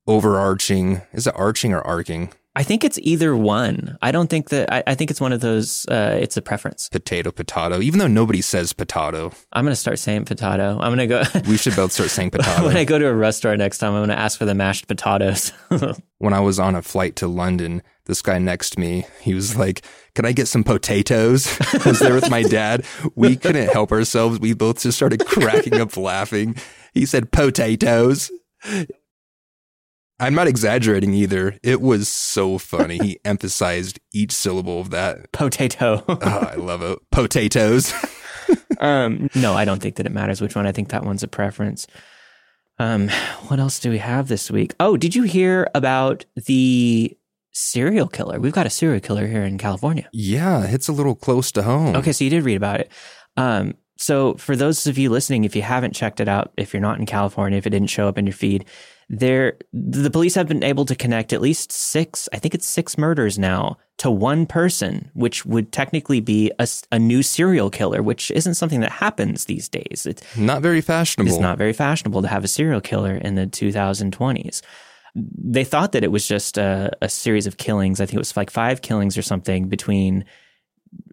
overarching 0.08 1.02
is 1.14 1.28
it 1.28 1.34
arching 1.38 1.74
or 1.74 1.82
arcing 1.82 2.32
I 2.58 2.64
think 2.64 2.84
it's 2.86 2.98
either 3.02 3.36
one. 3.36 3.98
I 4.02 4.12
don't 4.12 4.30
think 4.30 4.50
that, 4.50 4.72
I, 4.72 4.84
I 4.88 4.96
think 4.96 5.12
it's 5.12 5.20
one 5.20 5.34
of 5.34 5.42
those, 5.42 5.86
uh, 5.88 6.18
it's 6.22 6.38
a 6.38 6.42
preference. 6.42 6.88
potato 6.88 7.32
potato. 7.32 7.82
Even 7.82 8.00
though 8.00 8.08
nobody 8.08 8.42
says 8.42 8.72
potato, 8.72 9.32
I'm 9.52 9.66
going 9.66 9.74
to 9.74 9.80
start 9.80 10.00
saying 10.00 10.26
potato. 10.26 10.80
I'm 10.80 10.96
going 10.96 10.98
to 10.98 11.08
go, 11.08 11.24
we 11.50 11.58
should 11.58 11.76
both 11.76 11.92
start 11.92 12.10
saying 12.10 12.30
potato. 12.32 12.66
when 12.66 12.78
I 12.78 12.86
go 12.86 12.98
to 12.98 13.08
a 13.08 13.14
restaurant 13.14 13.60
next 13.60 13.80
time, 13.80 13.94
I'm 13.94 14.00
going 14.00 14.10
to 14.10 14.20
ask 14.20 14.40
for 14.40 14.46
the 14.46 14.56
mashed 14.56 14.88
potatoes. 14.88 15.52
when 16.20 16.34
I 16.34 16.40
was 16.40 16.58
on 16.60 16.76
a 16.76 16.82
flight 16.82 17.18
to 17.18 17.28
London, 17.28 17.84
this 18.06 18.22
guy 18.22 18.38
next 18.38 18.72
to 18.72 18.80
me, 18.80 19.06
he 19.20 19.34
was 19.34 19.58
like, 19.58 19.86
Can 20.14 20.26
I 20.26 20.32
get 20.32 20.48
some 20.48 20.64
potatoes? 20.64 21.58
I 21.74 21.90
was 21.90 22.00
there 22.00 22.14
with 22.14 22.30
my 22.30 22.44
dad. 22.44 22.86
We 23.16 23.36
couldn't 23.36 23.70
help 23.70 23.92
ourselves. 23.92 24.40
We 24.40 24.54
both 24.54 24.82
just 24.82 24.98
started 24.98 25.26
cracking 25.26 25.82
up 25.82 25.98
laughing. 25.98 26.56
He 26.94 27.06
said, 27.06 27.32
Potatoes. 27.32 28.32
I'm 30.20 30.34
not 30.34 30.48
exaggerating 30.48 31.14
either. 31.14 31.58
It 31.62 31.82
was 31.82 32.08
so 32.08 32.58
funny. 32.58 32.98
He 32.98 33.20
emphasized 33.26 34.00
each 34.14 34.32
syllable 34.32 34.80
of 34.80 34.90
that. 34.92 35.32
Potato. 35.32 36.04
Oh, 36.08 36.18
I 36.22 36.56
love 36.56 36.82
it. 36.82 37.00
Potatoes. 37.12 37.94
um, 38.80 39.30
no, 39.36 39.54
I 39.54 39.66
don't 39.66 39.82
think 39.82 39.96
that 39.96 40.06
it 40.06 40.12
matters 40.12 40.42
which 40.42 40.56
one. 40.56 40.66
I 40.66 40.72
think 40.72 40.90
that 40.90 41.04
one's 41.04 41.24
a 41.24 41.28
preference. 41.28 41.88
Um, 42.80 43.10
what 43.48 43.60
else 43.60 43.80
do 43.80 43.90
we 43.90 43.98
have 44.00 44.28
this 44.28 44.52
week? 44.52 44.74
Oh, 44.80 44.98
did 44.98 45.16
you 45.16 45.24
hear 45.24 45.70
about 45.74 46.26
the 46.36 47.18
serial 47.52 48.08
killer? 48.08 48.40
We've 48.40 48.52
got 48.54 48.66
a 48.66 48.70
serial 48.70 49.00
killer 49.00 49.28
here 49.28 49.44
in 49.44 49.58
California. 49.58 50.10
yeah, 50.12 50.64
it 50.64 50.70
hits 50.70 50.88
a 50.88 50.94
little 50.94 51.16
close 51.16 51.52
to 51.54 51.64
home. 51.64 51.96
Okay, 51.96 52.12
so 52.12 52.24
you 52.24 52.30
did 52.30 52.44
read 52.44 52.58
about 52.58 52.82
it. 52.82 52.92
Um, 53.38 53.76
so 53.98 54.34
for 54.36 54.56
those 54.58 54.88
of 54.88 54.98
you 54.98 55.10
listening, 55.10 55.46
if 55.46 55.56
you 55.56 55.62
haven't 55.62 55.94
checked 55.94 56.20
it 56.20 56.28
out, 56.28 56.52
if 56.58 56.74
you're 56.74 56.82
not 56.82 57.00
in 57.00 57.06
California, 57.06 57.58
if 57.58 57.66
it 57.66 57.70
didn't 57.70 57.90
show 57.90 58.10
up 58.10 58.18
in 58.18 58.26
your 58.26 58.34
feed, 58.34 58.66
there 59.10 59.58
the 59.72 60.10
police 60.10 60.36
have 60.36 60.48
been 60.48 60.64
able 60.64 60.86
to 60.86 60.96
connect 60.96 61.34
at 61.34 61.42
least 61.42 61.72
six, 61.72 62.28
I 62.34 62.40
think 62.40 62.56
it's 62.56 62.68
six 62.68 62.98
murders 62.98 63.38
now 63.38 63.78
to 63.98 64.12
one 64.12 64.46
person, 64.46 65.10
which 65.14 65.46
would 65.46 65.72
technically 65.72 66.20
be 66.20 66.52
a, 66.60 66.68
a 66.92 67.00
new 67.00 67.22
serial 67.24 67.70
killer, 67.70 68.02
which 68.02 68.32
isn't 68.32 68.56
something 68.56 68.82
that 68.82 68.92
happens 68.92 69.46
these 69.46 69.70
days. 69.70 70.06
It's, 70.06 70.22
Not 70.38 70.62
very 70.62 70.82
fashionable. 70.82 71.32
it's 71.32 71.42
not 71.42 71.58
very 71.58 71.74
fashionable 71.74 72.22
to 72.24 72.28
have 72.28 72.44
a 72.44 72.48
serial 72.48 72.82
killer 72.82 73.16
in 73.16 73.36
the 73.36 73.46
2020s. 73.48 74.62
They 75.16 75.64
thought 75.64 75.94
that 75.94 76.04
it 76.04 76.12
was 76.12 76.28
just 76.28 76.58
a, 76.58 76.92
a 77.02 77.08
series 77.08 77.48
of 77.48 77.58
killings. 77.58 78.02
I 78.02 78.06
think 78.06 78.16
it 78.16 78.20
was 78.20 78.36
like 78.36 78.50
five 78.50 78.82
killings 78.82 79.18
or 79.18 79.22
something 79.22 79.70
between 79.70 80.26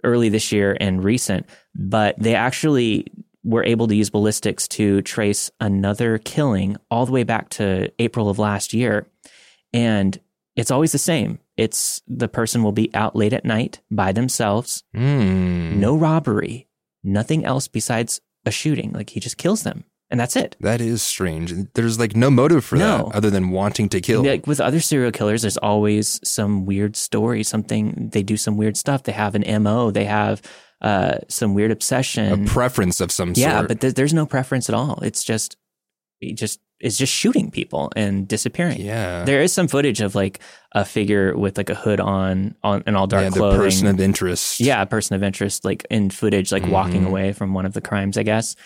early 0.03 0.29
this 0.29 0.51
year 0.51 0.77
and 0.81 1.05
recent, 1.05 1.47
but 1.75 2.19
they 2.19 2.35
actually 2.35 3.07
were 3.45 3.65
able 3.65 3.89
to 3.89 3.95
use 3.95 4.11
ballistics 4.11 4.69
to 4.69 5.03
trace 5.03 5.51
another 5.61 6.19
killing 6.19 6.77
all 6.91 7.07
the 7.07 7.13
way 7.13 7.25
back 7.25 7.49
to 7.51 7.91
April 7.99 8.29
of 8.29 8.39
last 8.39 8.73
year. 8.73 9.07
And 9.73 10.19
it's 10.57 10.71
always 10.71 10.93
the 10.93 10.99
same. 10.99 11.39
It's 11.57 12.03
the 12.07 12.29
person 12.29 12.63
will 12.63 12.73
be 12.73 12.95
out 12.95 13.17
late 13.17 13.33
at 13.33 13.45
night 13.45 13.81
by 13.91 14.13
themselves, 14.13 14.85
Hmm. 14.95 15.81
no 15.81 15.97
robbery, 15.97 16.69
nothing 17.03 17.45
else 17.45 17.69
besides 17.69 18.21
a 18.47 18.51
shooting. 18.51 18.93
Like 18.93 19.11
he 19.11 19.21
just 19.21 19.39
kills 19.39 19.63
them. 19.63 19.85
And 20.11 20.21
that's 20.21 20.37
it. 20.37 20.57
That 20.61 20.83
is 20.83 21.01
strange. 21.03 21.55
There's 21.73 21.99
like 21.99 22.15
no 22.15 22.31
motive 22.31 22.67
for 22.67 22.77
No. 22.77 23.07
that 23.09 23.17
other 23.17 23.31
than 23.31 23.49
wanting 23.51 23.89
to 23.91 24.01
kill. 24.03 24.23
Like 24.23 24.47
with 24.47 24.61
other 24.61 24.81
serial 24.81 25.11
killers, 25.11 25.41
there's 25.41 25.57
always 25.57 26.21
some 26.23 26.67
weird 26.67 26.97
story, 26.97 27.43
something 27.43 28.11
they 28.13 28.23
do 28.23 28.37
some 28.37 28.59
weird 28.59 28.77
stuff. 28.77 29.05
They 29.05 29.13
have 29.13 29.35
an 29.35 29.43
MO, 29.63 29.91
they 29.91 30.05
have 30.05 30.43
uh, 30.83 31.19
some 31.29 31.55
weird 31.55 31.71
obsession, 31.71 32.45
a 32.45 32.47
preference 32.47 33.01
of 33.01 33.11
some 33.11 33.31
yeah, 33.35 33.35
sort. 33.35 33.63
Yeah, 33.63 33.63
but 33.69 33.81
there, 33.81 33.93
there's 33.93 34.13
no 34.15 34.27
preference 34.27 34.69
at 34.69 34.75
all. 34.75 34.99
It's 35.03 35.25
just, 35.25 35.57
he 36.21 36.35
just 36.35 36.61
is 36.81 36.99
just 36.99 37.13
shooting 37.13 37.49
people 37.51 37.93
and 37.95 38.27
disappearing. 38.27 38.81
yeah, 38.81 39.25
There 39.25 39.41
is 39.41 39.53
some 39.53 39.69
footage 39.69 40.01
of 40.01 40.17
like 40.17 40.41
a 40.73 40.85
figure 40.85 41.37
with 41.37 41.57
like 41.57 41.71
a 41.71 41.77
hood 41.77 42.01
on, 42.01 42.57
on 42.65 42.83
an 42.87 42.97
all 42.97 43.07
dark 43.07 43.23
yeah, 43.23 43.31
the 43.31 43.37
clothing. 43.37 43.61
person 43.61 43.87
of 43.87 44.01
interest. 44.01 44.59
yeah, 44.59 44.83
a 44.83 44.87
person 44.87 45.15
of 45.15 45.23
interest, 45.23 45.65
like 45.65 45.87
in 45.91 46.11
footage, 46.11 46.51
like 46.51 46.67
walking 46.67 47.03
Mhm. 47.03 47.07
away 47.09 47.33
from 47.33 47.55
one 47.55 47.65
of 47.67 47.73
the 47.75 47.81
crimes, 47.81 48.19
I 48.19 48.25
guess. 48.25 48.57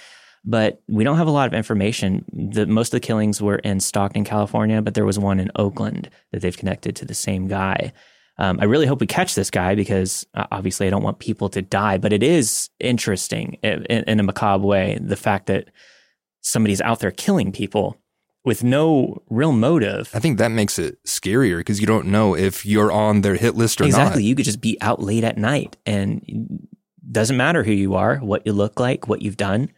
But 0.48 0.80
we 0.88 1.04
don't 1.04 1.18
have 1.18 1.26
a 1.26 1.30
lot 1.32 1.48
of 1.48 1.52
information. 1.54 2.24
The 2.32 2.66
most 2.66 2.88
of 2.94 3.00
the 3.02 3.06
killings 3.06 3.42
were 3.42 3.56
in 3.56 3.80
Stockton, 3.80 4.24
California, 4.24 4.80
but 4.80 4.94
there 4.94 5.04
was 5.04 5.18
one 5.18 5.38
in 5.40 5.50
Oakland 5.56 6.08
that 6.32 6.40
they've 6.40 6.56
connected 6.56 6.96
to 6.96 7.04
the 7.04 7.14
same 7.14 7.48
guy. 7.48 7.92
Um, 8.38 8.58
I 8.60 8.64
really 8.64 8.86
hope 8.86 9.00
we 9.00 9.06
catch 9.06 9.34
this 9.34 9.50
guy 9.50 9.74
because 9.74 10.26
uh, 10.34 10.46
obviously 10.52 10.86
I 10.86 10.90
don't 10.90 11.02
want 11.02 11.18
people 11.18 11.48
to 11.50 11.62
die, 11.62 11.98
but 11.98 12.12
it 12.12 12.22
is 12.22 12.68
interesting 12.78 13.54
in, 13.62 13.84
in, 13.84 14.20
a 14.20 14.22
macabre 14.22 14.66
way 14.66 14.98
the 15.00 15.16
fact 15.16 15.46
that 15.46 15.68
somebody's 16.42 16.82
out 16.82 17.00
there 17.00 17.10
killing 17.10 17.50
people 17.50 17.98
with 18.44 18.62
no 18.62 19.22
real 19.30 19.52
motive. 19.52 20.10
I 20.14 20.20
think 20.20 20.38
that 20.38 20.50
makes 20.50 20.78
it 20.78 21.02
scarier 21.04 21.58
because 21.58 21.80
you 21.80 21.86
don't 21.86 22.06
know 22.06 22.36
if 22.36 22.66
you're 22.66 22.92
on 22.92 23.22
their 23.22 23.36
hit 23.36 23.54
list 23.54 23.80
or 23.80 23.84
exactly. 23.84 23.98
not. 23.98 24.06
Exactly. 24.08 24.24
You 24.24 24.34
could 24.36 24.44
just 24.44 24.60
be 24.60 24.78
out 24.82 25.02
late 25.02 25.24
at 25.24 25.38
night 25.38 25.76
and 25.86 26.68
doesn't 27.10 27.36
matter 27.36 27.64
who 27.64 27.72
you 27.72 27.94
are, 27.94 28.18
what 28.18 28.46
you 28.46 28.52
look 28.52 28.78
like, 28.78 29.08
what 29.08 29.22
you've 29.22 29.36
done. 29.36 29.70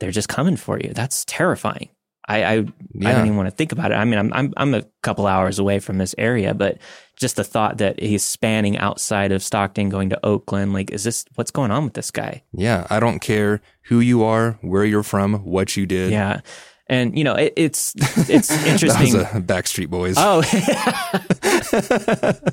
They're 0.00 0.10
just 0.10 0.28
coming 0.28 0.56
for 0.56 0.78
you. 0.78 0.92
That's 0.92 1.24
terrifying. 1.24 1.88
I, 2.28 2.44
I, 2.44 2.52
I 2.52 2.60
don't 2.60 3.26
even 3.26 3.36
want 3.36 3.48
to 3.48 3.54
think 3.54 3.72
about 3.72 3.90
it. 3.90 3.96
I 3.96 4.04
mean, 4.04 4.18
I'm, 4.18 4.32
I'm, 4.32 4.54
I'm 4.56 4.74
a 4.74 4.82
couple 5.02 5.26
hours 5.26 5.58
away 5.58 5.80
from 5.80 5.98
this 5.98 6.14
area, 6.16 6.54
but 6.54 6.78
just 7.16 7.36
the 7.36 7.44
thought 7.44 7.78
that 7.78 8.00
he's 8.00 8.22
spanning 8.22 8.78
outside 8.78 9.32
of 9.32 9.42
Stockton, 9.42 9.88
going 9.88 10.10
to 10.10 10.24
Oakland, 10.24 10.72
like, 10.72 10.90
is 10.90 11.04
this, 11.04 11.24
what's 11.34 11.50
going 11.50 11.70
on 11.70 11.84
with 11.84 11.94
this 11.94 12.10
guy? 12.10 12.42
Yeah, 12.52 12.86
I 12.90 13.00
don't 13.00 13.18
care 13.18 13.60
who 13.82 14.00
you 14.00 14.22
are, 14.22 14.52
where 14.60 14.84
you're 14.84 15.02
from, 15.02 15.44
what 15.44 15.76
you 15.76 15.84
did. 15.84 16.12
Yeah. 16.12 16.40
And 16.88 17.16
you 17.16 17.24
know, 17.24 17.34
it, 17.34 17.52
it's 17.56 17.94
it's 18.28 18.50
interesting. 18.66 19.14
Backstreet 19.42 19.88
Boys. 19.88 20.16
oh, 20.18 20.42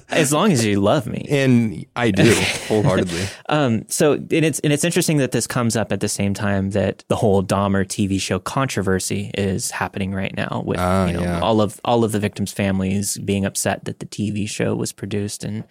as 0.10 0.32
long 0.32 0.52
as 0.52 0.66
you 0.66 0.80
love 0.80 1.08
me. 1.08 1.26
and 1.30 1.86
I 1.96 2.12
do 2.12 2.34
wholeheartedly. 2.68 3.26
Um, 3.50 3.86
so 3.90 4.14
and 4.14 4.32
it's 4.32 4.60
and 4.60 4.72
it's 4.72 4.84
interesting 4.84 5.18
that 5.18 5.32
this 5.32 5.48
comes 5.48 5.76
up 5.76 5.92
at 5.92 6.00
the 6.00 6.10
same 6.10 6.34
time 6.34 6.72
that 6.72 7.04
the 7.08 7.16
whole 7.16 7.44
Dahmer 7.44 7.86
TV 7.86 8.20
show 8.20 8.40
controversy 8.40 9.32
is 9.34 9.72
happening 9.72 10.14
right 10.14 10.36
now 10.36 10.64
with 10.66 10.80
Ah, 10.80 11.08
you 11.08 11.14
know 11.14 11.22
yeah. 11.22 11.40
all 11.40 11.62
of 11.62 11.80
all 11.84 12.04
of 12.04 12.12
the 12.12 12.20
victims' 12.20 12.52
families 12.52 13.18
being 13.18 13.46
upset 13.46 13.86
that 13.86 14.00
the 14.00 14.06
TV 14.06 14.48
show 14.48 14.76
was 14.76 14.92
produced 14.92 15.44
and 15.44 15.64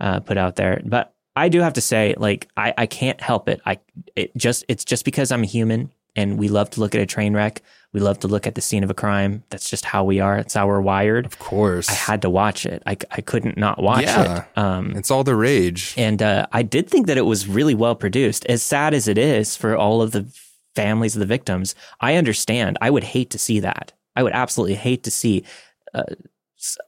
uh, 0.00 0.20
put 0.20 0.36
out 0.36 0.56
there. 0.56 0.80
But 0.84 1.14
I 1.36 1.48
do 1.48 1.60
have 1.60 1.72
to 1.74 1.80
say, 1.80 2.14
like, 2.18 2.48
I, 2.56 2.74
I 2.76 2.86
can't 2.86 3.20
help 3.20 3.48
it. 3.48 3.60
I 3.64 3.78
it 4.16 4.36
just 4.36 4.64
it's 4.68 4.84
just 4.84 5.04
because 5.04 5.30
I'm 5.32 5.42
a 5.42 5.46
human 5.46 5.92
and 6.14 6.38
we 6.38 6.48
love 6.48 6.70
to 6.70 6.80
look 6.80 6.94
at 6.94 7.00
a 7.00 7.06
train 7.06 7.34
wreck. 7.34 7.62
We 7.92 8.00
love 8.00 8.18
to 8.20 8.28
look 8.28 8.46
at 8.46 8.54
the 8.54 8.60
scene 8.62 8.84
of 8.84 8.90
a 8.90 8.94
crime. 8.94 9.44
That's 9.50 9.68
just 9.68 9.84
how 9.84 10.02
we 10.04 10.18
are. 10.18 10.38
It's 10.38 10.54
how 10.54 10.66
we're 10.66 10.80
wired. 10.80 11.26
Of 11.26 11.38
course. 11.38 11.90
I 11.90 11.92
had 11.94 12.22
to 12.22 12.30
watch 12.30 12.64
it. 12.64 12.82
I, 12.86 12.96
I 13.10 13.20
couldn't 13.20 13.58
not 13.58 13.82
watch 13.82 14.04
Yeah. 14.04 14.44
it. 14.44 14.58
Um, 14.58 14.92
it's 14.96 15.10
all 15.10 15.24
the 15.24 15.36
rage. 15.36 15.94
and 15.98 16.22
uh, 16.22 16.46
I 16.52 16.62
did 16.62 16.88
think 16.88 17.06
that 17.08 17.18
it 17.18 17.26
was 17.26 17.46
really 17.46 17.74
well 17.74 17.94
produced. 17.94 18.46
As 18.46 18.62
sad 18.62 18.94
as 18.94 19.08
it 19.08 19.18
is 19.18 19.56
for 19.56 19.76
all 19.76 20.00
of 20.00 20.12
the 20.12 20.24
families 20.74 21.14
of 21.16 21.20
the 21.20 21.26
victims, 21.26 21.74
I 22.00 22.14
understand. 22.16 22.78
I 22.80 22.88
would 22.88 23.04
hate 23.04 23.28
to 23.30 23.38
see 23.38 23.60
that. 23.60 23.92
I 24.16 24.22
would 24.22 24.32
absolutely 24.32 24.76
hate 24.76 25.02
to 25.04 25.10
see 25.10 25.44
uh, 25.92 26.04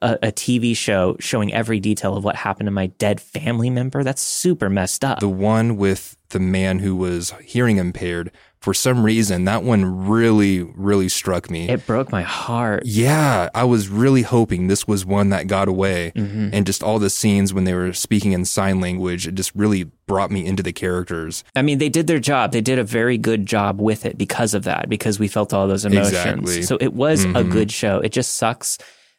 a, 0.00 0.18
a 0.22 0.32
TV 0.32 0.74
show 0.76 1.16
showing 1.20 1.52
every 1.52 1.80
detail 1.80 2.16
of 2.16 2.24
what 2.24 2.36
happened 2.36 2.66
to 2.66 2.70
my 2.70 2.86
dead 2.86 3.20
family 3.20 3.68
member. 3.68 4.02
That's 4.04 4.22
super 4.22 4.70
messed 4.70 5.04
up. 5.04 5.20
the 5.20 5.28
one 5.28 5.76
with 5.76 6.16
the 6.30 6.40
man 6.40 6.78
who 6.78 6.96
was 6.96 7.34
hearing 7.44 7.76
impaired, 7.76 8.30
for 8.64 8.72
some 8.72 9.04
reason, 9.04 9.44
that 9.44 9.62
one 9.62 10.06
really, 10.06 10.62
really 10.62 11.08
struck 11.10 11.50
me. 11.50 11.68
it 11.68 11.86
broke 11.86 12.10
my 12.10 12.22
heart. 12.22 12.82
yeah, 12.86 13.50
I 13.54 13.64
was 13.64 13.90
really 13.90 14.22
hoping 14.22 14.68
this 14.68 14.88
was 14.88 15.04
one 15.04 15.28
that 15.28 15.46
got 15.46 15.68
away. 15.68 16.12
Mm-hmm. 16.16 16.48
And 16.54 16.64
just 16.64 16.82
all 16.82 16.98
the 16.98 17.10
scenes 17.10 17.52
when 17.52 17.64
they 17.64 17.74
were 17.74 17.92
speaking 17.92 18.32
in 18.32 18.46
sign 18.46 18.80
language, 18.80 19.26
it 19.28 19.34
just 19.34 19.54
really 19.54 19.84
brought 20.06 20.30
me 20.30 20.46
into 20.46 20.62
the 20.62 20.72
characters. 20.72 21.44
I 21.54 21.60
mean, 21.60 21.76
they 21.76 21.90
did 21.90 22.06
their 22.06 22.18
job. 22.18 22.52
They 22.52 22.62
did 22.62 22.78
a 22.78 22.84
very 22.84 23.18
good 23.18 23.44
job 23.44 23.80
with 23.82 24.06
it 24.06 24.16
because 24.16 24.54
of 24.54 24.64
that, 24.64 24.88
because 24.88 25.18
we 25.18 25.28
felt 25.28 25.52
all 25.52 25.68
those 25.68 25.84
emotions. 25.84 26.08
Exactly. 26.14 26.62
So 26.62 26.78
it 26.80 26.94
was 26.94 27.24
a 27.24 27.28
Mhm. 27.44 27.50
good 27.52 27.70
show. 27.70 27.98
It 28.00 28.12
just 28.12 28.34
sucks 28.36 28.78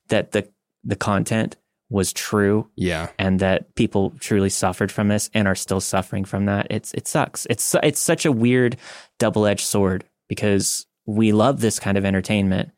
that 0.09 0.31
the 0.31 0.47
the 0.83 0.95
content 0.95 1.55
was 1.95 2.11
true 2.13 2.69
Yeah. 2.75 3.07
and 3.17 3.39
that 3.39 3.73
people 3.75 4.13
truly 4.19 4.49
suffered 4.49 4.91
from 4.91 5.07
this 5.07 5.29
and 5.33 5.47
are 5.47 5.55
still 5.55 5.79
suffering 5.81 6.25
from 6.25 6.45
that. 6.45 6.67
It's 6.69 6.93
it 6.93 7.07
sucks. 7.07 7.47
It's 7.49 7.73
it's 7.81 7.99
such 7.99 8.25
a 8.25 8.31
weird 8.31 8.75
double 9.17 9.45
edged 9.47 9.65
sword 9.65 10.03
because 10.27 10.85
we 11.05 11.31
love 11.31 11.61
this 11.61 11.79
kind 11.79 11.97
of 11.97 12.03
entertainment, 12.05 12.71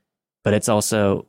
but 0.43 0.53
it's 0.53 0.69
also 0.69 1.25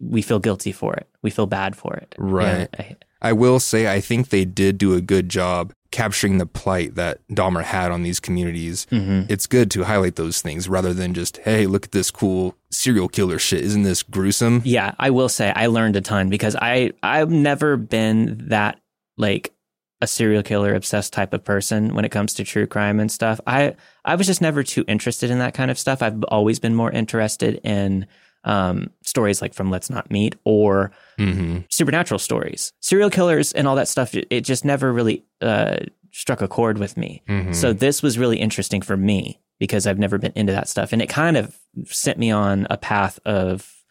we 0.00 0.22
feel 0.22 0.40
guilty 0.40 0.72
for 0.72 0.94
it. 0.94 1.06
We 1.22 1.30
feel 1.30 1.46
bad 1.46 1.76
for 1.76 1.94
it. 1.94 2.14
Right. 2.18 2.68
I- 2.78 2.96
I 3.20 3.32
will 3.32 3.58
say, 3.58 3.92
I 3.92 4.00
think 4.00 4.28
they 4.28 4.44
did 4.44 4.78
do 4.78 4.94
a 4.94 5.00
good 5.00 5.28
job 5.28 5.72
capturing 5.90 6.38
the 6.38 6.46
plight 6.46 6.94
that 6.96 7.26
Dahmer 7.28 7.62
had 7.64 7.90
on 7.90 8.02
these 8.02 8.20
communities. 8.20 8.86
mhm. 8.90 9.30
It's 9.30 9.46
good 9.46 9.70
to 9.70 9.84
highlight 9.84 10.16
those 10.16 10.42
things 10.42 10.68
rather 10.68 10.92
than 10.92 11.14
just, 11.14 11.38
hey, 11.38 11.66
look 11.66 11.86
at 11.86 11.92
this 11.92 12.10
cool 12.10 12.54
serial 12.70 13.08
killer 13.08 13.38
shit. 13.38 13.62
Isn't 13.62 13.84
this 13.84 14.02
gruesome? 14.02 14.60
Yeah, 14.64 14.94
I 14.98 15.10
will 15.10 15.28
say 15.30 15.52
I 15.56 15.66
learned 15.66 15.96
a 15.96 16.00
ton 16.00 16.28
because 16.28 16.54
I 16.56 16.92
I've 17.02 17.30
never 17.30 17.76
been 17.76 18.48
that 18.48 18.80
like 19.16 19.52
a 20.00 20.06
serial 20.06 20.42
killer 20.42 20.74
obsessed 20.74 21.12
type 21.12 21.32
of 21.32 21.42
person 21.44 21.94
when 21.94 22.04
it 22.04 22.10
comes 22.10 22.34
to 22.34 22.44
true 22.44 22.66
crime 22.66 23.00
and 23.00 23.10
stuff. 23.10 23.40
I 23.46 23.74
I 24.04 24.14
was 24.14 24.26
just 24.26 24.40
never 24.40 24.62
too 24.62 24.84
interested 24.86 25.30
in 25.30 25.38
that 25.38 25.54
kind 25.54 25.70
of 25.70 25.78
stuff. 25.78 26.02
I've 26.02 26.22
always 26.24 26.58
been 26.58 26.74
more 26.74 26.90
interested 26.92 27.60
in 27.64 28.06
um, 28.48 28.90
stories 29.02 29.40
like 29.40 29.54
from 29.54 29.70
Let's 29.70 29.90
Not 29.90 30.10
Meet 30.10 30.34
or 30.44 30.90
Mm-hmm. 31.18 31.62
supernatural 31.68 32.18
stories. 32.20 32.72
Serial 32.80 33.10
killers 33.10 33.52
and 33.52 33.66
all 33.66 33.74
that 33.74 33.88
stuff. 33.88 34.14
It, 34.14 34.44
just 34.44 34.64
never 34.64 34.92
really 34.92 35.24
uh, 35.40 35.78
struck 36.12 36.40
a 36.40 36.46
chord 36.46 36.78
with 36.78 36.96
me. 36.96 37.22
Mm-hmm. 37.28 37.52
So 37.52 37.72
this 37.72 38.02
was 38.04 38.18
really 38.18 38.38
interesting 38.38 38.80
for 38.82 38.96
me 38.96 39.40
because 39.58 39.84
I've 39.88 39.98
never 39.98 40.16
been 40.18 40.32
into 40.36 40.52
that 40.52 40.68
stuff. 40.68 40.92
And 40.92 41.02
it 41.02 41.08
kind 41.08 41.36
of 41.36 41.58
sent 41.86 42.18
me 42.18 42.30
on 42.30 42.68
a 42.70 42.76
path 42.76 43.18
of, 43.24 43.82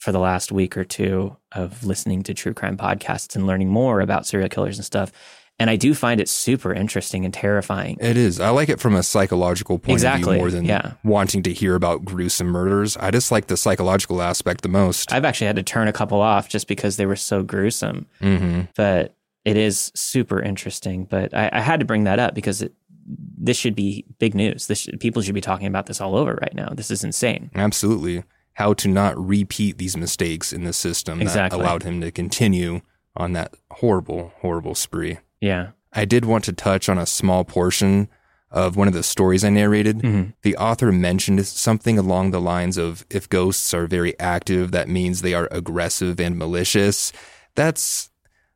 for 0.00 0.10
the 0.10 0.18
last 0.18 0.50
week 0.50 0.76
or 0.76 0.84
two, 0.84 1.36
of 1.52 1.84
listening 1.84 2.24
to 2.24 2.34
true 2.34 2.52
crime 2.52 2.76
podcasts 2.76 3.36
and 3.36 3.46
learning 3.46 3.68
more 3.68 4.00
about 4.00 4.26
serial 4.26 4.48
killers 4.48 4.76
and 4.76 4.84
stuff. 4.84 5.12
And 5.58 5.70
I 5.70 5.76
do 5.76 5.94
find 5.94 6.20
it 6.20 6.28
super 6.28 6.72
interesting 6.72 7.24
and 7.24 7.32
terrifying. 7.32 7.96
It 7.98 8.16
is. 8.18 8.40
I 8.40 8.50
like 8.50 8.68
it 8.68 8.78
from 8.78 8.94
a 8.94 9.02
psychological 9.02 9.78
point 9.78 10.04
of 10.04 10.16
view 10.16 10.26
more 10.34 10.50
than 10.50 10.66
yeah. 10.66 10.92
wanting 11.02 11.42
to 11.44 11.52
hear 11.52 11.74
about 11.74 12.04
gruesome 12.04 12.48
murders. 12.48 12.96
I 12.98 13.10
just 13.10 13.32
like 13.32 13.46
the 13.46 13.56
psychological 13.56 14.20
aspect 14.20 14.60
the 14.60 14.68
most. 14.68 15.12
I've 15.12 15.24
actually 15.24 15.46
had 15.46 15.56
to 15.56 15.62
turn 15.62 15.88
a 15.88 15.94
couple 15.94 16.20
off 16.20 16.48
just 16.48 16.68
because 16.68 16.98
they 16.98 17.06
were 17.06 17.16
so 17.16 17.42
gruesome. 17.42 18.06
mm-hmm. 18.20 18.62
But 18.76 19.16
it 19.46 19.56
is 19.56 19.92
super 19.94 20.42
interesting. 20.42 21.04
But 21.04 21.32
I, 21.32 21.48
I 21.52 21.60
had 21.60 21.80
to 21.80 21.86
bring 21.86 22.04
that 22.04 22.18
up 22.18 22.34
because 22.34 22.60
it, 22.60 22.74
this 23.06 23.56
should 23.56 23.74
be 23.74 24.04
big 24.18 24.34
news. 24.34 24.66
This 24.66 24.80
should, 24.80 25.00
people 25.00 25.22
should 25.22 25.34
be 25.34 25.40
talking 25.40 25.68
about 25.68 25.86
this 25.86 26.00
all 26.02 26.16
over 26.16 26.34
right 26.34 26.54
now. 26.54 26.68
This 26.74 26.90
is 26.90 27.02
insane. 27.02 27.50
Absolutely. 27.54 28.24
How 28.54 28.74
to 28.74 28.88
not 28.88 29.16
repeat 29.18 29.78
these 29.78 29.96
mistakes 29.96 30.52
in 30.52 30.64
the 30.64 30.72
system 30.72 31.22
Exactly. 31.22 31.58
that 31.58 31.64
allowed 31.64 31.82
him 31.84 32.00
to 32.02 32.10
continue 32.10 32.80
on 33.14 33.32
that 33.32 33.54
horrible, 33.70 34.32
horrible 34.40 34.74
spree. 34.74 35.18
Yeah. 35.40 35.68
I 35.92 36.04
did 36.04 36.24
want 36.24 36.44
to 36.44 36.52
touch 36.52 36.88
on 36.88 36.98
a 36.98 37.06
small 37.06 37.44
portion 37.44 38.08
of 38.50 38.76
one 38.76 38.86
of 38.88 38.94
the 38.94 39.02
stories 39.02 39.44
I 39.44 39.50
narrated. 39.50 39.98
Mhm. 39.98 40.34
The 40.42 40.56
author 40.56 40.92
mentioned 40.92 41.44
something 41.46 41.98
along 41.98 42.30
the 42.30 42.40
lines 42.40 42.76
of 42.76 43.04
if 43.10 43.28
ghosts 43.28 43.74
are 43.74 43.86
very 43.86 44.18
active, 44.20 44.72
that 44.72 44.88
means 44.88 45.20
they 45.22 45.34
are 45.34 45.48
aggressive 45.50 46.20
and 46.20 46.38
malicious. 46.38 47.12
That's 47.54 48.10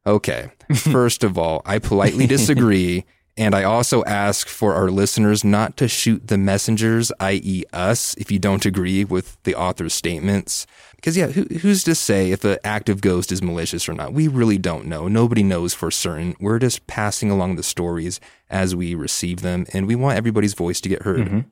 okay. 0.07 0.51
First 0.75 1.25
of 1.25 1.37
all, 1.37 1.63
I 1.67 1.79
politely 1.79 2.27
disagree. 2.37 3.05
And 3.37 3.55
I 3.55 3.63
also 3.65 4.05
ask 4.05 4.49
for 4.49 4.75
our 4.75 4.91
listeners 4.91 5.45
not 5.45 5.77
to 5.79 5.89
shoot 5.89 6.27
the 6.29 6.37
messengers, 6.37 7.11
i.e., 7.21 7.65
us, 7.73 8.15
if 8.19 8.31
you 8.31 8.39
don't 8.39 8.67
agree 8.67 9.05
with 9.05 9.39
the 9.45 9.55
author's 9.55 9.95
statements. 9.95 10.67
Because, 11.01 11.17
yeah, 11.17 11.29
who, 11.29 11.45
who's 11.61 11.83
to 11.85 11.95
say 11.95 12.31
if 12.31 12.45
an 12.45 12.59
active 12.63 13.01
ghost 13.01 13.33
is 13.33 13.41
malicious 13.43 13.89
or 13.89 13.95
not? 13.95 14.13
We 14.13 14.29
really 14.29 14.59
don't 14.59 14.87
know. 14.87 15.09
Nobody 15.09 15.43
knows 15.43 15.73
for 15.75 15.91
certain. 15.91 16.35
We're 16.41 16.59
just 16.59 16.87
passing 16.87 17.31
along 17.31 17.57
the 17.57 17.63
stories 17.63 18.21
as 18.51 18.77
we 18.77 18.95
receive 18.95 19.41
them, 19.41 19.67
and 19.73 19.87
we 19.87 19.95
want 19.97 20.17
everybody's 20.19 20.55
voice 20.55 20.81
to 20.83 20.89
get 20.89 21.03
heard. 21.03 21.27
Mhm. 21.29 21.45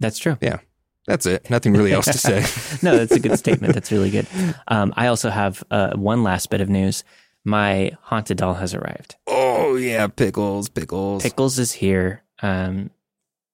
That's 0.00 0.18
true. 0.18 0.36
Yeah. 0.40 0.58
That's 1.06 1.24
it. 1.26 1.48
Nothing 1.50 1.72
really 1.72 1.92
else 1.92 2.06
to 2.06 2.18
say. 2.18 2.40
no, 2.82 2.96
that's 2.98 3.12
a 3.12 3.20
good 3.20 3.38
statement. 3.38 3.74
That's 3.74 3.90
really 3.90 4.10
good. 4.10 4.26
Um, 4.68 4.92
I 4.96 5.06
also 5.06 5.30
have 5.30 5.64
uh, 5.70 5.92
one 5.96 6.22
last 6.22 6.50
bit 6.50 6.60
of 6.60 6.68
news. 6.68 7.04
My 7.44 7.92
haunted 8.02 8.36
doll 8.36 8.54
has 8.54 8.74
arrived. 8.74 9.16
oh, 9.26 9.76
yeah, 9.76 10.06
pickles, 10.08 10.68
pickles. 10.68 11.22
Pickles 11.22 11.58
is 11.58 11.72
here. 11.72 12.22
Um, 12.42 12.90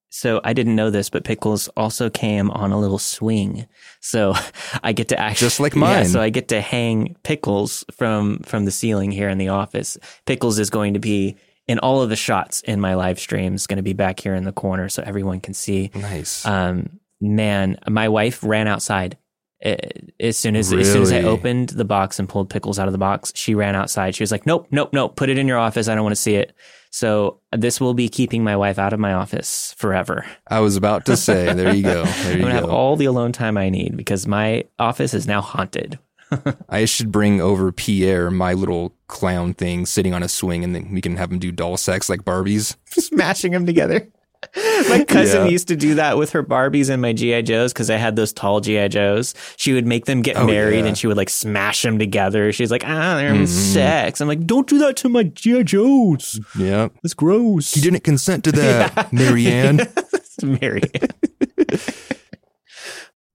so 0.09 0.39
I 0.43 0.53
didn't 0.53 0.75
know 0.75 0.89
this, 0.89 1.09
but 1.09 1.23
Pickles 1.23 1.67
also 1.77 2.09
came 2.09 2.49
on 2.51 2.71
a 2.71 2.79
little 2.79 2.99
swing. 2.99 3.67
So 4.01 4.33
I 4.83 4.93
get 4.93 5.09
to 5.09 5.19
actually 5.19 5.45
Just 5.47 5.59
like 5.59 5.73
Yeah, 5.73 5.79
mine. 5.79 6.05
so 6.07 6.21
I 6.21 6.29
get 6.29 6.47
to 6.49 6.61
hang 6.61 7.15
Pickles 7.23 7.83
from 7.91 8.39
from 8.39 8.65
the 8.65 8.71
ceiling 8.71 9.11
here 9.11 9.29
in 9.29 9.37
the 9.37 9.49
office. 9.49 9.97
Pickles 10.25 10.59
is 10.59 10.69
going 10.69 10.93
to 10.93 10.99
be 10.99 11.35
in 11.67 11.79
all 11.79 12.01
of 12.01 12.09
the 12.09 12.15
shots 12.15 12.61
in 12.61 12.79
my 12.79 12.95
live 12.95 13.19
streams. 13.19 13.67
Going 13.67 13.77
to 13.77 13.83
be 13.83 13.93
back 13.93 14.19
here 14.21 14.33
in 14.35 14.43
the 14.45 14.53
corner 14.53 14.87
so 14.89 15.03
everyone 15.05 15.41
can 15.41 15.53
see. 15.53 15.91
nice. 15.93 16.45
Um, 16.45 16.99
man, 17.19 17.77
my 17.89 18.07
wife 18.07 18.41
ran 18.43 18.67
outside 18.67 19.17
uh, 19.65 19.75
as 20.19 20.37
soon 20.37 20.55
as 20.55 20.71
as 20.71 20.91
soon 20.91 21.01
as 21.01 21.11
I 21.11 21.23
opened 21.23 21.69
the 21.69 21.83
box 21.83 22.19
and 22.19 22.29
pulled 22.29 22.49
pickles 22.49 22.79
out 22.79 22.87
of 22.87 22.91
the 22.93 22.97
box. 22.99 23.33
She 23.35 23.55
ran 23.55 23.75
outside. 23.75 24.15
She 24.15 24.23
was 24.23 24.31
like, 24.31 24.45
"Nope, 24.45 24.67
nope, 24.71 24.93
nope. 24.93 25.15
Put 25.17 25.29
it 25.29 25.37
in 25.37 25.47
your 25.47 25.57
office. 25.57 25.87
I 25.89 25.95
don't 25.95 26.03
want 26.03 26.15
to 26.15 26.21
see 26.21 26.35
it." 26.35 26.53
So 26.97 27.41
this 27.55 27.79
will 27.79 27.93
be 27.93 28.09
keeping 28.09 28.43
my 28.43 28.55
wife 28.55 28.79
out 28.79 28.91
of 28.91 28.99
my 28.99 29.13
office 29.13 29.75
forever. 29.77 30.25
I 30.49 30.61
was 30.61 30.75
about 30.75 31.05
to 31.05 31.15
say, 31.15 31.53
there 31.53 31.71
you 31.71 31.83
go. 31.83 32.03
There 32.23 32.31
I'm 32.31 32.37
you 32.37 32.41
gonna 32.41 32.55
have 32.55 32.71
all 32.71 32.95
the 32.95 33.05
alone 33.05 33.31
time 33.33 33.55
I 33.55 33.69
need 33.69 33.95
because 33.95 34.25
my 34.25 34.63
office 34.79 35.13
is 35.13 35.27
now 35.27 35.39
haunted. 35.39 35.99
I 36.69 36.85
should 36.85 37.11
bring 37.11 37.39
over 37.39 37.71
Pierre, 37.71 38.31
my 38.31 38.53
little 38.53 38.95
clown 39.05 39.53
thing, 39.53 39.85
sitting 39.85 40.15
on 40.15 40.23
a 40.23 40.27
swing, 40.27 40.63
and 40.63 40.73
then 40.73 40.91
we 40.91 41.01
can 41.01 41.17
have 41.17 41.31
him 41.31 41.37
do 41.37 41.51
doll 41.51 41.77
sex 41.77 42.09
like 42.09 42.23
Barbies. 42.23 42.75
Smashing 42.87 43.51
them 43.51 43.67
together. 43.67 44.09
My 44.89 45.03
cousin 45.07 45.45
Yeah. 45.45 45.51
used 45.51 45.67
to 45.69 45.75
do 45.75 45.95
that 45.95 46.17
with 46.17 46.31
her 46.31 46.43
Barbies 46.43 46.89
and 46.89 47.01
my 47.01 47.11
GI 47.13 47.41
Joes 47.43 47.73
because 47.73 47.89
I 47.89 47.97
had 47.97 48.15
those 48.15 48.31
tall 48.33 48.61
GI 48.61 48.89
Joes. 48.89 49.33
She 49.57 49.73
would 49.73 49.85
make 49.87 50.05
them 50.05 50.21
get 50.21 50.37
Oh, 50.37 50.45
married 50.45 50.79
yeah. 50.81 50.85
and 50.85 50.97
she 50.97 51.07
would 51.07 51.17
like 51.17 51.29
smash 51.29 51.81
them 51.81 51.97
together. 51.99 52.51
She's 52.53 52.69
like, 52.71 52.83
ah, 52.85 53.15
they're 53.17 53.33
Mhm. 53.33 53.47
sex. 53.47 54.21
I'm 54.21 54.27
like, 54.27 54.45
don't 54.45 54.67
do 54.67 54.77
that 54.79 54.95
to 54.97 55.09
my 55.09 55.23
GI 55.23 55.63
Joes. 55.63 56.39
Yeah. 56.57 56.89
That's 57.03 57.13
gross. 57.15 57.73
He 57.73 57.81
didn't 57.81 58.03
consent 58.03 58.43
to 58.45 58.51
that, 58.53 59.11
Marianne. 59.11 59.81
Mary. 60.43 60.83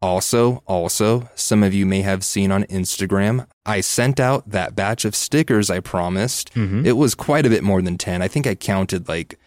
Also, 0.01 0.65
also, 0.67 1.29
some 1.37 1.63
of 1.63 1.73
you 1.73 1.87
may 1.87 2.03
have 2.03 2.25
seen 2.25 2.51
on 2.51 2.65
Instagram, 2.65 3.47
I 3.65 3.81
sent 3.81 4.19
out 4.19 4.51
that 4.51 4.75
batch 4.75 5.05
of 5.05 5.15
stickers 5.15 5.71
I 5.71 5.79
promised. 5.79 6.53
Mhm. 6.55 6.85
It 6.85 6.93
was 6.95 7.15
quite 7.15 7.47
a 7.47 7.49
bit 7.51 7.63
more 7.63 7.81
than 7.81 7.99
10. 7.99 8.21
I 8.21 8.27
think 8.27 8.45
I 8.47 8.57
counted 8.57 9.09
like 9.09 9.39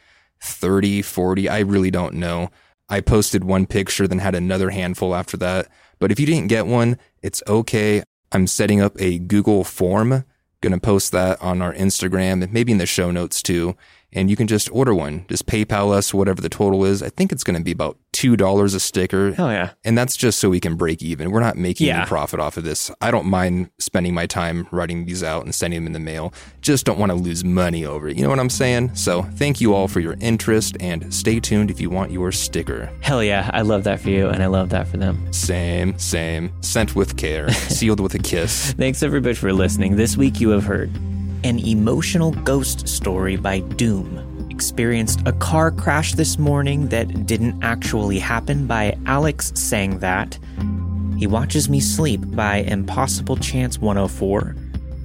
30, 0.46 1.02
40. 1.02 1.50
I 1.50 1.60
really 1.60 1.92
don't 1.92 2.16
know. 2.16 2.50
I 2.88 3.02
posted 3.02 3.44
one 3.44 3.66
picture, 3.66 4.08
then 4.08 4.20
had 4.20 4.36
another 4.36 4.70
handful 4.70 5.16
after 5.16 5.38
that. 5.38 5.68
But 6.00 6.12
if 6.12 6.20
you 6.20 6.26
didn't 6.26 6.48
get 6.48 6.68
one, 6.68 6.98
it's 7.22 7.42
okay. 7.48 8.04
I'm 8.32 8.48
setting 8.48 8.82
up 8.82 9.00
a 9.00 9.18
Google 9.20 9.64
form. 9.64 10.26
Gonna 10.62 10.80
post 10.80 11.12
that 11.12 11.42
on 11.42 11.62
our 11.62 11.74
Instagram 11.74 12.44
and 12.44 12.54
maybe 12.54 12.72
in 12.72 12.78
the 12.78 12.86
show 12.86 13.12
notes 13.12 13.42
too 13.42 13.76
and 14.16 14.30
you 14.30 14.36
can 14.36 14.48
just 14.48 14.70
order 14.72 14.96
one. 14.96 15.26
Just 15.30 15.46
PayPal 15.46 15.94
us 15.94 16.14
whatever 16.14 16.42
the 16.42 16.50
total 16.50 16.86
is. 16.86 17.04
I 17.04 17.10
think 17.10 17.32
it's 17.32 17.44
going 17.44 17.58
to 17.58 17.64
be 17.64 17.72
about 17.72 17.98
two 18.14 18.38
dollars 18.38 18.74
a 18.74 18.80
sticker. 18.80 19.34
Hell 19.34 19.52
yeah! 19.52 19.72
And 19.84 19.98
that's 19.98 20.16
just 20.16 20.40
so 20.40 20.50
we 20.50 20.60
can 20.60 20.76
break 20.76 21.04
even. 21.04 21.32
We're 21.32 21.42
not 21.42 21.58
making 21.58 21.88
Yeah. 21.88 21.98
any 22.00 22.06
profit 22.08 22.40
off 22.40 22.58
of 22.58 22.64
this. 22.64 22.90
I 23.02 23.12
don't 23.12 23.26
mind 23.28 23.70
spending 23.78 24.14
my 24.14 24.26
time 24.26 24.68
writing 24.72 25.06
these 25.06 25.22
out 25.22 25.44
and 25.44 25.54
sending 25.54 25.82
them 25.82 25.88
in 25.88 25.94
the 25.94 26.00
mail. 26.00 26.34
Just 26.62 26.86
don't 26.86 26.98
want 26.98 27.12
to 27.12 27.16
lose 27.16 27.44
money 27.44 27.86
over 27.86 28.08
it. 28.08 28.16
You 28.18 28.24
know 28.24 28.30
what 28.30 28.40
I'm 28.40 28.50
saying? 28.50 28.96
So 28.96 29.22
thank 29.24 29.60
you 29.62 29.74
all 29.74 29.88
for 29.88 30.00
your 30.00 30.16
interest 30.22 30.78
and 30.80 31.14
stay 31.14 31.40
tuned 31.40 31.70
if 31.70 31.82
you 31.82 31.90
want 31.90 32.12
your 32.12 32.32
sticker. 32.32 32.90
Hell 33.02 33.22
yeah! 33.24 33.50
I 33.54 33.62
love 33.62 33.84
that 33.84 34.00
for 34.00 34.10
you, 34.10 34.30
and 34.30 34.42
I 34.42 34.48
love 34.48 34.70
that 34.70 34.88
for 34.88 34.98
them. 34.98 35.32
Same, 35.34 35.98
same. 36.00 36.52
Sent 36.62 36.96
with 36.96 37.18
care, 37.18 37.52
sealed 37.54 38.00
with 38.00 38.16
a 38.16 38.20
kiss. 38.20 38.72
Thanks 38.74 39.04
everybody 39.04 39.36
for 39.36 39.52
listening. 39.52 39.98
This 39.98 40.16
week 40.16 40.40
you 40.40 40.50
have 40.50 40.64
heard 40.64 40.90
an 41.46 41.60
emotional 41.60 42.32
ghost 42.32 42.88
story 42.88 43.36
by 43.36 43.60
Doom. 43.60 44.48
Experienced 44.50 45.20
a 45.28 45.32
car 45.34 45.70
crash 45.70 46.16
this 46.16 46.40
morning 46.40 46.88
that 46.88 47.28
didn't 47.28 47.64
actually 47.64 48.18
happen 48.18 48.66
by 48.66 48.98
Alex 49.06 49.52
saying 49.54 50.00
that. 50.00 50.40
He 51.20 51.28
watches 51.28 51.70
me 51.70 51.80
sleep 51.80 52.22
by 52.36 52.58
Impossible 52.58 53.38
Chance 53.38 53.78
104. 53.78 54.56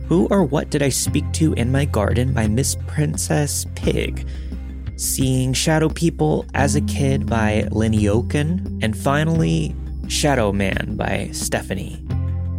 Who 0.07 0.29
or 0.29 0.43
what 0.43 0.71
did 0.71 0.83
I 0.83 0.89
speak 0.89 1.31
to 1.35 1.53
in 1.53 1.71
my 1.71 1.85
garden 1.85 2.33
by 2.33 2.49
Miss 2.49 2.75
Princess 2.87 3.67
Pig? 3.75 4.27
Seeing 4.97 5.53
Shadow 5.53 5.91
People 5.91 6.47
as 6.55 6.75
a 6.75 6.81
Kid 6.81 7.27
by 7.27 7.69
Lenny 7.71 8.09
Oken. 8.09 8.79
And 8.81 8.97
finally, 8.97 9.77
Shadow 10.09 10.53
Man 10.53 10.97
by 10.97 11.29
Stephanie. 11.33 12.00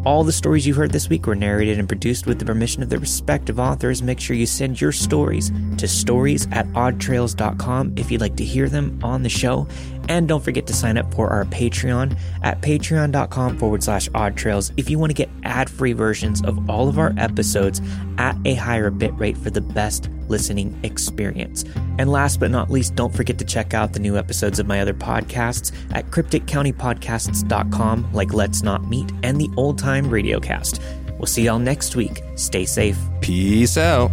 All 0.04 0.24
the 0.24 0.32
stories 0.32 0.66
you 0.66 0.74
heard 0.74 0.92
this 0.92 1.10
week 1.10 1.28
were 1.28 1.36
narrated 1.36 1.78
and 1.78 1.88
produced 1.88 2.26
with 2.26 2.40
the 2.40 2.46
permission 2.46 2.82
of 2.82 2.90
their 2.90 2.98
respective 2.98 3.60
authors. 3.60 4.02
Make 4.02 4.20
sure 4.20 4.36
you 4.36 4.48
send 4.48 4.82
your 4.82 4.92
stories 4.92 5.52
to 5.78 5.88
stories 5.88 6.48
at 6.52 6.66
oddtrails.com 6.70 7.94
if 7.98 8.10
you'd 8.10 8.22
like 8.22 8.36
to 8.38 8.44
hear 8.44 8.68
them 8.68 9.00
on 9.04 9.22
the 9.22 9.30
show. 9.30 9.68
And 10.10 10.28
don't 10.28 10.44
forget 10.44 10.68
to 10.68 10.74
sign 10.74 10.98
up 10.98 11.14
for 11.14 11.30
our 11.30 11.46
Patreon 11.46 12.18
at 12.44 12.62
patreon.com 12.62 13.58
forward 13.58 13.84
slash 13.84 14.10
oddtrails 14.10 14.74
if 14.78 14.90
you 14.90 15.00
want 15.00 15.12
to 15.12 15.16
get 15.16 15.30
ad 15.44 15.70
free 15.70 15.94
versions 15.94 16.44
of 16.44 16.70
all 16.70 16.90
of 16.90 17.00
our 17.00 17.14
episodes 17.18 17.82
at 18.18 18.36
a 18.46 18.56
higher 18.56 18.90
bit 18.90 19.14
rate 19.16 19.38
for 19.38 19.50
the 19.50 19.62
best 19.62 20.10
listening 20.28 20.78
experience. 20.84 21.64
And 22.00 22.12
last 22.12 22.40
but 22.40 22.52
not 22.52 22.72
least, 22.72 22.96
don't 22.96 23.14
forget 23.14 23.38
to 23.40 23.46
check 23.46 23.74
out 23.74 23.94
the 23.94 24.00
new 24.00 24.18
episodes 24.18 24.60
of 24.60 24.68
my 24.68 24.82
other 24.82 24.94
podcasts 24.94 25.72
at 25.94 26.10
crypticcountypodcasts.com, 26.10 28.14
like 28.14 28.34
Let's 28.34 28.64
Not 28.64 28.88
Meet 28.88 29.12
and 29.24 29.40
the 29.40 29.50
Old 29.58 29.78
Time 29.78 30.06
Radiocast. 30.06 30.80
We'll 31.20 31.28
see 31.28 31.44
y'all 31.44 31.60
next 31.60 31.96
week. 31.96 32.22
Stay 32.36 32.66
safe. 32.66 32.98
Peace 33.22 33.78
out. 33.78 34.12